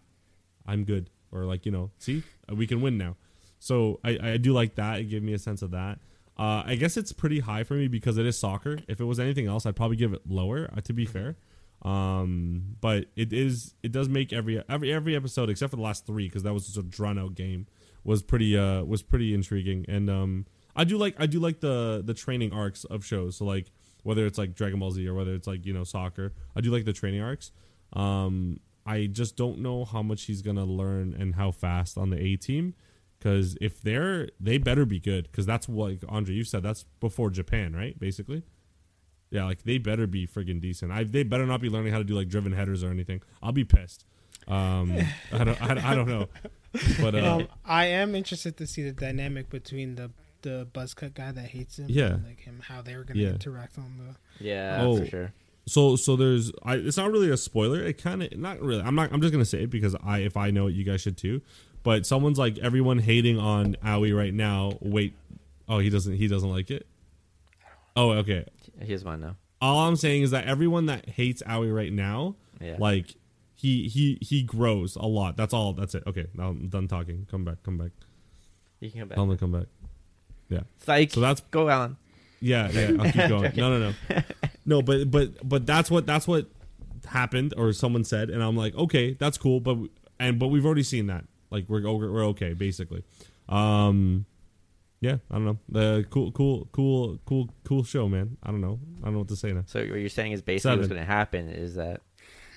[0.66, 1.10] i'm good.
[1.32, 3.16] Or like you know see Uh, we can win now.
[3.60, 5.00] So i i do like that.
[5.00, 6.00] It gave me a sense of that.
[6.38, 8.80] Uh i guess it's pretty high for me because it is soccer.
[8.88, 11.36] If it was anything else i'd probably give it lower uh, to be fair.
[11.82, 16.06] Um but it is it does make every every every episode except for the last
[16.06, 17.68] three because that was just a drawn out game
[18.04, 19.86] was pretty uh was pretty intriguing.
[19.88, 20.46] And um
[20.76, 23.38] I do like I do like the the training arcs of shows.
[23.38, 23.72] So like
[24.04, 26.72] whether it's like Dragon Ball Z or whether it's like you know soccer, I do
[26.72, 27.52] like the training arcs.
[27.94, 32.20] Um, I just don't know how much he's gonna learn and how fast on the
[32.20, 32.76] A team.
[33.18, 35.30] Because if they're they better be good.
[35.32, 36.64] Because that's what like, Andre you said.
[36.64, 37.98] That's before Japan, right?
[38.00, 38.44] Basically.
[39.32, 40.92] Yeah, like they better be friggin' decent.
[40.92, 43.22] I they better not be learning how to do like driven headers or anything.
[43.42, 44.06] I'll be pissed.
[44.48, 44.96] Um,
[45.32, 46.28] I don't I, I don't know,
[47.00, 50.12] but uh, um, I am interested to see the dynamic between the
[50.42, 52.16] the buzz cut guy that hates him, Yeah.
[52.16, 53.30] and like him, how they're gonna Yeah.
[53.30, 54.44] interact on the.
[54.46, 54.98] Yeah, Oh.
[54.98, 55.34] for sure.
[55.66, 57.82] So so there's I it's not really a spoiler.
[57.82, 58.82] It kind of not really.
[58.82, 59.12] I'm not.
[59.14, 61.42] I'm just gonna say it because I if I know it, you guys should too.
[61.84, 64.74] But someone's like everyone hating on Aoi right now.
[64.82, 65.14] Wait,
[65.68, 66.86] oh he doesn't he doesn't like it.
[67.96, 68.46] Oh okay.
[68.80, 69.36] Here's mine now.
[69.62, 72.76] All I'm saying is that everyone that hates Aoi right now, Yeah.
[72.80, 73.16] like
[73.56, 75.38] he he he grows a lot.
[75.38, 75.74] That's all.
[75.74, 76.04] That's it.
[76.08, 77.28] Okay, now I'm done talking.
[77.30, 77.64] Come back.
[77.64, 77.92] Come back.
[78.80, 79.18] you can come back.
[79.18, 79.68] Him to come back.
[80.50, 81.12] Yeah Psych.
[81.12, 81.96] So that's Go, Alan.
[82.42, 82.92] Yeah, yeah.
[83.00, 83.54] I'll keep going.
[83.56, 84.22] No, no, no,
[84.66, 84.82] no.
[84.82, 86.48] But but but that's what that's what
[87.06, 89.60] happened, or someone said, and I'm like, okay, that's cool.
[89.60, 89.78] But
[90.20, 91.26] and but we've already seen that.
[91.50, 93.04] Like we're o- we're okay, basically.
[93.50, 94.26] Um,
[95.02, 95.60] yeah, I don't know.
[95.70, 98.38] The cool, cool, cool, cool, cool show, man.
[98.42, 98.80] I don't know.
[99.02, 99.64] I don't know what to say now.
[99.66, 102.02] So what you're saying is basically what's going to happen is that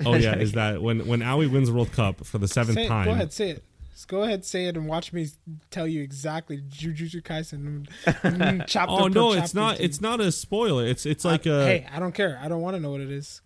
[0.04, 2.84] Oh yeah, is that when when Aoi wins the World Cup for the seventh Say
[2.84, 3.06] it, time?
[3.06, 3.64] Go ahead, say it.
[3.96, 5.26] Just go ahead, say it, and watch me
[5.70, 7.88] tell you exactly Jujutsu Kaisen.
[8.04, 9.76] mm, chapter Oh per no, it's chapter not.
[9.78, 10.84] to- It's not a spoiler.
[10.86, 11.64] It's it's like I, a.
[11.64, 12.38] hey, I don't care.
[12.42, 13.40] I don't want to know what it is.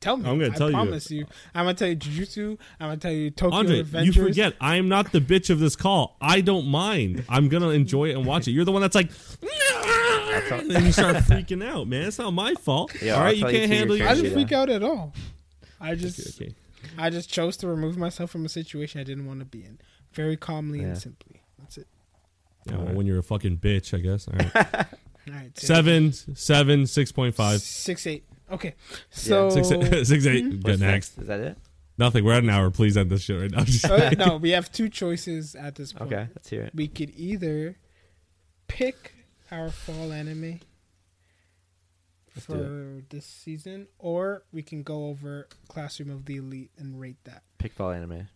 [0.00, 0.28] Tell me.
[0.28, 0.74] I'm gonna I tell you.
[0.74, 1.26] promise you.
[1.54, 2.58] I'm gonna tell you Jujutsu.
[2.80, 4.16] I'm gonna tell you Tokyo Andre, Adventures.
[4.16, 4.54] you forget.
[4.60, 6.16] I am not the bitch of this call.
[6.20, 7.24] I don't mind.
[7.28, 8.50] I'm gonna enjoy it and watch it.
[8.50, 9.12] You're the one that's like,
[10.50, 12.08] and then you start freaking out, man.
[12.08, 12.92] It's not my fault.
[13.00, 14.32] Yeah, all you can't too, handle your I didn't Yeah.
[14.34, 15.12] freak out at all.
[15.80, 16.54] I just, Okay, okay.
[16.98, 19.78] I just chose to remove myself from a situation I didn't want to be in,
[20.14, 20.86] very calmly Yeah.
[20.88, 21.42] and simply.
[21.58, 21.86] That's it.
[22.66, 24.28] Yeah, well, when you're a fucking bitch, I guess.
[24.28, 24.56] All right.
[25.28, 25.58] All right.
[25.58, 28.24] so- seven, seven, six point five, Six eight.
[28.50, 28.74] Okay.
[29.10, 29.68] So six,
[30.08, 30.44] six, eight.
[30.44, 30.56] Mm-hmm.
[30.56, 31.18] what's Good next.
[31.18, 31.58] Is that it?
[31.98, 32.24] Nothing.
[32.24, 32.70] We're at an hour.
[32.70, 33.64] Please end this shit right now.
[33.64, 36.12] Just uh, no, we have two choices at this point.
[36.12, 36.72] Okay, let's hear it.
[36.74, 37.76] We could either
[38.66, 39.12] pick
[39.50, 40.60] our fall anime
[42.34, 47.18] Let's for this season, or we can go over Classroom of the Elite and rate
[47.24, 47.42] that.
[47.58, 48.28] Pick fall anime.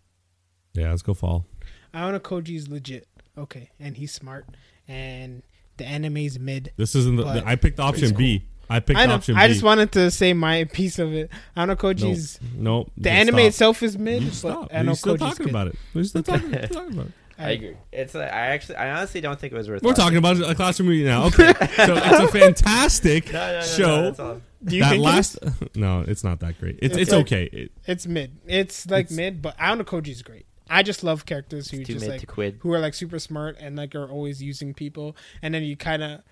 [0.77, 1.47] Yeah, let's go fall.
[1.95, 3.07] Ayanokoji's legit.
[3.39, 4.47] Okay, and he's smart,
[4.89, 5.43] and
[5.77, 6.72] the anime's mid.
[6.77, 7.16] This isn't.
[7.16, 8.45] The, But I picked option it's B.
[8.68, 9.14] I picked I know.
[9.14, 9.53] option I B.
[9.53, 11.31] just wanted to say my piece of it.
[11.57, 12.91] Ayanokoji's Nope.
[12.97, 13.47] the anime stop.
[13.47, 14.70] itself is mid, You stop.
[14.72, 15.51] Aona We're still Koji's talking good.
[15.51, 15.77] about it.
[15.95, 17.12] We're still talking, still talking about it.
[17.39, 17.77] I agree.
[17.93, 19.83] It's like, I actually, I honestly don't think it was worth.
[19.83, 19.87] It.
[19.87, 21.27] We're talking about a classroom reading now.
[21.27, 24.03] Okay, so it's a fantastic No, no, no, no, show.
[24.11, 24.41] that's.
[24.64, 25.39] Do you that think last,
[25.77, 26.79] no, it's not that great.
[26.83, 27.45] It's It's it's, like- okay.
[27.53, 28.39] It, it's mid?
[28.47, 30.47] It's like It's- mid, but Ayanokoji's great.
[30.69, 33.95] I just love characters who just like to who are like super smart and like
[33.95, 36.23] are always using people, and then you kind of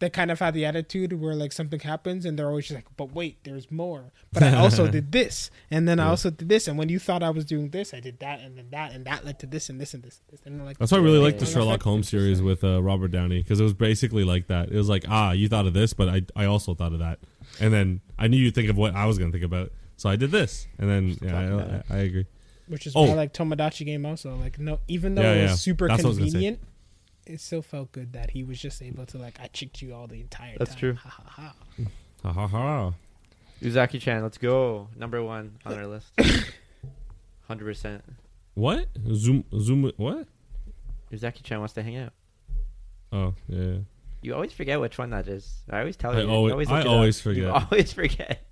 [0.00, 2.86] they kind of have the attitude where like something happens and they're always just like,
[2.96, 4.12] but wait, there's more.
[4.32, 7.22] But I also did this, and then I also did this, and when you thought
[7.22, 9.68] I was doing this, I did that, and then that, and that led to this
[9.68, 10.20] and this and this.
[10.20, 10.46] And, this.
[10.46, 11.54] and they're like, that's why I really like the yeah, yeah.
[11.54, 14.70] Sherlock Holmes series with uh, Robert Downey because it was basically like that.
[14.70, 17.20] It was like, ah, you thought of this, but I I also thought of that,
[17.60, 20.16] and then I knew you'd think of what I was gonna think about, so I
[20.16, 21.86] did this, and then yeah, talking about it.
[21.88, 22.26] I, I, I agree.
[22.68, 23.02] Which is Oh.
[23.04, 24.34] why I like Tomodachi game also.
[24.36, 25.56] Like no, even though Yeah, it was yeah.
[25.56, 26.60] super That's what was convenient,
[27.26, 30.06] it still felt good that he was just able to like I chicked you all
[30.06, 30.78] the entire That's time.
[30.80, 30.94] true.
[30.94, 31.54] Ha, ha, ha.
[32.22, 32.92] Ha ha ha.
[33.62, 34.88] Uzaki Chan, let's go.
[34.96, 36.06] Number one on our list.
[37.48, 38.02] Hundred percent.
[38.54, 38.86] What?
[39.12, 40.26] Zoom zoom what?
[41.12, 42.12] Uzaki Chan wants to hang out.
[43.12, 43.76] Oh yeah.
[44.22, 45.62] You always forget which one that is.
[45.70, 46.28] I always tell I you.
[46.28, 47.22] always- you always I always up.
[47.24, 47.42] forget.
[47.44, 48.46] You always forget.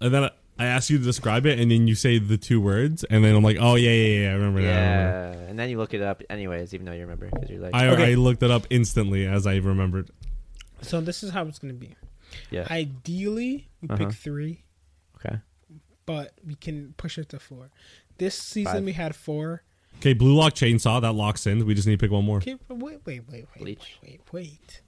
[0.00, 2.60] And then I, I ask you to describe it, and then you say the two
[2.60, 4.68] words, and then I'm like, oh yeah yeah yeah, I remember that.
[4.68, 5.38] I remember.
[5.42, 7.74] Yeah, and then you look it up anyways, even though you remember because you're like,
[7.74, 8.12] I, Okay.
[8.12, 10.10] I looked it up instantly as I remembered.
[10.82, 11.96] So this is how it's gonna be.
[12.50, 13.96] yeah, Ideally, we Uh-huh.
[14.06, 14.62] pick three,
[15.16, 15.38] okay,
[16.06, 17.70] but we can push it to four.
[18.18, 18.84] This season Five.
[18.84, 19.62] we had four.
[19.98, 21.64] Okay, Blue Lock Chainsaw that locks in.
[21.66, 22.38] We just need to pick one more.
[22.38, 23.98] Okay, but wait, wait, wait, wait, Bleach.
[24.02, 24.82] wait, wait, wait.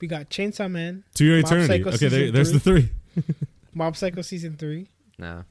[0.00, 1.68] We got Chainsaw Man, To your Mob eternity.
[1.84, 2.90] Psycho Okay, there, season there's the three.
[3.74, 4.88] Mob Psycho season three.
[5.18, 5.44] no,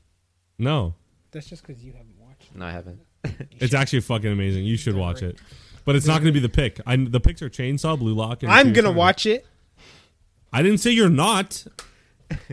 [0.60, 0.94] No,
[1.32, 2.56] That's just because you haven't watched.
[2.56, 3.02] no, I haven't.
[3.60, 4.66] it's actually fucking amazing.
[4.66, 5.38] You should watch it,
[5.86, 6.80] but it's not going to be the pick.
[6.86, 8.44] I, the picks are Chainsaw, Blue Lock.
[8.44, 8.98] And I'm Your gonna Eternity.
[9.00, 9.46] watch it.
[10.54, 11.66] I didn't say you're not.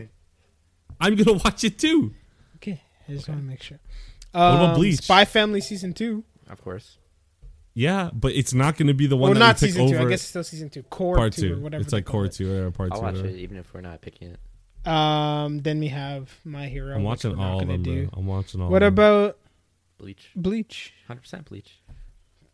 [0.99, 2.13] I'm gonna watch it too.
[2.57, 3.31] Okay, I just Okay.
[3.33, 3.79] want to make sure.
[4.33, 4.97] about Um, Bleach?
[5.01, 6.23] Spy Family season two.
[6.49, 6.97] Of course,
[7.73, 9.89] Yeah, but it's not going to be the one Well, that not we pick season
[9.91, 9.97] two.
[9.99, 10.83] I guess it's still season two.
[10.83, 11.53] Core part two, two.
[11.55, 11.81] or whatever.
[11.81, 12.31] It's they like call core it.
[12.33, 13.03] two or part I'll two.
[13.05, 13.35] watch whatever.
[13.35, 14.39] it even if we're not picking it.
[14.85, 16.95] Um, then we have My Hero.
[16.95, 17.83] I'm watching we're all of them.
[17.83, 18.09] do.
[18.13, 18.69] I'm watching all.
[18.69, 19.05] What of them.
[19.05, 19.37] about
[19.97, 20.93] Bleach, Bleach?
[21.07, 21.79] hundred percent Bleach.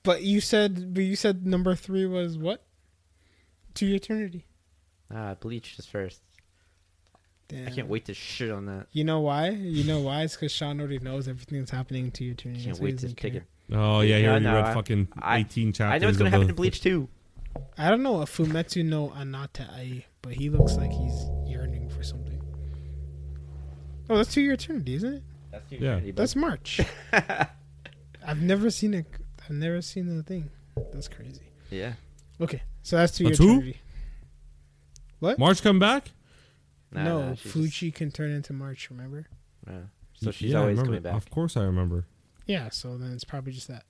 [0.03, 2.63] But you said, but you said number three was what?
[3.75, 4.45] To eternity.
[5.13, 6.21] Ah, Bleach is first.
[7.47, 7.67] Damn.
[7.67, 8.87] I can't wait to shit on that.
[8.91, 9.49] You know why?
[9.49, 10.23] You know why?
[10.23, 12.63] It's because Sean already knows everything that's happening to eternity.
[12.63, 13.41] Can't That's why he wait to doesn't take care.
[13.69, 13.75] it.
[13.75, 15.95] Oh yeah, he Yeah, already no, read I- fucking I- eighteen chapters.
[15.95, 17.07] I know what's gonna happen the- to Bleach too.
[17.77, 21.44] I don't know a Fumetsu no Anatai, but he looks like he's yearning for something.
[24.09, 25.23] Oh, that's two year eternity, isn't it?
[25.51, 25.77] That's Yeah.
[25.77, 26.21] eternity, bud.
[26.21, 26.81] That's March.
[28.25, 29.05] I've never seen it.
[29.43, 30.49] I've never seen the thing.
[30.91, 31.41] That's crazy.
[31.69, 31.93] yeah.
[32.41, 33.53] Okay, so that's two That's your who?
[33.59, 33.81] eternity.
[35.39, 36.11] March come back.
[36.91, 37.53] no, Nah, nah, just-
[37.91, 38.89] can turn into March.
[38.89, 39.25] Remember?
[39.67, 39.79] yeah.
[40.13, 40.97] So she's Yeah, I always remember.
[40.99, 41.15] coming back.
[41.15, 42.05] Of course, I remember.
[42.45, 42.69] Yeah.
[42.69, 43.83] So then it's probably just that.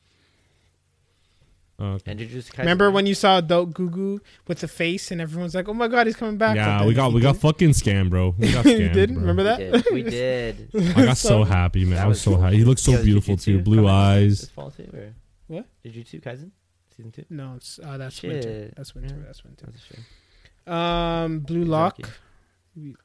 [1.78, 2.12] Uh, okay.
[2.12, 2.60] And Jujutsu Kaisen.
[2.60, 6.08] Remember when you saw Adult Gugu with the face and everyone's like, "Oh my god,
[6.08, 7.42] he's coming back!" Yeah, then we got we got didn't.
[7.42, 8.34] fucking scammed, bro.
[8.38, 8.94] We got You scammed.
[8.94, 9.16] didn't?
[9.16, 9.22] bro.
[9.28, 9.84] Remember we that?
[9.84, 9.94] did.
[9.94, 10.70] We did.
[10.98, 11.96] I got so happy, man.
[11.96, 12.42] That I was was so cool.
[12.42, 12.58] happy.
[12.58, 13.62] He looked so Yeah, beautiful too.
[13.62, 14.40] Blue coming eyes.
[14.42, 15.14] This fall too, or
[15.48, 15.66] What?
[15.86, 16.52] Jujutsu Kaisen
[16.96, 17.26] season two.
[17.30, 18.72] No, it's uh, that's winter.
[18.78, 19.16] That's winter.
[19.18, 19.24] Yeah.
[19.26, 19.66] That's winter.
[19.66, 20.74] That's a shame.
[20.74, 22.96] Um, Blue Lock Exactly.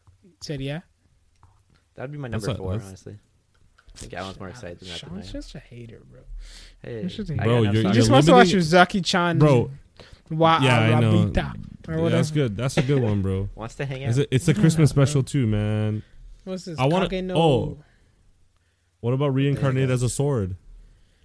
[0.43, 0.81] said yeah.
[1.97, 3.19] That'd be my number a- four, that's- honestly.
[4.01, 4.99] I think Alan's more excited than that.
[4.99, 6.21] Sean's Than just a hater, bro.
[6.83, 8.61] Hey, That's just a- I Bro, got enough you're- just you're wants to watch limiting-
[9.03, 9.39] Uzaki-chan.
[9.39, 9.71] Bro,
[10.31, 11.31] Wa yeah, I know.
[11.35, 12.57] Yeah, that's good.
[12.57, 13.49] That's a good one, bro.
[13.55, 14.11] wants to hang out.
[14.11, 16.03] Is it, it's a Christmas special too, man.
[16.45, 16.79] What's this?
[16.79, 17.79] I wanna- Kage no- oh.
[19.01, 20.57] What about reincarnate as a sword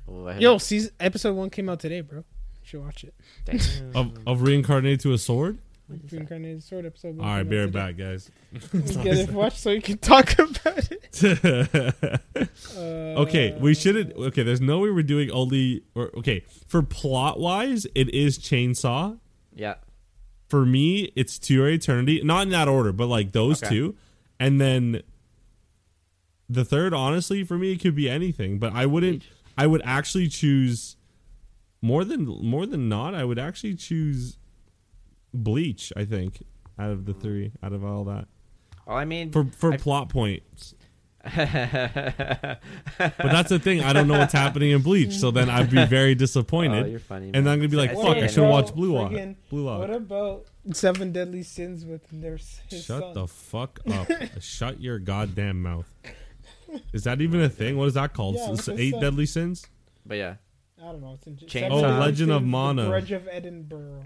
[0.08, 2.20] I heard- Yo, season episode one came out today, bro.
[2.20, 2.24] You
[2.64, 3.14] should watch it.
[3.46, 3.96] Damn.
[3.96, 5.60] of of reincarnate to a sword?
[5.88, 6.18] What is that?
[6.18, 7.20] Reincarnated sword episode.
[7.20, 8.32] All right, be right back, guys.
[8.72, 11.92] Get it watch so you can talk about it.
[12.76, 12.80] Uh,
[13.22, 14.16] okay, we shouldn't.
[14.16, 15.84] Okay, there's no way we're doing only.
[15.94, 19.20] Or, okay, for plot wise, it is Chainsaw.
[19.54, 19.76] Yeah.
[20.50, 22.22] For me, it's To Your Eternity.
[22.24, 23.74] Not in that order, but like those Okay.
[23.76, 23.96] two,
[24.40, 25.02] and then
[26.50, 26.94] the third.
[26.94, 28.58] Honestly, for me, it could be anything.
[28.60, 29.20] But I wouldn't.
[29.20, 29.32] Bleach.
[29.58, 30.98] I would actually choose
[31.82, 33.14] more than more than not.
[33.16, 34.38] I would actually choose
[35.44, 35.92] Bleach.
[35.96, 36.44] I think
[36.80, 38.28] out of the three, out of all that,
[38.86, 40.74] Well, I mean, for for I- plot points.
[41.24, 41.32] but
[43.00, 43.82] But that's the thing.
[43.82, 46.92] I don't know what's happening in Bleach, so then I'd be very Oh, disappointed.
[46.92, 47.32] you're funny.
[47.34, 47.48] and man.
[47.54, 48.18] I'm gonna be like, I "Fuck!
[48.18, 49.12] I should bro, watch Blue Lock."
[49.50, 49.80] Blue Lock.
[49.80, 53.14] What about Seven Deadly Sins with their his Shut son?
[53.14, 54.08] the fuck up!
[54.40, 55.92] Shut your goddamn mouth.
[56.94, 57.78] Is that even a thing?
[57.78, 58.36] What is that called?
[58.36, 59.02] Yeah, S- eight son?
[59.02, 59.66] deadly sins?
[60.06, 60.36] But yeah,
[60.80, 61.14] I don't know.
[61.14, 61.50] It's in Chainsaw.
[61.52, 62.86] Seven Oh, Deadly Legend of Sins, The Mana.
[62.88, 64.04] Grudge of Edinburgh.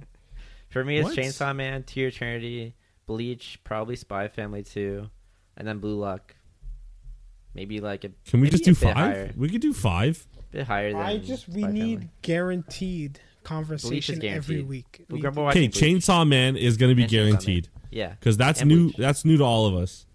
[0.70, 1.18] For me, it's What?
[1.18, 5.10] Chainsaw Man, Tear Eternity, Bleach, probably Spy Family 2,
[5.58, 6.36] and then Blue Lock.
[7.56, 8.96] Maybe like a Can we just do five?
[8.96, 9.34] higher.
[9.36, 10.26] We could do five.
[10.52, 12.10] bit higher than I just we Spy need Family.
[12.22, 15.06] guaranteed conversation every week.
[15.10, 15.68] We'll We- Okay.
[15.68, 18.84] Chainsaw Man is gonna be And guaranteed Yeah, because that's And new.
[18.86, 18.98] Bleach.
[18.98, 20.06] That's new to all of us.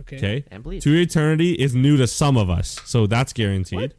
[0.00, 0.16] okay.
[0.16, 0.44] Okay.
[0.50, 0.82] and Bleach.
[0.84, 3.80] To Eternity is new to some of us, so that's guaranteed.
[3.80, 3.94] What?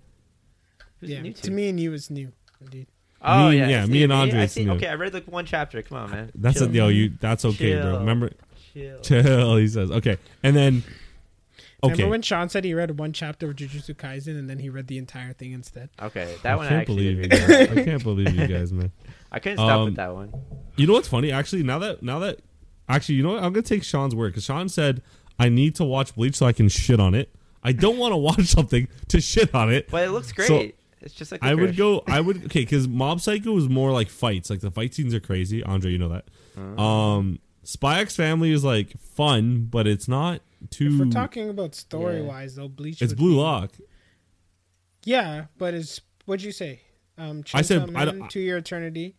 [1.02, 2.32] Yeah, new to me and you is new.
[2.62, 2.88] Indeed.
[3.22, 5.14] Oh Me- yeah, yeah, it's me and to Andre I is see- Okay, I read
[5.14, 5.82] like one chapter.
[5.82, 6.32] Come on, man.
[6.36, 6.76] That's a, Chill.
[6.76, 7.14] yo, you.
[7.20, 8.00] That's okay, bro.
[8.00, 8.32] Remember,
[8.74, 9.00] Chill.
[9.02, 9.58] chill.
[9.58, 10.84] He says, okay, and then,
[11.84, 14.70] okay, Remember when Sean said he read one chapter of Jujutsu Kaisen and then he
[14.70, 15.90] read the entire thing instead?
[16.02, 17.28] Okay, that one I I can't actually believe you.
[17.28, 17.68] did read.
[17.70, 17.78] Guys.
[17.78, 18.92] I can't believe you guys, man.
[19.32, 20.34] I couldn't stop Um, with that one.
[20.76, 21.32] You know what's funny?
[21.32, 22.40] Actually, now that now that
[22.88, 23.44] actually, you know what?
[23.44, 25.02] I'm gonna take Sean's word because Sean said
[25.40, 27.30] I need to watch Bleach so I can shit on it.
[27.64, 29.90] I don't want to watch something to shit on it.
[29.90, 30.48] But it looks great.
[30.48, 30.68] So,
[31.08, 31.78] it's just like I would licorice.
[31.78, 32.04] go.
[32.08, 34.50] I would okay because Mob Psycho is more like fights.
[34.50, 35.64] Like the fight scenes are crazy.
[35.64, 36.26] Andre, you know that.
[36.58, 36.80] Mm.
[36.80, 40.88] Um, Spy X Family is like fun, but it's not too.
[40.94, 43.02] If we're talking about story wise, though, Bleach.
[43.02, 43.72] it's Blue be- Lock.
[45.06, 46.82] Yeah, but it's what'd you say?
[47.18, 49.16] Um, I said- Chainsaw I Man, don't- To Your Eternity,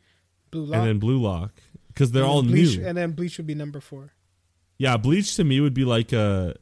[0.51, 1.53] Blue Lock, and then Blue Lock
[1.89, 2.87] because they're and all then Bleach, new.
[2.87, 4.13] and then Bleach would be number four.
[4.77, 6.55] Yeah, Bleach to me would be like a.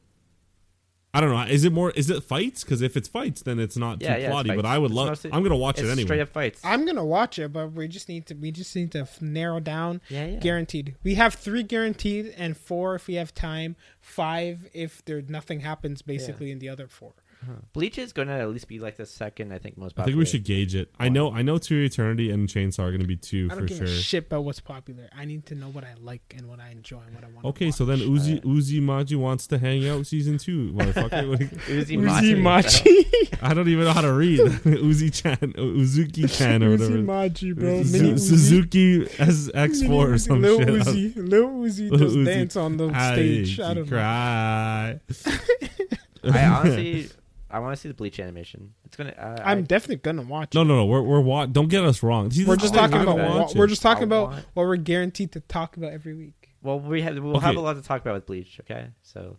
[1.16, 1.40] I don't know.
[1.50, 1.90] Is it more?
[1.92, 2.62] Is it fights?
[2.62, 4.54] Because if it's fights, then it's not Yeah, too yeah, plotty.
[4.54, 4.66] But.
[4.66, 5.08] I would It's love.
[5.08, 6.60] mostly- I'm gonna watch It's it straight up fights.
[6.62, 10.02] I'm gonna watch it, but we just need to we just need to narrow down
[10.10, 10.38] yeah, yeah.
[10.40, 10.94] guaranteed.
[11.02, 13.76] We have three guaranteed and four if we have time.
[14.00, 17.14] Five if there nothing happens basically in the other four.
[17.72, 20.04] Bleach is going to at least be like the second, I think, most popular.
[20.04, 20.90] I think we should gauge it.
[20.98, 21.30] I know.
[21.32, 21.58] I know.
[21.58, 23.86] To Eternity and Chainsaw are gonna be two I don't for give sure.
[23.86, 25.08] a shit about what's popular.
[25.16, 27.44] I need to know what I like and what I enjoy and what I want.
[27.46, 31.28] Okay, so then Uzi Uzi Maji wants to hang out season two, motherfucker.
[31.30, 32.34] What Uzi Uzi Machi.
[32.34, 33.06] Machi,
[33.42, 36.90] I don't even know how to read Uzi Chan, uh, Uzuki Chan or whatever.
[36.96, 37.28] Uzi whatever.
[37.28, 37.82] Machi, bro.
[37.84, 38.28] Su- Mini Uzi.
[38.28, 40.68] Suzuki SX4 or some Lil shit.
[40.68, 42.24] Uzi, Lil Uzi Lil does Uzi.
[42.24, 43.60] dance on the I stage.
[43.60, 43.96] I don't know.
[43.96, 45.00] cry.
[46.24, 47.08] I honestly,
[47.50, 48.74] I want to see the Bleach animation.
[48.84, 49.10] It's gonna.
[49.10, 50.54] Uh, I'm I, definitely gonna watch.
[50.54, 50.64] No, it.
[50.64, 50.86] no, no.
[50.86, 52.30] We're we're wa- don't get us wrong.
[52.30, 53.18] See, We're just is the talking about.
[53.20, 55.92] I'm gonna What, we're just talking I about want- what we're guaranteed to talk about
[55.92, 56.50] every week.
[56.62, 57.46] well, we have we'll Okay.
[57.46, 58.58] have a lot to talk about with Bleach.
[58.62, 59.36] Okay, so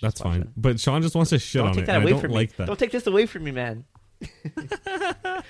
[0.00, 0.42] That's fine.
[0.42, 0.48] it.
[0.56, 1.86] But Sean just wants to shit Don't on take it.
[1.88, 2.54] that and I away don't from like me.
[2.58, 2.66] that.
[2.68, 3.84] Don't take this away from me, man.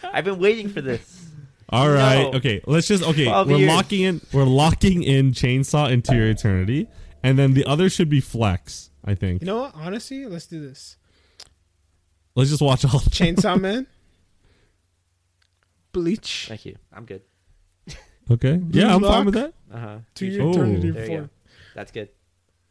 [0.03, 1.29] I've been waiting for this.
[1.69, 2.31] All right.
[2.31, 2.39] No.
[2.39, 2.61] Okay.
[2.67, 3.25] Let's just okay.
[3.25, 3.69] 12 We're years.
[3.69, 4.21] locking in.
[4.33, 6.89] We're locking in chainsaw into your eternity,
[7.23, 8.91] and then the other should be flex.
[9.05, 9.41] I think.
[9.43, 9.75] You know what?
[9.75, 10.97] Honestly, let's do this.
[12.35, 13.01] Let's just watch all.
[13.01, 13.87] Chainsaw Man,
[15.93, 16.77] Bleach, Thank you.
[16.93, 17.23] I'm good.
[18.31, 18.61] Okay.
[18.71, 19.53] Yeah, I'm fine with that.
[19.73, 19.99] Uh huh.
[20.15, 20.51] To Your Oh.
[20.53, 21.21] Eternity There you Four.
[21.23, 21.29] go.
[21.75, 22.09] That's good.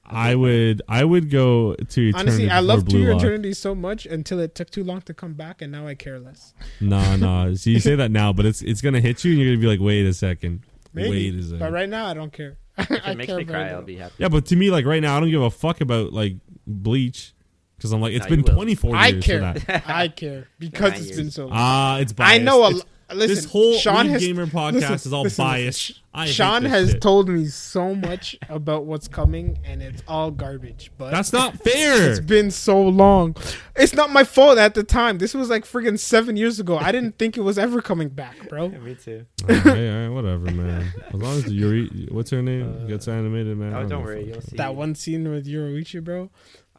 [0.04, 0.82] I would.
[0.90, 2.14] I would go to eternity.
[2.16, 3.22] Honestly, I love To Blue Your Lock.
[3.24, 6.20] Eternity so much until it took too long to come back, and now I care
[6.20, 6.54] less.
[6.80, 7.54] Nah, nah.
[7.54, 9.68] So you say that now, but it's it's gonna hit you, and you're gonna be
[9.68, 10.62] like, wait a second.
[10.94, 11.60] Maybe, Wait a second.
[11.60, 12.58] but right now I don't care.
[12.78, 13.74] If I it makes care me very cry.
[13.76, 14.16] I'll be happy.
[14.18, 16.36] Yeah, but to me, like right now, I don't give a fuck about like
[16.66, 17.34] Bleach
[17.82, 18.54] because I'm like, it's No, been you will.
[18.54, 19.54] 24 I years care.
[19.56, 19.84] for that.
[19.90, 21.52] I care because Nah, it's you're- been so long.
[21.56, 22.42] Ah, it's biased.
[22.42, 22.64] I know.
[22.64, 25.80] A, It's- listen, this whole Sean Weeb has gamer podcast listen, is all listen, biased.
[25.82, 27.02] Sh- I Sean has shit.
[27.02, 30.92] told me so much about what's coming, and it's all garbage.
[30.98, 32.10] But That's not fair.
[32.12, 33.34] It's been so long.
[33.78, 35.18] It's not my fault at the time.
[35.20, 36.78] This was like friggin' seven years ago.
[36.78, 38.68] I didn't think it was ever coming back, bro.
[38.70, 39.26] me too.
[39.50, 40.92] all right, all right, whatever, man.
[41.08, 43.74] As long as the Yuri, what's her name, Uh, gets animated, man.
[43.74, 44.28] Oh, don't give a worry.
[44.28, 44.58] You'll see.
[44.58, 46.30] That one scene with Yoruichi, bro.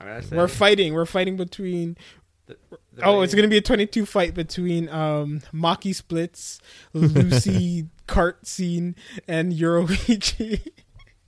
[0.03, 0.95] I'm gonna say We're fighting.
[0.95, 1.97] We're fighting between.
[2.47, 2.57] the
[3.03, 6.61] Oh, way- it's gonna be a 22 fight between um Maki splits,
[6.93, 8.95] Lucy cart scene,
[9.29, 10.61] and Yoruichi.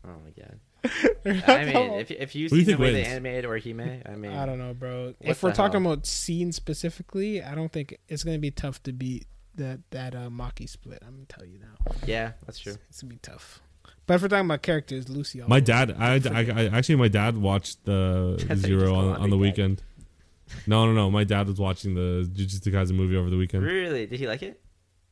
[0.07, 0.61] Oh my god.
[1.49, 3.09] I mean, if if you Who do you see the think way they wins?
[3.09, 5.15] animated or Hime, I mean, I don't know, bro.
[5.21, 5.93] If we're talking hell?
[5.93, 10.29] about scene specifically, I don't think it's gonna be tough to beat that that uh,
[10.29, 10.99] Maki split.
[11.07, 11.95] I'm gonna tell you now.
[12.07, 12.75] yeah, that's true.
[12.91, 13.63] It's gonna be tough.
[14.07, 15.43] But if we're talking about characters, Lucy.
[15.47, 18.95] My dad, I, I, I actually, my dad watched the I thought you just Zero
[18.95, 19.83] on, on on the weekend.
[20.67, 21.11] No, no, no.
[21.11, 23.65] My dad was watching the Jujutsu Kaisen movie over the weekend.
[23.65, 24.07] Really?
[24.07, 24.61] Did he like it?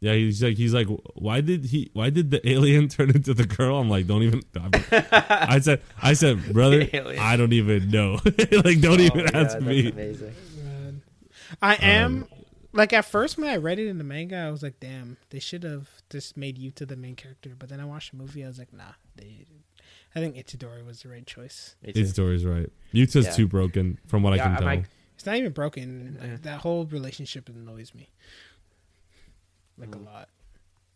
[0.01, 1.91] Yeah, he's like, he's like, why did he?
[1.95, 3.79] Why did the alien turn into the girl?
[3.79, 4.43] I'm like, don't even.
[4.57, 6.89] I said, I said, brother,
[7.19, 8.19] I don't even know.
[8.25, 9.83] like, don't Oh even my ask God, me.
[9.91, 10.35] That's amazing.
[11.63, 12.29] I am Um,
[12.73, 15.39] like at first when I read it in the manga, I was like, "Damn, they
[15.39, 18.49] should have just made Yuta the main character." But then I watched the movie, I
[18.49, 19.47] was like, "Nah, they."
[20.15, 21.75] I think Itadori was the right choice.
[21.83, 22.01] Me too.
[22.01, 22.71] His story's right.
[22.93, 23.33] Yuta's Yeah.
[23.33, 24.67] too broken, from what Yeah, I can I'm tell.
[24.67, 24.85] like-
[25.15, 26.19] It's not even broken.
[26.21, 26.37] Yeah.
[26.43, 28.11] That whole relationship annoys me,
[29.79, 30.01] like Mm.
[30.01, 30.29] a lot.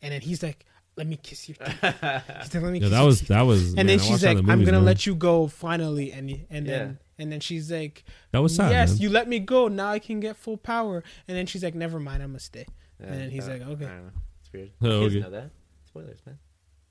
[0.02, 0.66] And then he's like,
[0.96, 1.80] "Let me kiss your." Teeth.
[1.82, 3.66] He's like, "Let me." yeah, kiss that was teeth." that was.
[3.68, 4.84] And man, then I she's like, in the "I'm movies, gonna man.
[4.86, 6.78] let you go finally," and y- and Yeah.
[6.78, 8.70] then and then she's like, That was sad.
[8.70, 9.00] yes, man.
[9.00, 9.68] you let me go.
[9.68, 11.02] Now I can get full power.
[11.26, 12.66] And then she's like, never mind, I'm gonna stay.
[13.00, 13.84] Yeah, And then he's uh, like, okay.
[13.86, 14.12] I don't know.
[14.42, 14.70] It's weird.
[14.82, 15.50] Oh, he doesn't know that.
[15.86, 16.38] Spoilers, man.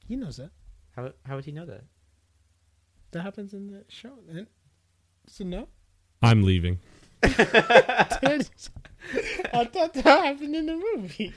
[0.07, 0.49] He knows that.
[0.95, 1.83] How how would he know that?
[3.11, 4.13] That happens in the show.
[4.29, 4.47] And
[5.27, 5.67] so no.
[6.23, 6.79] I'm leaving.
[7.23, 7.29] I
[9.71, 11.33] thought that happened in the movie.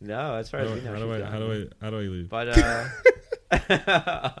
[0.00, 1.52] No, as far How as do, we I, know, how do I she's how do.
[1.80, 2.28] I how do I leave?
[2.28, 4.30] But uh,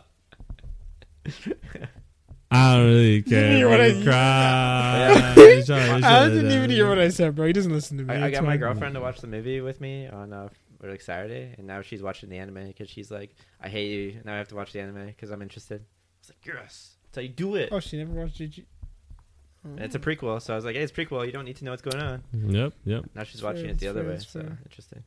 [2.52, 3.52] I don't really care.
[3.52, 5.34] hear what I- cry.
[5.64, 7.46] Shut- I didn't even hear what I said, bro.
[7.46, 8.14] He doesn't listen to me.
[8.14, 10.48] I, I got my girlfriend to watch the movie with me on uh,
[10.82, 14.34] like Saturday, and now she's watching the anime because she's like, "I hate you." Now
[14.34, 15.82] I have to watch the anime because I'm interested.
[15.82, 15.84] I
[16.22, 18.64] was like, "Yes, that's how you do it." Oh, she never watched GG.
[19.66, 19.70] Oh.
[19.76, 21.24] It's a prequel, so I was like, "Hey, it's prequel.
[21.26, 23.04] You don't need to know what's going on." Yep, yep.
[23.14, 24.18] Now she's Fair, watching it the other fair, way.
[24.18, 24.58] So fair.
[24.64, 25.04] interesting.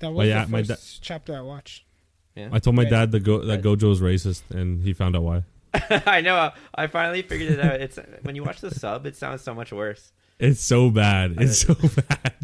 [0.00, 1.84] That was Well, yeah, the my first chapter I watched.
[2.34, 2.90] Yeah, I told my Right.
[2.90, 3.62] dad that go that Right.
[3.62, 5.44] Gojo is racist, and he found out why.
[6.06, 6.50] I know.
[6.74, 7.80] I finally figured it out.
[7.80, 10.12] It's when you watch the sub, it sounds so much worse.
[10.38, 11.36] It's so bad.
[11.38, 11.74] It's so
[12.08, 12.34] bad.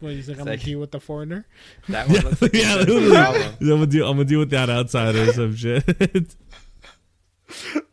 [0.00, 1.46] Well, he's like, It's I'm like- gonna deal with the foreigner.
[1.88, 3.44] That one looks like yeah, it's a literally.
[3.44, 4.04] I'm gonna do.
[4.04, 5.84] I'm gonna deal with that outsider or some shit.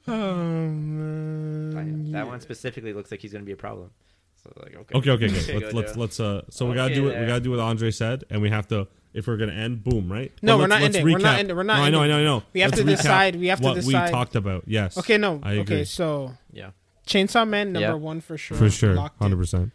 [0.08, 3.92] Oh I- man, That one specifically looks like he's gonna be a problem.
[4.44, 5.40] So like, okay, okay, okay, okay.
[5.40, 6.00] Okay, let's go, let's Joe.
[6.02, 6.20] let's.
[6.20, 7.28] Uh, so we gotta Okay do what we there.
[7.28, 8.88] gotta do what Andre said, and we have to.
[9.16, 10.32] If we're gonna end, boom, right?
[10.42, 11.14] No, we're let's- not let's ending.
[11.14, 11.40] We're not recap.
[11.40, 11.56] ending.
[11.56, 12.44] We're not No, I know, I know, I know.
[12.54, 13.36] We have Let's to decide.
[13.38, 14.06] We have to what decide.
[14.08, 14.64] we talked about.
[14.68, 14.98] Yes.
[14.98, 15.40] Okay, no.
[15.42, 16.72] I okay, so Yeah.
[17.08, 17.94] Chainsaw Man number Yeah.
[17.94, 18.58] one for sure.
[18.58, 19.72] for sure, Locked hundred percent.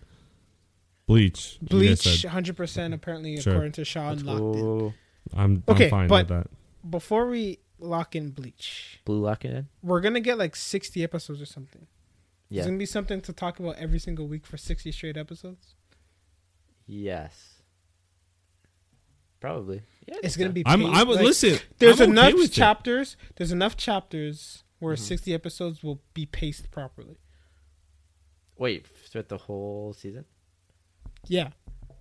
[1.06, 1.58] Bleach.
[1.60, 2.30] you guys Bleach, said.
[2.30, 2.94] hundred percent.
[2.94, 3.54] Apparently, Sure.
[3.54, 4.94] according to Sean, Let's locked in.
[5.34, 6.90] I'm, Okay, I'm fine but- with that.
[6.90, 9.68] Before we lock in Bleach, Blue lock in.
[9.82, 11.86] we're gonna get like sixty episodes or something.
[12.48, 12.60] Yeah.
[12.60, 15.74] It's gonna be something to talk about every single week for sixty straight episodes.
[16.86, 17.59] Yes.
[19.40, 19.82] Probably.
[20.06, 20.16] Yeah.
[20.22, 20.54] It's gonna so.
[20.54, 20.62] be.
[20.66, 20.80] I'm.
[20.80, 21.08] paid- I'm.
[21.08, 21.58] like, listen.
[21.78, 22.52] There's I'm okay enough it.
[22.52, 23.16] chapters.
[23.36, 24.98] There's enough chapters where Mhm.
[24.98, 27.18] sixty episodes will be paced properly.
[28.58, 30.24] Wait, throughout the whole season?
[31.26, 31.50] Yeah.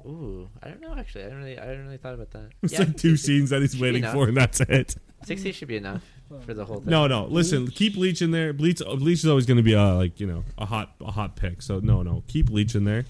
[0.06, 0.94] Ooh, I don't know.
[0.96, 2.50] Actually, I don't really, I didn't really thought about that.
[2.64, 4.96] It's Yeah, like two 60 scenes that he's should waiting for, and that's it.
[5.26, 6.02] Sixty should be enough
[6.46, 6.90] for the whole thing.
[6.90, 7.26] No, no.
[7.26, 8.54] Listen, keep Bleach in there.
[8.54, 11.36] Bleach, Bleach is always going to be a like you know a hot a hot
[11.36, 11.62] pick.
[11.62, 13.06] So no, no, keep Bleach in there.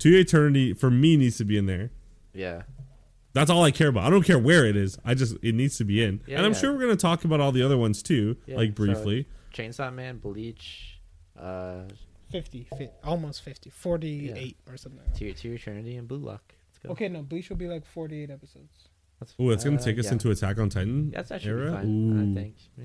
[0.00, 1.90] To Eternity for me needs to be in there.
[2.32, 2.62] Yeah.
[3.32, 4.04] That's all I care about.
[4.04, 4.98] I don't care where it is.
[5.04, 6.20] I just it needs to be in.
[6.26, 6.58] Yeah, and I'm yeah.
[6.58, 9.26] sure we're going to talk about all the other ones too, Yeah, like so- briefly.
[9.54, 11.00] Chainsaw Man, Bleach,
[11.38, 11.82] uh,
[12.30, 15.00] 50, fi- almost 50, 48 or something.
[15.00, 15.18] Like that.
[15.18, 16.54] Tear to Eternity, and Blue Lock.
[16.68, 16.90] Let's go.
[16.92, 18.88] Okay, no, Bleach will be like 48 episodes.
[19.18, 20.12] That's, Oh, it's gonna uh, take us yeah.
[20.12, 21.10] into Attack on Titan.
[21.10, 21.72] That's actually era?
[21.72, 21.86] fine.
[21.86, 22.32] Ooh.
[22.32, 22.54] I think.
[22.78, 22.84] Yeah.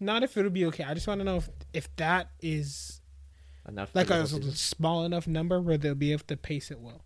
[0.00, 0.84] Not if it'll be okay.
[0.84, 3.00] I just want to know if if that is
[3.68, 3.94] Enough.
[3.94, 4.50] like the a season.
[4.52, 7.04] small enough number where they'll be able to pace it well.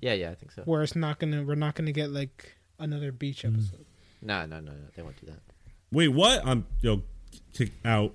[0.00, 0.62] Yeah, yeah, I think so.
[0.64, 3.54] Where it's not gonna, we're not gonna get like another beach Mm.
[3.54, 3.86] episode.
[4.22, 4.78] No, no, no, no.
[4.94, 5.40] They won't do that.
[5.92, 6.44] Wait, what?
[6.46, 7.02] I'm yo
[7.54, 8.14] kick out.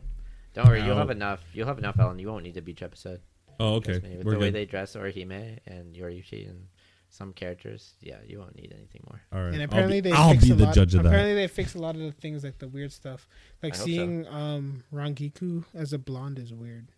[0.53, 0.97] Don't worry, you'll Ow.
[0.99, 1.43] have enough.
[1.53, 2.17] You'll have enough, Alan.
[2.19, 3.21] You won't need a beach episode.
[3.59, 3.93] Oh, okay.
[3.99, 4.17] Trust me.
[4.17, 4.53] With We're the way good.
[4.55, 6.67] they dress Orihime and Yoruichi and
[7.09, 9.21] some characters, yeah, you won't need anything more.
[9.31, 9.53] All right.
[9.53, 11.09] And I'll apparently be, they I'll fixed be a the lot, judge of that.
[11.09, 13.27] Apparently they fixed a lot of the things like the weird stuff,
[13.63, 13.85] like I hope so.
[13.85, 16.89] seeing um Rangiku as a blonde is weird.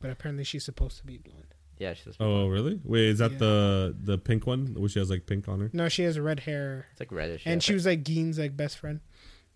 [0.00, 1.54] But apparently she's supposed to be blonde.
[1.80, 2.78] Yeah, she's supposed Oh, really?
[2.84, 3.38] Wait, is that Yeah.
[3.38, 4.74] the the pink one?
[4.74, 5.70] Which she has like pink on her?
[5.72, 7.42] No, she has red hair, it's like reddish.
[7.46, 9.00] and yeah, she was like Gin's like best friend.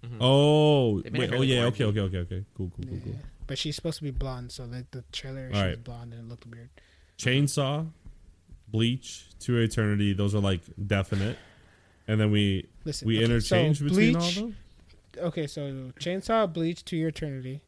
[0.01, 0.17] but- Mhm.
[0.21, 1.33] Oh, wait.
[1.33, 1.65] Oh, yeah.
[1.67, 2.45] Okay, okay, okay, okay.
[2.55, 3.17] Cool, cool, cool, cool.
[3.47, 5.85] But she's supposed to be blonde, so like the trailer, she All was right.
[5.85, 6.69] blonde and it looked weird.
[7.19, 7.91] Chainsaw,
[8.69, 10.13] Bleach, To Eternity.
[10.15, 11.39] Those are like definite.
[12.09, 14.57] And then we Listen, we okay, interchange so between all of them.
[15.17, 17.61] Okay, so Chainsaw, Bleach, To Your Eternity.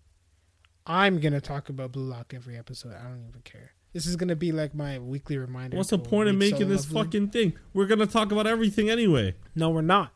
[0.87, 2.93] I'm gonna talk about Blue Lock every episode.
[2.95, 3.73] I don't even care.
[3.97, 5.74] This is gonna be like my weekly reminder.
[5.78, 7.05] What's the point of making Solo this Leveling.
[7.06, 7.52] fucking thing?
[7.73, 9.35] We're gonna talk about everything anyway.
[9.55, 10.12] No, we're not.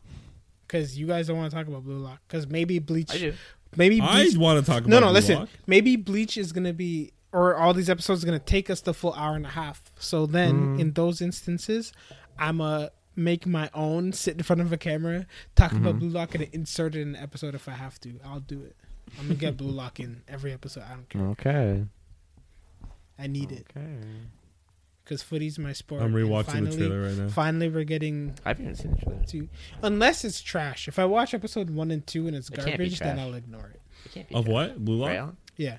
[0.67, 2.21] Because you guys don't want to talk about Blue Lock.
[2.29, 3.11] Because maybe Bleach.
[3.15, 3.33] I do.
[3.77, 4.37] Maybe I Bleach.
[4.37, 4.89] want to talk about.
[4.91, 5.01] Blue Look.
[5.01, 5.13] No, no.
[5.13, 5.39] Blue Listen.
[5.39, 5.49] Lock.
[5.67, 9.15] Maybe Bleach is gonna be, or all these episodes are gonna take us the full
[9.15, 9.83] hour and a half.
[9.99, 10.81] So then, Mm.
[10.81, 11.91] in those instances,
[12.39, 15.27] I'm a make my own, sit in front of a camera,
[15.57, 15.99] talk about Mm-hmm.
[16.01, 18.13] Blue Lock, and insert it in an episode if I have to.
[18.25, 18.77] I'll do it.
[19.19, 20.85] I'm gonna get Blue Lock in every episode.
[20.85, 21.23] I don't care.
[21.29, 21.85] Okay.
[23.21, 23.87] I need it Okay.
[25.05, 26.03] because footy's my sport.
[26.03, 27.29] I'm rewatching finally, the trailer right now.
[27.29, 29.23] Finally, we're getting I haven't even seen the trailer.
[29.25, 29.49] to,
[29.83, 30.89] unless it's trash.
[30.89, 33.19] If I watch episode one and two and it's It garbage, then.
[33.19, 33.81] I'll ignore it.
[34.07, 34.53] It can't be Of trash.
[34.53, 34.85] what?
[34.85, 35.09] Blue Lock?
[35.11, 35.79] Right, Yeah.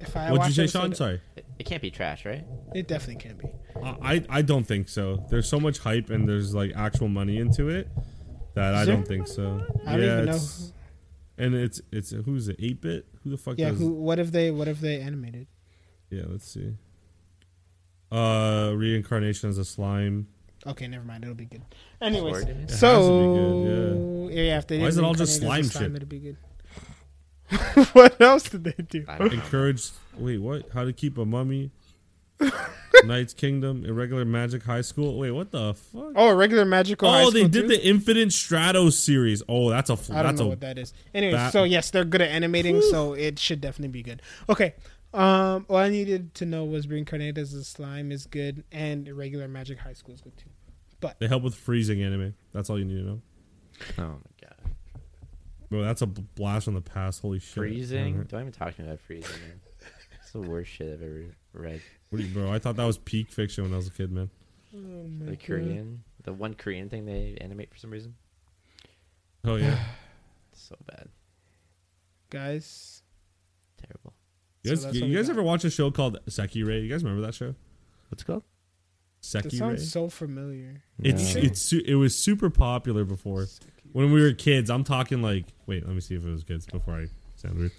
[0.00, 0.94] If I What'd watch you say, episode- Sean?
[0.94, 1.20] Sorry.
[1.36, 2.44] It, it can't be trash, right?
[2.74, 3.48] It definitely can be.
[3.82, 5.26] I I I don't think so.
[5.30, 7.88] There's so much hype and there's like actual money into it
[8.54, 9.64] that I don't think so.
[9.86, 10.30] I don't yeah, even know.
[10.32, 10.72] it's-
[11.38, 12.56] And it's it's who's it?
[12.58, 13.06] Eight bit?
[13.24, 13.58] Who the fuck?
[13.58, 13.70] Yeah.
[13.70, 13.88] does- Who?
[13.92, 14.50] What if they?
[14.50, 15.46] What if they animated?
[16.12, 16.74] Yeah, let's see.
[18.10, 20.28] Uh, reincarnation as a slime.
[20.66, 21.24] Okay, never mind.
[21.24, 21.62] It'll be good.
[22.02, 22.64] Anyways, Sword, you mean?
[22.64, 24.58] It has so to yeah.
[24.58, 25.96] if they Why is didn't it all just reincarnate as a slime shit?
[25.96, 26.36] It'll be good.
[27.94, 29.06] what else did they do?
[29.08, 29.34] I don't know.
[29.34, 29.88] Encourage.
[30.18, 30.68] Wait, what?
[30.74, 31.70] How to keep a mummy?
[33.04, 35.18] Knight's Kingdom, irregular magic high school.
[35.18, 36.12] Wait, what the fuck?
[36.14, 37.10] Oh, a regular magical.
[37.10, 37.68] high Oh, they school did too?
[37.68, 39.42] the Infinite Stratos series.
[39.48, 40.92] Oh, that's a I don't that's know a what that is.
[41.14, 44.22] Anyway, that- so yes, they're good at animating, so it should definitely be good.
[44.48, 44.74] Okay.
[45.14, 49.46] Um, all I needed to know was reincarnated as a slime is good, and regular
[49.48, 50.48] magic high school is good too.
[51.00, 52.34] But they help with freezing anime.
[52.52, 53.20] That's all you need to know.
[53.98, 54.56] Oh my god.
[55.68, 57.20] Bro, that's a blast from the past.
[57.22, 57.54] Holy shit.
[57.54, 58.12] Freezing?
[58.14, 58.28] Alright.
[58.28, 59.60] Don't even talk to me about freezing, man.
[60.22, 61.82] It's the worst shit I've ever read.
[62.10, 64.10] What do you- bro, I thought that was peak fiction when I was a kid,
[64.12, 64.30] man.
[64.74, 65.40] Oh my The God.
[65.40, 68.14] Korean, the one Korean thing they animate for some reason.
[69.44, 69.78] Oh yeah.
[70.54, 71.08] So bad,
[72.30, 73.02] guys.
[73.78, 74.11] terrible.
[74.62, 76.82] You guys, that's you what guys ever watch a show called Sekirei?
[76.82, 77.54] You guys remember that show?
[78.08, 78.42] What's it called?
[79.32, 79.58] That Sekirei.
[79.58, 80.82] sounds so familiar.
[80.98, 81.40] It's No.
[81.42, 83.46] it's it was super popular before
[83.92, 84.70] when we were kids.
[84.70, 87.06] I'm talking like wait, let me see if it was kids before I
[87.36, 87.72] sound weird.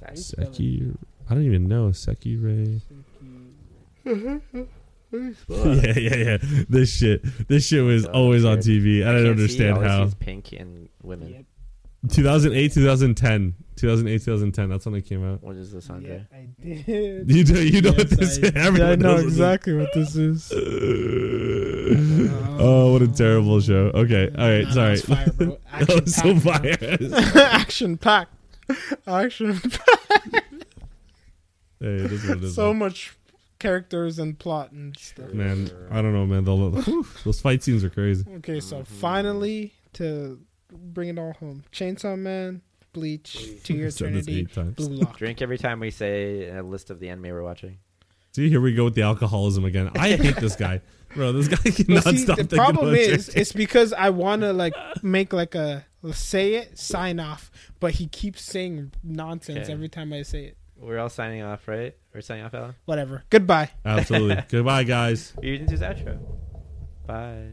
[0.00, 0.54] How do you spell it?
[0.54, 0.92] Seki,
[1.30, 2.80] I don't even know Sekirei.
[5.12, 6.36] yeah, yeah, yeah.
[6.68, 8.58] This shit, this shit was always on.
[8.58, 9.06] TV.
[9.06, 10.02] I, don't understand all I see how.
[10.04, 11.28] is pink and women.
[11.28, 11.44] Yep.
[12.08, 14.68] 2008, 2010, 2008, 2010.
[14.70, 15.40] That's when it came out.
[15.42, 17.30] What is this, Yeah, I did.
[17.30, 18.52] You know, you know what this I- is.
[18.56, 20.52] Everyone I know knows what this- exactly what this is.
[22.60, 23.90] oh, what a terrible show.
[23.94, 24.96] Okay, all right, Nah, sorry.
[24.96, 25.26] that's fire,
[25.86, 27.44] that was so Action-packed, fire.
[27.44, 28.34] Action packed.
[29.06, 30.44] Action packed.
[31.80, 32.54] hey, it is what it is.
[32.54, 32.78] So man.
[32.78, 33.14] much
[33.58, 35.32] characters and plot and stuff.
[35.32, 36.44] man, I don't know, man.
[36.44, 38.24] The, whew, those fight scenes are crazy.
[38.38, 40.40] Okay, so finally to
[40.72, 42.62] bring it all home, Chainsaw Man,
[42.92, 44.46] Bleach, To Your Said Eternity.
[44.74, 45.16] Blue Lock.
[45.16, 47.78] Drink every time we say a list of the anime we're watching.
[48.32, 49.90] See, here we go with the alcoholism again.
[49.96, 50.80] I hate this guy,
[51.14, 51.32] bro.
[51.32, 53.40] This guy But cannot see, stop the problem about is, drinking.
[53.42, 58.06] it's because I want to like make like a say it, sign off, but he
[58.08, 59.72] keeps saying nonsense Okay.
[59.72, 60.56] every time I say it.
[60.76, 61.94] We're all signing off, right?
[62.12, 62.74] We're signing off, Ella.
[62.86, 63.22] Whatever.
[63.30, 63.70] Goodbye.
[63.84, 64.42] Absolutely.
[64.48, 65.32] Goodbye, guys.
[65.40, 66.18] You didn't do his outro.
[67.06, 67.50] Bye.